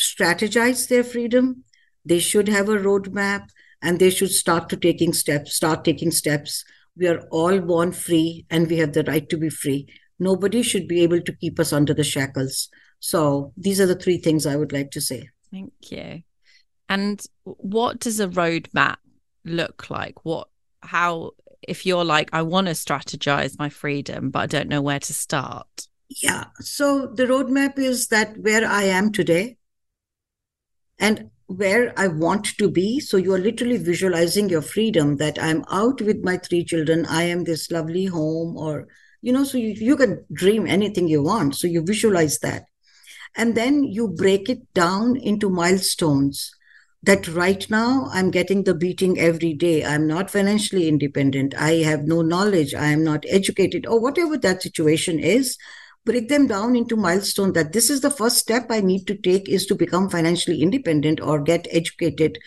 strategize 0.00 0.88
their 0.88 1.04
freedom. 1.04 1.62
They 2.04 2.18
should 2.18 2.48
have 2.48 2.68
a 2.68 2.78
roadmap 2.78 3.48
and 3.80 4.00
they 4.00 4.10
should 4.10 4.32
start 4.32 4.68
to 4.70 4.76
taking 4.76 5.12
steps 5.12 5.54
start 5.54 5.84
taking 5.84 6.10
steps 6.10 6.64
we 6.96 7.06
are 7.08 7.20
all 7.30 7.60
born 7.60 7.92
free 7.92 8.46
and 8.50 8.68
we 8.68 8.78
have 8.78 8.92
the 8.92 9.04
right 9.04 9.28
to 9.28 9.36
be 9.36 9.50
free. 9.50 9.86
Nobody 10.18 10.62
should 10.62 10.88
be 10.88 11.02
able 11.02 11.20
to 11.20 11.36
keep 11.36 11.60
us 11.60 11.72
under 11.72 11.92
the 11.92 12.04
shackles. 12.04 12.68
So 13.00 13.52
these 13.56 13.80
are 13.80 13.86
the 13.86 13.94
three 13.94 14.18
things 14.18 14.46
i 14.46 14.56
would 14.56 14.72
like 14.72 14.90
to 14.92 15.00
say. 15.00 15.28
Thank 15.50 15.72
you. 15.90 16.22
And 16.88 17.22
what 17.44 18.00
does 18.00 18.20
a 18.20 18.28
roadmap 18.28 18.96
look 19.44 19.90
like? 19.90 20.24
What 20.24 20.48
how 20.82 21.32
if 21.62 21.84
you're 21.84 22.04
like 22.04 22.30
i 22.32 22.42
want 22.42 22.68
to 22.68 22.72
strategize 22.72 23.58
my 23.58 23.68
freedom 23.68 24.30
but 24.30 24.40
i 24.40 24.46
don't 24.46 24.68
know 24.68 24.82
where 24.82 25.00
to 25.00 25.14
start. 25.14 25.88
Yeah. 26.08 26.44
So 26.60 27.08
the 27.08 27.24
roadmap 27.24 27.78
is 27.78 28.08
that 28.08 28.36
where 28.38 28.66
i 28.66 28.84
am 28.84 29.12
today. 29.12 29.56
And 30.98 31.30
where 31.46 31.92
I 31.96 32.08
want 32.08 32.56
to 32.58 32.70
be. 32.70 33.00
So 33.00 33.16
you 33.16 33.32
are 33.32 33.38
literally 33.38 33.76
visualizing 33.76 34.48
your 34.48 34.62
freedom 34.62 35.16
that 35.18 35.38
I'm 35.40 35.64
out 35.70 36.00
with 36.00 36.24
my 36.24 36.38
three 36.38 36.64
children. 36.64 37.06
I 37.06 37.22
am 37.24 37.44
this 37.44 37.70
lovely 37.70 38.06
home, 38.06 38.56
or, 38.56 38.88
you 39.22 39.32
know, 39.32 39.44
so 39.44 39.56
you, 39.56 39.68
you 39.68 39.96
can 39.96 40.24
dream 40.32 40.66
anything 40.66 41.06
you 41.06 41.22
want. 41.22 41.54
So 41.54 41.66
you 41.66 41.82
visualize 41.82 42.40
that. 42.40 42.64
And 43.36 43.54
then 43.54 43.84
you 43.84 44.08
break 44.08 44.48
it 44.48 44.72
down 44.74 45.16
into 45.16 45.48
milestones 45.48 46.50
that 47.02 47.28
right 47.28 47.68
now 47.70 48.08
I'm 48.10 48.32
getting 48.32 48.64
the 48.64 48.74
beating 48.74 49.20
every 49.20 49.52
day. 49.52 49.84
I'm 49.84 50.08
not 50.08 50.30
financially 50.30 50.88
independent. 50.88 51.54
I 51.56 51.74
have 51.82 52.04
no 52.04 52.22
knowledge. 52.22 52.74
I 52.74 52.86
am 52.86 53.04
not 53.04 53.24
educated, 53.28 53.86
or 53.86 54.00
whatever 54.00 54.36
that 54.38 54.62
situation 54.62 55.20
is 55.20 55.56
break 56.06 56.28
them 56.30 56.46
down 56.46 56.74
into 56.76 56.96
milestone 56.96 57.52
that 57.52 57.72
this 57.72 57.90
is 57.90 58.00
the 58.00 58.16
first 58.18 58.38
step 58.38 58.66
i 58.70 58.80
need 58.80 59.06
to 59.06 59.16
take 59.28 59.48
is 59.48 59.66
to 59.66 59.74
become 59.74 60.08
financially 60.08 60.62
independent 60.62 61.20
or 61.20 61.38
get 61.52 61.66
educated 61.70 62.38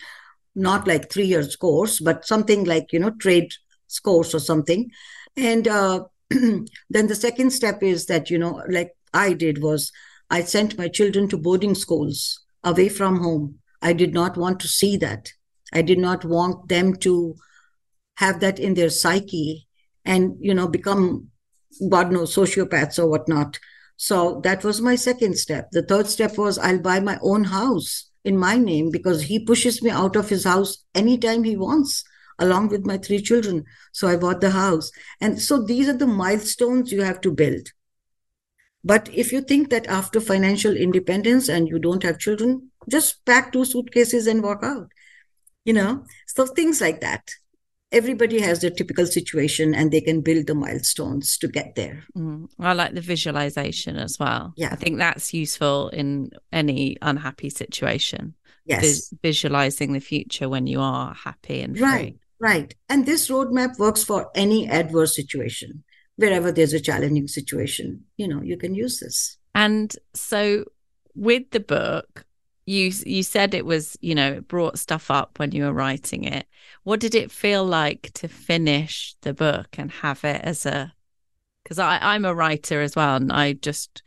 not 0.54 0.88
like 0.88 1.10
three 1.10 1.26
years 1.26 1.54
course 1.56 2.00
but 2.00 2.26
something 2.26 2.64
like 2.64 2.92
you 2.92 2.98
know 2.98 3.10
trade 3.10 3.52
course 3.98 4.34
or 4.34 4.38
something. 4.38 4.90
And 5.36 5.66
uh, 5.66 6.04
then 6.30 6.66
the 6.90 7.16
second 7.16 7.50
step 7.50 7.82
is 7.82 8.06
that 8.06 8.30
you 8.30 8.38
know 8.38 8.62
like 8.68 8.92
i 9.12 9.32
did 9.32 9.60
was 9.60 9.90
i 10.30 10.42
sent 10.42 10.78
my 10.78 10.86
children 10.86 11.28
to 11.28 11.36
boarding 11.36 11.74
schools 11.74 12.40
away 12.62 12.88
from 12.88 13.18
home. 13.18 13.58
I 13.82 13.94
did 13.94 14.12
not 14.12 14.36
want 14.36 14.60
to 14.60 14.68
see 14.68 14.98
that. 14.98 15.32
I 15.72 15.82
did 15.82 15.98
not 15.98 16.24
want 16.24 16.68
them 16.68 16.94
to 16.96 17.34
have 18.18 18.40
that 18.40 18.58
in 18.58 18.74
their 18.74 18.90
psyche 18.90 19.66
and 20.04 20.36
you 20.38 20.54
know 20.54 20.68
become 20.68 21.28
God 21.88 22.12
knows, 22.12 22.34
sociopaths 22.34 22.98
or 22.98 23.08
whatnot. 23.08 23.58
So 23.96 24.40
that 24.44 24.64
was 24.64 24.80
my 24.80 24.96
second 24.96 25.36
step. 25.36 25.70
The 25.72 25.82
third 25.82 26.06
step 26.06 26.38
was 26.38 26.58
I'll 26.58 26.80
buy 26.80 27.00
my 27.00 27.18
own 27.22 27.44
house 27.44 28.10
in 28.24 28.36
my 28.36 28.56
name 28.56 28.90
because 28.90 29.22
he 29.22 29.44
pushes 29.44 29.82
me 29.82 29.90
out 29.90 30.16
of 30.16 30.28
his 30.28 30.44
house 30.44 30.84
anytime 30.94 31.44
he 31.44 31.56
wants, 31.56 32.04
along 32.38 32.68
with 32.68 32.86
my 32.86 32.98
three 32.98 33.20
children. 33.20 33.64
So 33.92 34.08
I 34.08 34.16
bought 34.16 34.40
the 34.40 34.50
house. 34.50 34.90
And 35.20 35.40
so 35.40 35.62
these 35.62 35.88
are 35.88 35.96
the 35.96 36.06
milestones 36.06 36.92
you 36.92 37.02
have 37.02 37.20
to 37.22 37.30
build. 37.30 37.68
But 38.82 39.10
if 39.12 39.32
you 39.32 39.42
think 39.42 39.68
that 39.70 39.86
after 39.86 40.20
financial 40.20 40.74
independence 40.74 41.48
and 41.48 41.68
you 41.68 41.78
don't 41.78 42.02
have 42.02 42.18
children, 42.18 42.70
just 42.88 43.24
pack 43.26 43.52
two 43.52 43.66
suitcases 43.66 44.26
and 44.26 44.42
walk 44.42 44.60
out. 44.62 44.88
You 45.64 45.74
know, 45.74 46.04
so 46.26 46.46
things 46.46 46.80
like 46.80 47.02
that 47.02 47.30
everybody 47.92 48.40
has 48.40 48.60
their 48.60 48.70
typical 48.70 49.06
situation 49.06 49.74
and 49.74 49.90
they 49.90 50.00
can 50.00 50.20
build 50.20 50.46
the 50.46 50.54
milestones 50.54 51.36
to 51.38 51.48
get 51.48 51.74
there. 51.74 52.04
Mm. 52.16 52.48
I 52.58 52.72
like 52.72 52.94
the 52.94 53.00
visualization 53.00 53.96
as 53.96 54.18
well. 54.18 54.52
Yeah. 54.56 54.70
I 54.72 54.76
think 54.76 54.98
that's 54.98 55.34
useful 55.34 55.88
in 55.88 56.30
any 56.52 56.96
unhappy 57.02 57.50
situation. 57.50 58.34
Yes. 58.64 58.82
Vis- 58.82 59.14
visualizing 59.22 59.92
the 59.92 60.00
future 60.00 60.48
when 60.48 60.66
you 60.66 60.80
are 60.80 61.14
happy 61.14 61.62
and 61.62 61.76
free. 61.76 61.84
Right, 61.84 62.18
right. 62.38 62.74
And 62.88 63.06
this 63.06 63.28
roadmap 63.28 63.78
works 63.78 64.04
for 64.04 64.30
any 64.34 64.68
adverse 64.68 65.16
situation. 65.16 65.82
Wherever 66.16 66.52
there's 66.52 66.74
a 66.74 66.80
challenging 66.80 67.26
situation, 67.28 68.04
you 68.16 68.28
know, 68.28 68.42
you 68.42 68.58
can 68.58 68.74
use 68.74 69.00
this. 69.00 69.38
And 69.54 69.94
so 70.14 70.64
with 71.14 71.50
the 71.50 71.60
book, 71.60 72.26
you 72.70 72.92
you 73.04 73.22
said 73.22 73.52
it 73.52 73.66
was 73.66 73.96
you 74.00 74.14
know 74.14 74.34
it 74.34 74.48
brought 74.48 74.78
stuff 74.78 75.10
up 75.10 75.38
when 75.38 75.50
you 75.50 75.64
were 75.64 75.72
writing 75.72 76.24
it. 76.24 76.46
What 76.84 77.00
did 77.00 77.14
it 77.14 77.32
feel 77.32 77.64
like 77.64 78.12
to 78.14 78.28
finish 78.28 79.16
the 79.22 79.34
book 79.34 79.68
and 79.76 79.90
have 79.90 80.24
it 80.24 80.40
as 80.42 80.66
a 80.66 80.92
because 81.64 81.78
i 81.78 81.98
i'm 82.00 82.24
a 82.24 82.34
writer 82.34 82.80
as 82.80 82.96
well 82.96 83.16
and 83.16 83.32
i 83.32 83.52
just 83.52 84.02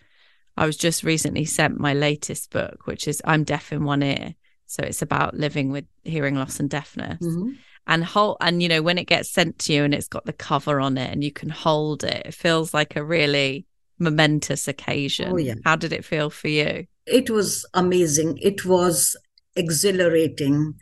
i 0.58 0.66
was 0.66 0.78
just 0.78 1.04
recently 1.04 1.46
sent 1.46 1.80
my 1.80 1.94
latest 1.94 2.50
book 2.52 2.88
which 2.88 3.08
is 3.08 3.22
i'm 3.26 3.44
deaf 3.44 3.72
in 3.74 3.84
one 3.84 4.02
ear. 4.04 4.34
So 4.66 4.82
it's 4.82 5.04
about 5.04 5.36
living 5.36 5.70
with 5.70 5.86
hearing 6.04 6.36
loss 6.36 6.60
and 6.60 6.70
deafness. 6.70 7.22
Mm-hmm. 7.22 7.52
and 7.86 8.04
hold 8.04 8.38
and 8.40 8.64
you 8.64 8.70
know 8.70 8.82
when 8.82 8.98
it 8.98 9.08
gets 9.08 9.30
sent 9.30 9.60
to 9.60 9.74
you 9.74 9.84
and 9.84 9.94
it's 9.94 10.08
got 10.08 10.26
the 10.26 10.34
cover 10.34 10.80
on 10.80 10.98
it 10.98 11.12
and 11.12 11.24
you 11.24 11.32
can 11.32 11.50
hold 11.50 12.04
it 12.04 12.28
it 12.28 12.34
feels 12.34 12.74
like 12.74 12.96
a 12.96 13.04
really 13.04 13.66
momentous 14.00 14.68
occasion 14.68 15.32
oh, 15.32 15.38
yeah. 15.38 15.56
how 15.66 15.76
did 15.76 15.94
it 15.94 16.04
feel 16.04 16.30
for 16.30 16.48
you 16.48 16.86
it 17.06 17.30
was 17.30 17.66
amazing. 17.74 18.38
It 18.42 18.66
was 18.66 19.16
exhilarating. 19.56 20.76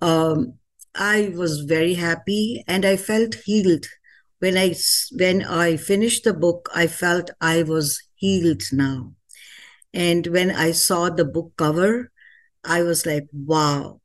Um, 0.00 0.54
I 0.94 1.32
was 1.34 1.60
very 1.60 1.94
happy 1.94 2.64
and 2.66 2.84
I 2.84 2.96
felt 2.96 3.34
healed. 3.34 3.86
When 4.38 4.56
I 4.56 4.74
when 5.12 5.44
I 5.44 5.76
finished 5.76 6.24
the 6.24 6.32
book, 6.32 6.70
I 6.74 6.86
felt 6.86 7.30
I 7.40 7.62
was 7.62 8.02
healed 8.14 8.62
now. 8.72 9.12
And 9.92 10.26
when 10.28 10.50
I 10.50 10.70
saw 10.70 11.10
the 11.10 11.26
book 11.26 11.52
cover, 11.56 12.10
I 12.64 12.82
was 12.82 13.04
like, 13.04 13.28
wow, 13.32 14.00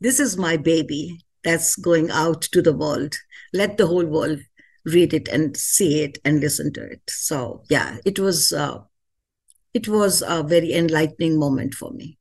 this 0.00 0.20
is 0.20 0.36
my 0.36 0.56
baby 0.56 1.24
that's 1.42 1.74
going 1.76 2.10
out 2.10 2.42
to 2.42 2.60
the 2.60 2.76
world. 2.76 3.14
Let 3.54 3.78
the 3.78 3.86
whole 3.86 4.06
world 4.06 4.40
read 4.84 5.14
it 5.14 5.28
and 5.28 5.56
see 5.56 6.02
it 6.02 6.18
and 6.24 6.40
listen 6.40 6.72
to 6.74 6.82
it. 6.82 7.02
So 7.08 7.62
yeah, 7.68 7.98
it 8.04 8.18
was 8.18 8.52
uh, 8.52 8.78
it 9.74 9.88
was 9.88 10.22
a 10.26 10.42
very 10.42 10.72
enlightening 10.72 11.38
moment 11.38 11.74
for 11.74 11.90
me. 11.92 12.18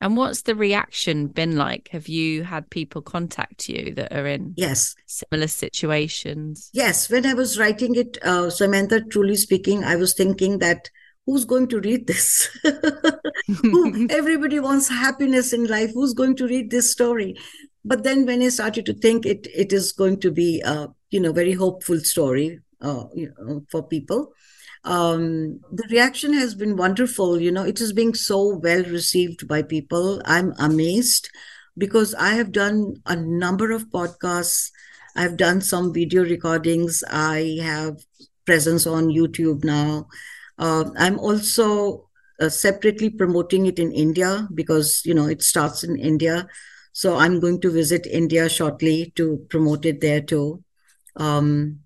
And 0.00 0.16
what's 0.16 0.42
the 0.42 0.54
reaction 0.54 1.26
been 1.26 1.56
like? 1.56 1.88
Have 1.88 2.06
you 2.06 2.44
had 2.44 2.70
people 2.70 3.02
contact 3.02 3.68
you 3.68 3.92
that 3.94 4.12
are 4.12 4.26
in 4.26 4.54
yes 4.56 4.94
similar 5.06 5.48
situations? 5.48 6.70
Yes, 6.72 7.10
when 7.10 7.26
I 7.26 7.34
was 7.34 7.58
writing 7.58 7.96
it, 7.96 8.16
uh, 8.22 8.48
Samantha, 8.50 9.00
truly 9.00 9.36
speaking, 9.36 9.82
I 9.82 9.96
was 9.96 10.14
thinking 10.14 10.58
that 10.58 10.88
who's 11.26 11.44
going 11.44 11.68
to 11.68 11.80
read 11.80 12.06
this? 12.06 12.48
Who, 13.62 14.08
everybody 14.10 14.60
wants 14.60 14.88
happiness 14.88 15.52
in 15.52 15.66
life. 15.66 15.90
Who's 15.92 16.14
going 16.14 16.36
to 16.36 16.46
read 16.46 16.70
this 16.70 16.90
story? 16.90 17.36
But 17.84 18.02
then 18.02 18.26
when 18.26 18.42
I 18.42 18.48
started 18.48 18.86
to 18.86 18.94
think 18.94 19.24
it, 19.24 19.46
it 19.54 19.72
is 19.72 19.92
going 19.92 20.20
to 20.20 20.30
be 20.30 20.60
a, 20.64 20.88
you 21.10 21.20
know, 21.20 21.32
very 21.32 21.52
hopeful 21.52 22.00
story 22.00 22.60
uh, 22.80 23.04
you 23.14 23.32
know, 23.38 23.64
for 23.70 23.82
people. 23.82 24.32
Um, 24.84 25.60
the 25.72 25.86
reaction 25.90 26.32
has 26.32 26.54
been 26.54 26.76
wonderful. 26.76 27.40
You 27.40 27.50
know, 27.50 27.64
it 27.64 27.80
is 27.80 27.92
being 27.92 28.14
so 28.14 28.56
well 28.56 28.82
received 28.84 29.48
by 29.48 29.62
people. 29.62 30.22
I'm 30.24 30.54
amazed 30.58 31.28
because 31.76 32.14
I 32.14 32.30
have 32.30 32.52
done 32.52 32.94
a 33.06 33.16
number 33.16 33.70
of 33.70 33.90
podcasts. 33.90 34.70
I've 35.16 35.36
done 35.36 35.60
some 35.60 35.92
video 35.92 36.22
recordings. 36.22 37.02
I 37.10 37.58
have 37.62 37.96
presence 38.46 38.86
on 38.86 39.08
YouTube 39.08 39.64
now. 39.64 40.06
Uh, 40.58 40.90
I'm 40.96 41.18
also 41.18 42.08
uh, 42.40 42.48
separately 42.48 43.10
promoting 43.10 43.66
it 43.66 43.78
in 43.78 43.92
India 43.92 44.48
because 44.54 45.02
you 45.04 45.14
know 45.14 45.26
it 45.26 45.42
starts 45.42 45.82
in 45.84 45.96
India. 45.96 46.46
So 46.98 47.14
I'm 47.14 47.38
going 47.38 47.60
to 47.60 47.70
visit 47.70 48.06
India 48.06 48.48
shortly 48.48 49.12
to 49.14 49.46
promote 49.50 49.84
it 49.86 50.00
there 50.00 50.20
too. 50.20 50.64
Um, 51.14 51.82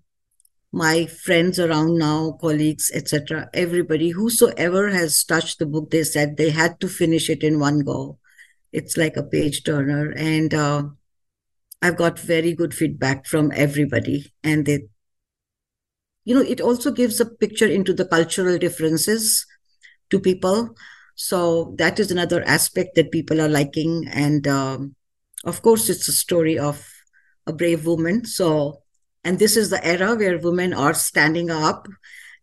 my 0.71 1.05
friends 1.05 1.59
around 1.59 1.99
now, 1.99 2.31
colleagues, 2.41 2.89
etc., 2.91 3.47
everybody, 3.53 4.09
whosoever 4.09 4.89
has 4.89 5.23
touched 5.23 5.59
the 5.59 5.67
book, 5.67 5.91
they 5.91 6.03
said 6.03 6.35
they 6.35 6.49
had 6.49 6.79
to 6.79 6.87
finish 6.87 7.29
it 7.29 7.43
in 7.43 7.59
one 7.59 7.81
go. 7.81 8.17
It's 8.71 8.97
like 8.97 9.15
a 9.15 9.21
page 9.21 9.63
turner, 9.63 10.15
and 10.17 10.51
uh, 10.51 10.85
I've 11.79 11.97
got 11.97 12.17
very 12.17 12.55
good 12.55 12.73
feedback 12.73 13.27
from 13.27 13.51
everybody, 13.53 14.33
and 14.43 14.65
they 14.65 14.87
you 16.25 16.33
know 16.33 16.41
it 16.41 16.59
also 16.59 16.89
gives 16.89 17.21
a 17.21 17.27
picture 17.27 17.67
into 17.67 17.93
the 17.93 18.05
cultural 18.05 18.57
differences 18.57 19.45
to 20.09 20.19
people 20.19 20.73
so 21.15 21.75
that 21.77 21.99
is 21.99 22.09
another 22.09 22.41
aspect 22.47 22.95
that 22.95 23.11
people 23.11 23.39
are 23.39 23.49
liking 23.49 24.07
and 24.11 24.47
um, 24.47 24.95
of 25.43 25.61
course 25.61 25.89
it's 25.89 26.07
a 26.07 26.13
story 26.13 26.57
of 26.57 26.85
a 27.45 27.53
brave 27.53 27.85
woman. 27.85 28.25
So 28.25 28.81
and 29.23 29.39
this 29.39 29.55
is 29.55 29.69
the 29.69 29.85
era 29.85 30.15
where 30.15 30.37
women 30.37 30.73
are 30.73 30.93
standing 30.93 31.49
up 31.49 31.87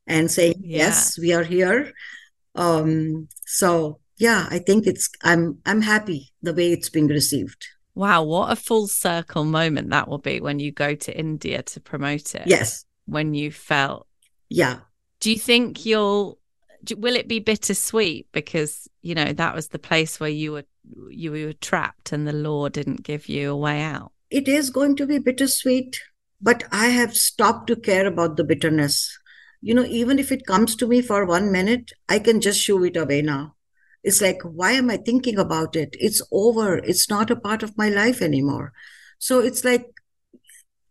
and 0.06 0.30
saying 0.30 0.60
yeah. 0.60 0.78
yes 0.78 1.18
we 1.18 1.32
are 1.32 1.44
here. 1.44 1.92
Um, 2.54 3.28
so 3.46 4.00
yeah 4.20 4.46
i 4.50 4.58
think 4.58 4.86
it's 4.86 5.08
i'm 5.22 5.58
i'm 5.66 5.80
happy 5.80 6.30
the 6.42 6.54
way 6.54 6.72
it's 6.72 6.90
being 6.90 7.08
received. 7.08 7.66
Wow 7.94 8.22
what 8.22 8.52
a 8.52 8.56
full 8.56 8.86
circle 8.86 9.44
moment 9.44 9.90
that 9.90 10.06
will 10.06 10.18
be 10.18 10.40
when 10.40 10.60
you 10.60 10.70
go 10.70 10.94
to 10.94 11.18
india 11.18 11.62
to 11.62 11.80
promote 11.80 12.34
it. 12.34 12.46
Yes. 12.46 12.84
When 13.06 13.34
you 13.34 13.50
felt 13.50 14.06
yeah. 14.48 14.80
Do 15.20 15.30
you 15.30 15.38
think 15.38 15.84
you'll 15.84 16.38
will 16.96 17.16
it 17.16 17.28
be 17.28 17.38
bittersweet? 17.38 18.26
Because 18.32 18.88
you 19.02 19.14
know 19.14 19.32
that 19.32 19.54
was 19.54 19.68
the 19.68 19.78
place 19.78 20.20
where 20.20 20.30
you 20.30 20.52
were 20.52 20.64
you 21.08 21.30
were 21.30 21.52
trapped 21.52 22.12
and 22.12 22.26
the 22.26 22.32
law 22.32 22.68
didn't 22.68 23.02
give 23.02 23.28
you 23.28 23.50
a 23.50 23.56
way 23.56 23.82
out. 23.82 24.12
It 24.30 24.48
is 24.48 24.70
going 24.70 24.96
to 24.96 25.06
be 25.06 25.18
bittersweet 25.18 26.00
but 26.40 26.64
i 26.72 26.86
have 26.86 27.14
stopped 27.14 27.66
to 27.66 27.76
care 27.76 28.06
about 28.06 28.36
the 28.36 28.44
bitterness. 28.44 29.18
You 29.60 29.74
know 29.74 29.84
even 29.84 30.18
if 30.18 30.32
it 30.32 30.46
comes 30.46 30.74
to 30.76 30.86
me 30.86 31.02
for 31.02 31.26
one 31.26 31.52
minute 31.52 31.92
i 32.08 32.18
can 32.18 32.40
just 32.40 32.60
shoo 32.60 32.82
it 32.84 32.96
away 32.96 33.22
now. 33.22 33.54
It's 34.02 34.22
like 34.22 34.40
why 34.42 34.72
am 34.72 34.90
i 34.90 34.96
thinking 34.96 35.38
about 35.38 35.76
it? 35.76 35.96
It's 36.00 36.22
over. 36.32 36.78
It's 36.78 37.10
not 37.10 37.30
a 37.30 37.36
part 37.36 37.62
of 37.62 37.76
my 37.76 37.88
life 37.88 38.22
anymore. 38.22 38.72
So 39.18 39.40
it's 39.40 39.64
like 39.64 39.86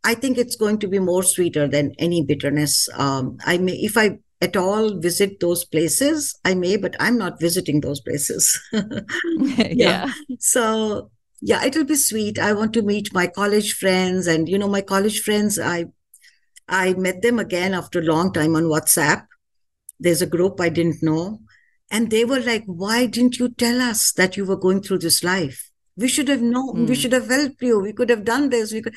I 0.03 0.13
think 0.13 0.37
it's 0.37 0.55
going 0.55 0.79
to 0.79 0.87
be 0.87 0.99
more 0.99 1.23
sweeter 1.23 1.67
than 1.67 1.93
any 1.99 2.23
bitterness. 2.23 2.87
Um, 2.93 3.37
I 3.45 3.57
may, 3.57 3.73
if 3.73 3.97
I 3.97 4.19
at 4.41 4.55
all 4.55 4.97
visit 4.99 5.39
those 5.39 5.65
places, 5.65 6.37
I 6.45 6.53
may, 6.53 6.77
but 6.77 6.95
I'm 6.99 7.17
not 7.17 7.39
visiting 7.39 7.81
those 7.81 7.99
places. 7.99 8.59
yeah. 8.71 9.67
yeah. 9.69 10.11
So 10.39 11.11
yeah, 11.41 11.63
it'll 11.65 11.85
be 11.85 11.95
sweet. 11.95 12.39
I 12.39 12.53
want 12.53 12.73
to 12.73 12.81
meet 12.81 13.13
my 13.13 13.27
college 13.27 13.73
friends, 13.73 14.27
and 14.27 14.47
you 14.47 14.57
know, 14.57 14.67
my 14.67 14.81
college 14.81 15.21
friends. 15.21 15.59
I 15.59 15.85
I 16.67 16.93
met 16.93 17.21
them 17.21 17.39
again 17.39 17.73
after 17.73 17.99
a 17.99 18.03
long 18.03 18.31
time 18.33 18.55
on 18.55 18.65
WhatsApp. 18.65 19.25
There's 19.99 20.21
a 20.21 20.27
group 20.27 20.61
I 20.61 20.69
didn't 20.69 21.03
know, 21.03 21.39
and 21.91 22.09
they 22.09 22.25
were 22.25 22.39
like, 22.39 22.63
"Why 22.65 23.05
didn't 23.05 23.39
you 23.39 23.49
tell 23.49 23.81
us 23.81 24.11
that 24.13 24.37
you 24.37 24.45
were 24.45 24.57
going 24.57 24.81
through 24.81 24.99
this 24.99 25.23
life? 25.23 25.71
We 25.97 26.07
should 26.07 26.29
have 26.29 26.41
known. 26.41 26.75
Mm. 26.75 26.79
We 26.87 26.87
hmm. 26.87 26.93
should 26.93 27.13
have 27.13 27.29
helped 27.29 27.61
you. 27.61 27.79
We 27.79 27.93
could 27.93 28.09
have 28.09 28.23
done 28.23 28.49
this. 28.49 28.71
We 28.71 28.81
could." 28.81 28.95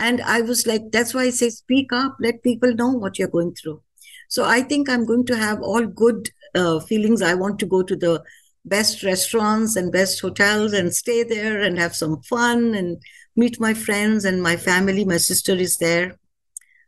And 0.00 0.22
I 0.22 0.40
was 0.40 0.66
like, 0.66 0.92
that's 0.92 1.12
why 1.12 1.24
I 1.24 1.30
say, 1.30 1.50
speak 1.50 1.92
up, 1.92 2.16
let 2.20 2.42
people 2.42 2.74
know 2.74 2.90
what 2.90 3.18
you're 3.18 3.28
going 3.28 3.54
through. 3.54 3.82
So 4.30 4.44
I 4.44 4.62
think 4.62 4.88
I'm 4.88 5.04
going 5.04 5.26
to 5.26 5.36
have 5.36 5.60
all 5.60 5.84
good 5.84 6.30
uh, 6.54 6.78
feelings. 6.78 7.20
I 7.20 7.34
want 7.34 7.58
to 7.58 7.66
go 7.66 7.82
to 7.82 7.96
the 7.96 8.22
best 8.64 9.02
restaurants 9.02 9.74
and 9.74 9.90
best 9.90 10.20
hotels 10.20 10.72
and 10.72 10.94
stay 10.94 11.24
there 11.24 11.60
and 11.60 11.78
have 11.78 11.96
some 11.96 12.22
fun 12.22 12.74
and 12.74 13.02
meet 13.34 13.58
my 13.58 13.74
friends 13.74 14.24
and 14.24 14.40
my 14.40 14.56
family. 14.56 15.04
My 15.04 15.16
sister 15.16 15.52
is 15.52 15.78
there. 15.78 16.16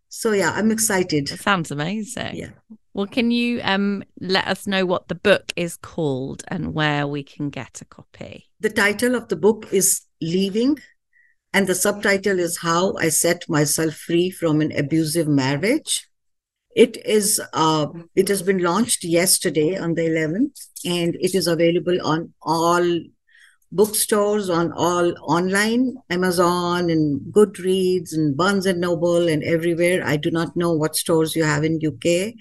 So 0.09 0.33
yeah, 0.33 0.53
I'm 0.53 0.71
excited. 0.71 1.27
That 1.29 1.41
sounds 1.41 1.73
amazing. 1.73 2.37
Yeah. 2.37 2.51
Well, 2.95 3.07
can 3.07 3.33
you 3.33 3.61
um 3.65 4.05
let 4.21 4.47
us 4.47 4.67
know 4.67 4.87
what 4.87 5.09
the 5.09 5.15
book 5.17 5.53
is 5.57 5.77
called 5.77 6.45
and 6.47 6.75
where 6.75 7.09
we 7.09 7.25
can 7.25 7.51
get 7.51 7.81
a 7.81 7.87
copy? 7.87 8.51
The 8.61 8.71
title 8.71 9.17
of 9.17 9.29
the 9.29 9.37
book 9.37 9.67
is 9.73 10.03
Leaving 10.21 10.79
and 11.53 11.67
the 11.67 11.75
subtitle 11.75 12.39
is 12.39 12.59
How 12.59 12.95
I 12.99 13.09
Set 13.09 13.49
Myself 13.49 13.95
Free 13.95 14.31
from 14.31 14.61
an 14.61 14.71
Abusive 14.79 15.27
Marriage. 15.27 16.07
It 16.75 16.97
is 17.05 17.41
uh, 17.53 17.87
it 18.15 18.29
has 18.29 18.43
been 18.43 18.59
launched 18.59 19.05
yesterday 19.05 19.77
on 19.77 19.95
the 19.95 20.03
11th, 20.03 20.69
and 20.85 21.15
it 21.17 21.35
is 21.35 21.47
available 21.47 21.99
on 22.05 22.33
all 22.43 23.01
bookstores, 23.71 24.51
on 24.51 24.73
all 24.73 25.15
online, 25.23 25.97
Amazon 26.11 26.91
and 26.91 27.21
Goodreads 27.33 28.13
and 28.13 28.37
Barnes 28.37 28.67
and 28.67 28.81
Noble 28.81 29.29
and 29.29 29.43
everywhere. 29.43 30.03
I 30.05 30.17
do 30.17 30.31
not 30.31 30.57
know 30.57 30.73
what 30.73 30.97
stores 30.97 31.37
you 31.37 31.45
have 31.45 31.65
in 31.65 31.81
UK, 31.85 32.35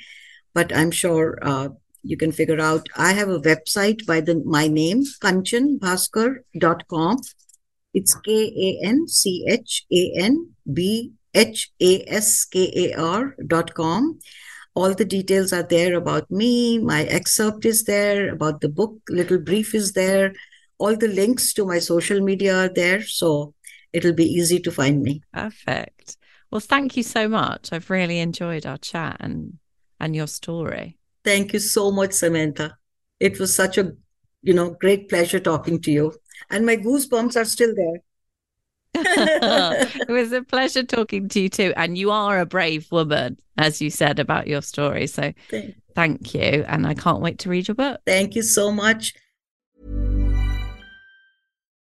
but 0.53 0.75
I'm 0.75 0.91
sure 0.91 1.37
uh, 1.41 1.69
you 2.03 2.17
can 2.17 2.31
figure 2.31 2.59
out. 2.59 2.87
I 2.95 3.13
have 3.13 3.29
a 3.29 3.39
website 3.39 4.05
by 4.05 4.21
the 4.21 4.41
my 4.45 4.67
name, 4.67 5.03
kanchanbhaskar.com 5.21 7.17
it's 7.93 8.15
K 8.15 8.31
A 8.33 8.85
N 8.85 9.07
C 9.07 9.45
H 9.47 9.85
A 9.91 10.13
N 10.15 10.51
B 10.71 11.11
H 11.33 11.71
A 11.81 12.03
S 12.07 12.45
K 12.45 12.71
A 12.75 12.99
R 12.99 13.35
dot 13.47 13.73
com. 13.73 14.19
All 14.73 14.93
the 14.93 15.05
details 15.05 15.51
are 15.51 15.63
there 15.63 15.95
about 15.95 16.29
me. 16.31 16.77
My 16.79 17.03
excerpt 17.03 17.65
is 17.65 17.83
there 17.83 18.33
about 18.33 18.61
the 18.61 18.69
book. 18.69 18.95
Little 19.09 19.37
brief 19.39 19.75
is 19.75 19.93
there. 19.93 20.33
All 20.77 20.95
the 20.95 21.09
links 21.09 21.53
to 21.53 21.65
my 21.65 21.79
social 21.79 22.21
media 22.21 22.65
are 22.65 22.69
there. 22.69 23.03
So 23.03 23.53
it'll 23.91 24.13
be 24.13 24.25
easy 24.25 24.59
to 24.59 24.71
find 24.71 25.01
me. 25.01 25.21
Perfect. 25.33 26.17
Well, 26.51 26.61
thank 26.61 26.95
you 26.95 27.03
so 27.03 27.27
much. 27.27 27.69
I've 27.71 27.89
really 27.89 28.19
enjoyed 28.19 28.65
our 28.65 28.77
chat 28.77 29.17
and 29.19 29.59
and 29.99 30.15
your 30.15 30.27
story. 30.27 30.97
Thank 31.23 31.53
you 31.53 31.59
so 31.59 31.91
much, 31.91 32.13
Samantha. 32.13 32.77
It 33.19 33.39
was 33.39 33.53
such 33.53 33.77
a 33.77 33.91
you 34.41 34.53
know 34.53 34.71
great 34.71 35.09
pleasure 35.09 35.39
talking 35.39 35.79
to 35.81 35.91
you 35.91 36.13
and 36.49 36.65
my 36.65 36.77
goosebumps 36.77 37.35
are 37.35 37.45
still 37.45 37.73
there. 37.75 38.01
it 40.07 40.09
was 40.09 40.31
a 40.31 40.41
pleasure 40.43 40.83
talking 40.83 41.27
to 41.29 41.41
you 41.41 41.49
too. 41.49 41.73
And 41.75 41.97
you 41.97 42.11
are 42.11 42.39
a 42.39 42.45
brave 42.45 42.91
woman, 42.91 43.37
as 43.57 43.81
you 43.81 43.89
said 43.89 44.19
about 44.19 44.47
your 44.47 44.61
story. 44.61 45.07
So 45.07 45.33
thank, 45.49 45.75
thank 45.95 46.33
you. 46.33 46.65
And 46.67 46.85
I 46.87 46.93
can't 46.93 47.21
wait 47.21 47.39
to 47.39 47.49
read 47.49 47.67
your 47.67 47.75
book. 47.75 48.01
Thank 48.05 48.35
you 48.35 48.43
so 48.43 48.71
much. 48.71 49.13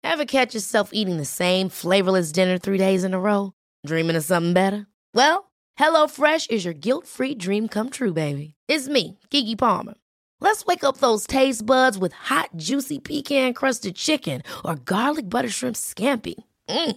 Ever 0.05 0.25
catch 0.25 0.55
yourself 0.55 0.91
eating 0.93 1.17
the 1.17 1.25
same 1.25 1.69
flavorless 1.69 2.33
dinner 2.33 2.59
three 2.59 2.79
days 2.79 3.05
in 3.05 3.15
a 3.15 3.21
row? 3.21 3.53
Dreaming 3.87 4.17
of 4.17 4.25
something 4.25 4.53
better? 4.53 4.87
Well, 5.15 5.53
HelloFresh 5.79 6.51
is 6.51 6.65
your 6.65 6.75
guilt 6.75 7.07
free 7.07 7.35
dream 7.35 7.69
come 7.69 7.89
true, 7.89 8.13
baby. 8.13 8.55
It's 8.69 8.89
me, 8.89 9.19
Keke 9.31 9.57
Palmer. 9.57 9.95
Let's 10.41 10.67
wake 10.67 10.83
up 10.83 10.97
those 10.97 11.25
taste 11.25 11.65
buds 11.65 11.97
with 11.97 12.13
hot, 12.13 12.51
juicy 12.57 12.99
pecan 12.99 13.55
crusted 13.55 13.95
chicken 13.95 14.43
or 14.65 14.75
garlic 14.75 15.31
butter 15.31 15.49
shrimp 15.49 15.77
scampi. 15.77 16.35
Mm. 16.69 16.97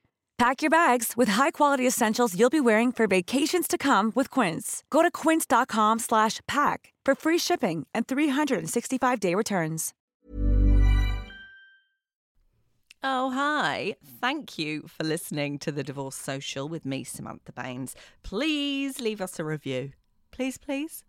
Pack 0.41 0.63
your 0.63 0.71
bags 0.71 1.13
with 1.15 1.29
high-quality 1.29 1.85
essentials 1.85 2.35
you'll 2.35 2.49
be 2.49 2.59
wearing 2.59 2.91
for 2.91 3.05
vacations 3.05 3.67
to 3.67 3.77
come 3.77 4.11
with 4.15 4.31
Quince. 4.31 4.83
Go 4.89 5.03
to 5.03 5.11
quince.com 5.11 5.99
slash 5.99 6.39
pack 6.47 6.95
for 7.05 7.13
free 7.13 7.37
shipping 7.37 7.85
and 7.93 8.07
365-day 8.07 9.35
returns. 9.35 9.93
Oh, 13.03 13.29
hi. 13.29 13.93
Thank 14.19 14.57
you 14.57 14.87
for 14.87 15.03
listening 15.03 15.59
to 15.59 15.71
The 15.71 15.83
Divorce 15.83 16.15
Social 16.15 16.67
with 16.67 16.87
me, 16.87 17.03
Samantha 17.03 17.51
Baines. 17.51 17.95
Please 18.23 18.99
leave 18.99 19.21
us 19.21 19.37
a 19.37 19.43
review. 19.43 19.91
Please, 20.31 20.57
please. 20.57 21.03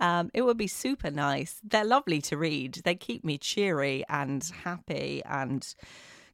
Um, 0.00 0.28
it 0.34 0.42
would 0.42 0.58
be 0.58 0.66
super 0.66 1.12
nice. 1.12 1.60
They're 1.62 1.84
lovely 1.84 2.20
to 2.22 2.36
read. 2.36 2.80
They 2.84 2.96
keep 2.96 3.24
me 3.24 3.38
cheery 3.38 4.02
and 4.08 4.42
happy 4.64 5.22
and 5.24 5.72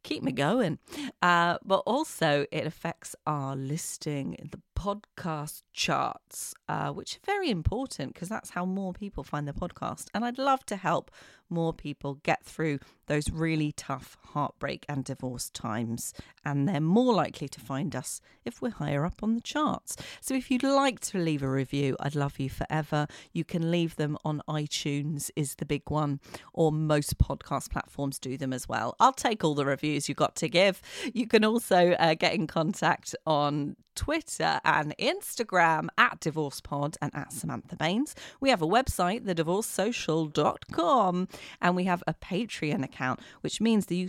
keep 0.03 0.23
me 0.23 0.33
going. 0.33 0.79
Uh, 1.23 1.59
but 1.65 1.79
also, 1.87 2.47
it 2.51 2.67
affects 2.67 3.15
our 3.27 3.57
listing 3.57 4.35
in 4.35 4.49
the 4.51 4.61
podcast 4.79 5.63
charts, 5.73 6.55
uh, 6.69 6.91
which 6.91 7.17
are 7.17 7.27
very 7.27 7.51
important 7.51 8.15
because 8.15 8.29
that's 8.29 8.51
how 8.51 8.65
more 8.65 8.93
people 8.93 9.25
find 9.25 9.49
the 9.49 9.53
podcast. 9.53 10.07
And 10.15 10.25
I'd 10.25 10.39
love 10.39 10.65
to 10.67 10.77
help 10.77 11.11
more 11.51 11.73
people 11.73 12.21
get 12.23 12.45
through 12.45 12.79
those 13.07 13.31
really 13.31 13.73
tough 13.73 14.17
heartbreak 14.33 14.85
and 14.89 15.05
divorce 15.05 15.51
times. 15.51 16.13
And 16.45 16.69
they're 16.69 16.81
more 16.81 17.15
likely 17.15 17.49
to 17.49 17.61
find 17.61 17.97
us 17.97 18.21
if 18.45 18.63
we're 18.63 18.71
higher 18.71 19.05
up 19.05 19.23
on 19.23 19.35
the 19.35 19.41
charts. 19.41 19.97
So 20.21 20.35
if 20.35 20.51
you'd 20.51 20.63
like 20.63 21.01
to 21.01 21.19
leave 21.19 21.43
a 21.43 21.51
review, 21.51 21.97
I'd 22.01 22.15
love 22.15 22.39
you 22.39 22.51
forever. 22.51 23.07
You 23.33 23.45
can 23.45 23.71
leave 23.71 23.97
them 23.97 24.17
on 24.25 24.43
iTunes, 24.49 25.31
is 25.37 25.57
the 25.57 25.67
big 25.67 25.83
one, 25.89 26.21
or 26.53 26.71
most 26.71 27.19
podcast 27.19 27.71
platforms 27.71 28.19
do 28.19 28.37
them 28.37 28.53
as 28.53 28.69
well. 28.69 28.95
I'll 29.01 29.13
take 29.13 29.43
all 29.43 29.55
the 29.55 29.65
reviews 29.65 30.09
you've 30.09 30.19
got 30.19 30.37
to 30.37 30.49
give. 30.49 30.81
You 31.13 31.27
can 31.27 31.45
also 31.45 31.93
uh, 31.93 32.15
get 32.15 32.35
in 32.35 32.47
contact 32.47 33.15
on 33.27 33.77
Twitter 33.99 34.61
and 34.65 34.97
Instagram 34.97 35.89
at 35.99 36.21
DivorcePod 36.21 36.97
and 37.03 37.13
at 37.17 37.33
Samantha 37.33 37.75
Baines. 37.75 38.15
We 38.41 38.51
have 38.51 38.63
a 38.63 38.67
website, 38.67 39.25
thedivorcesocial.com, 39.25 41.29
and 41.61 41.77
we 41.77 41.85
have 41.85 42.03
a 42.07 42.15
Patreon 42.15 42.85
account, 42.85 43.21
which 43.41 43.61
means 43.61 43.87
that 43.87 43.95
you 43.95 44.09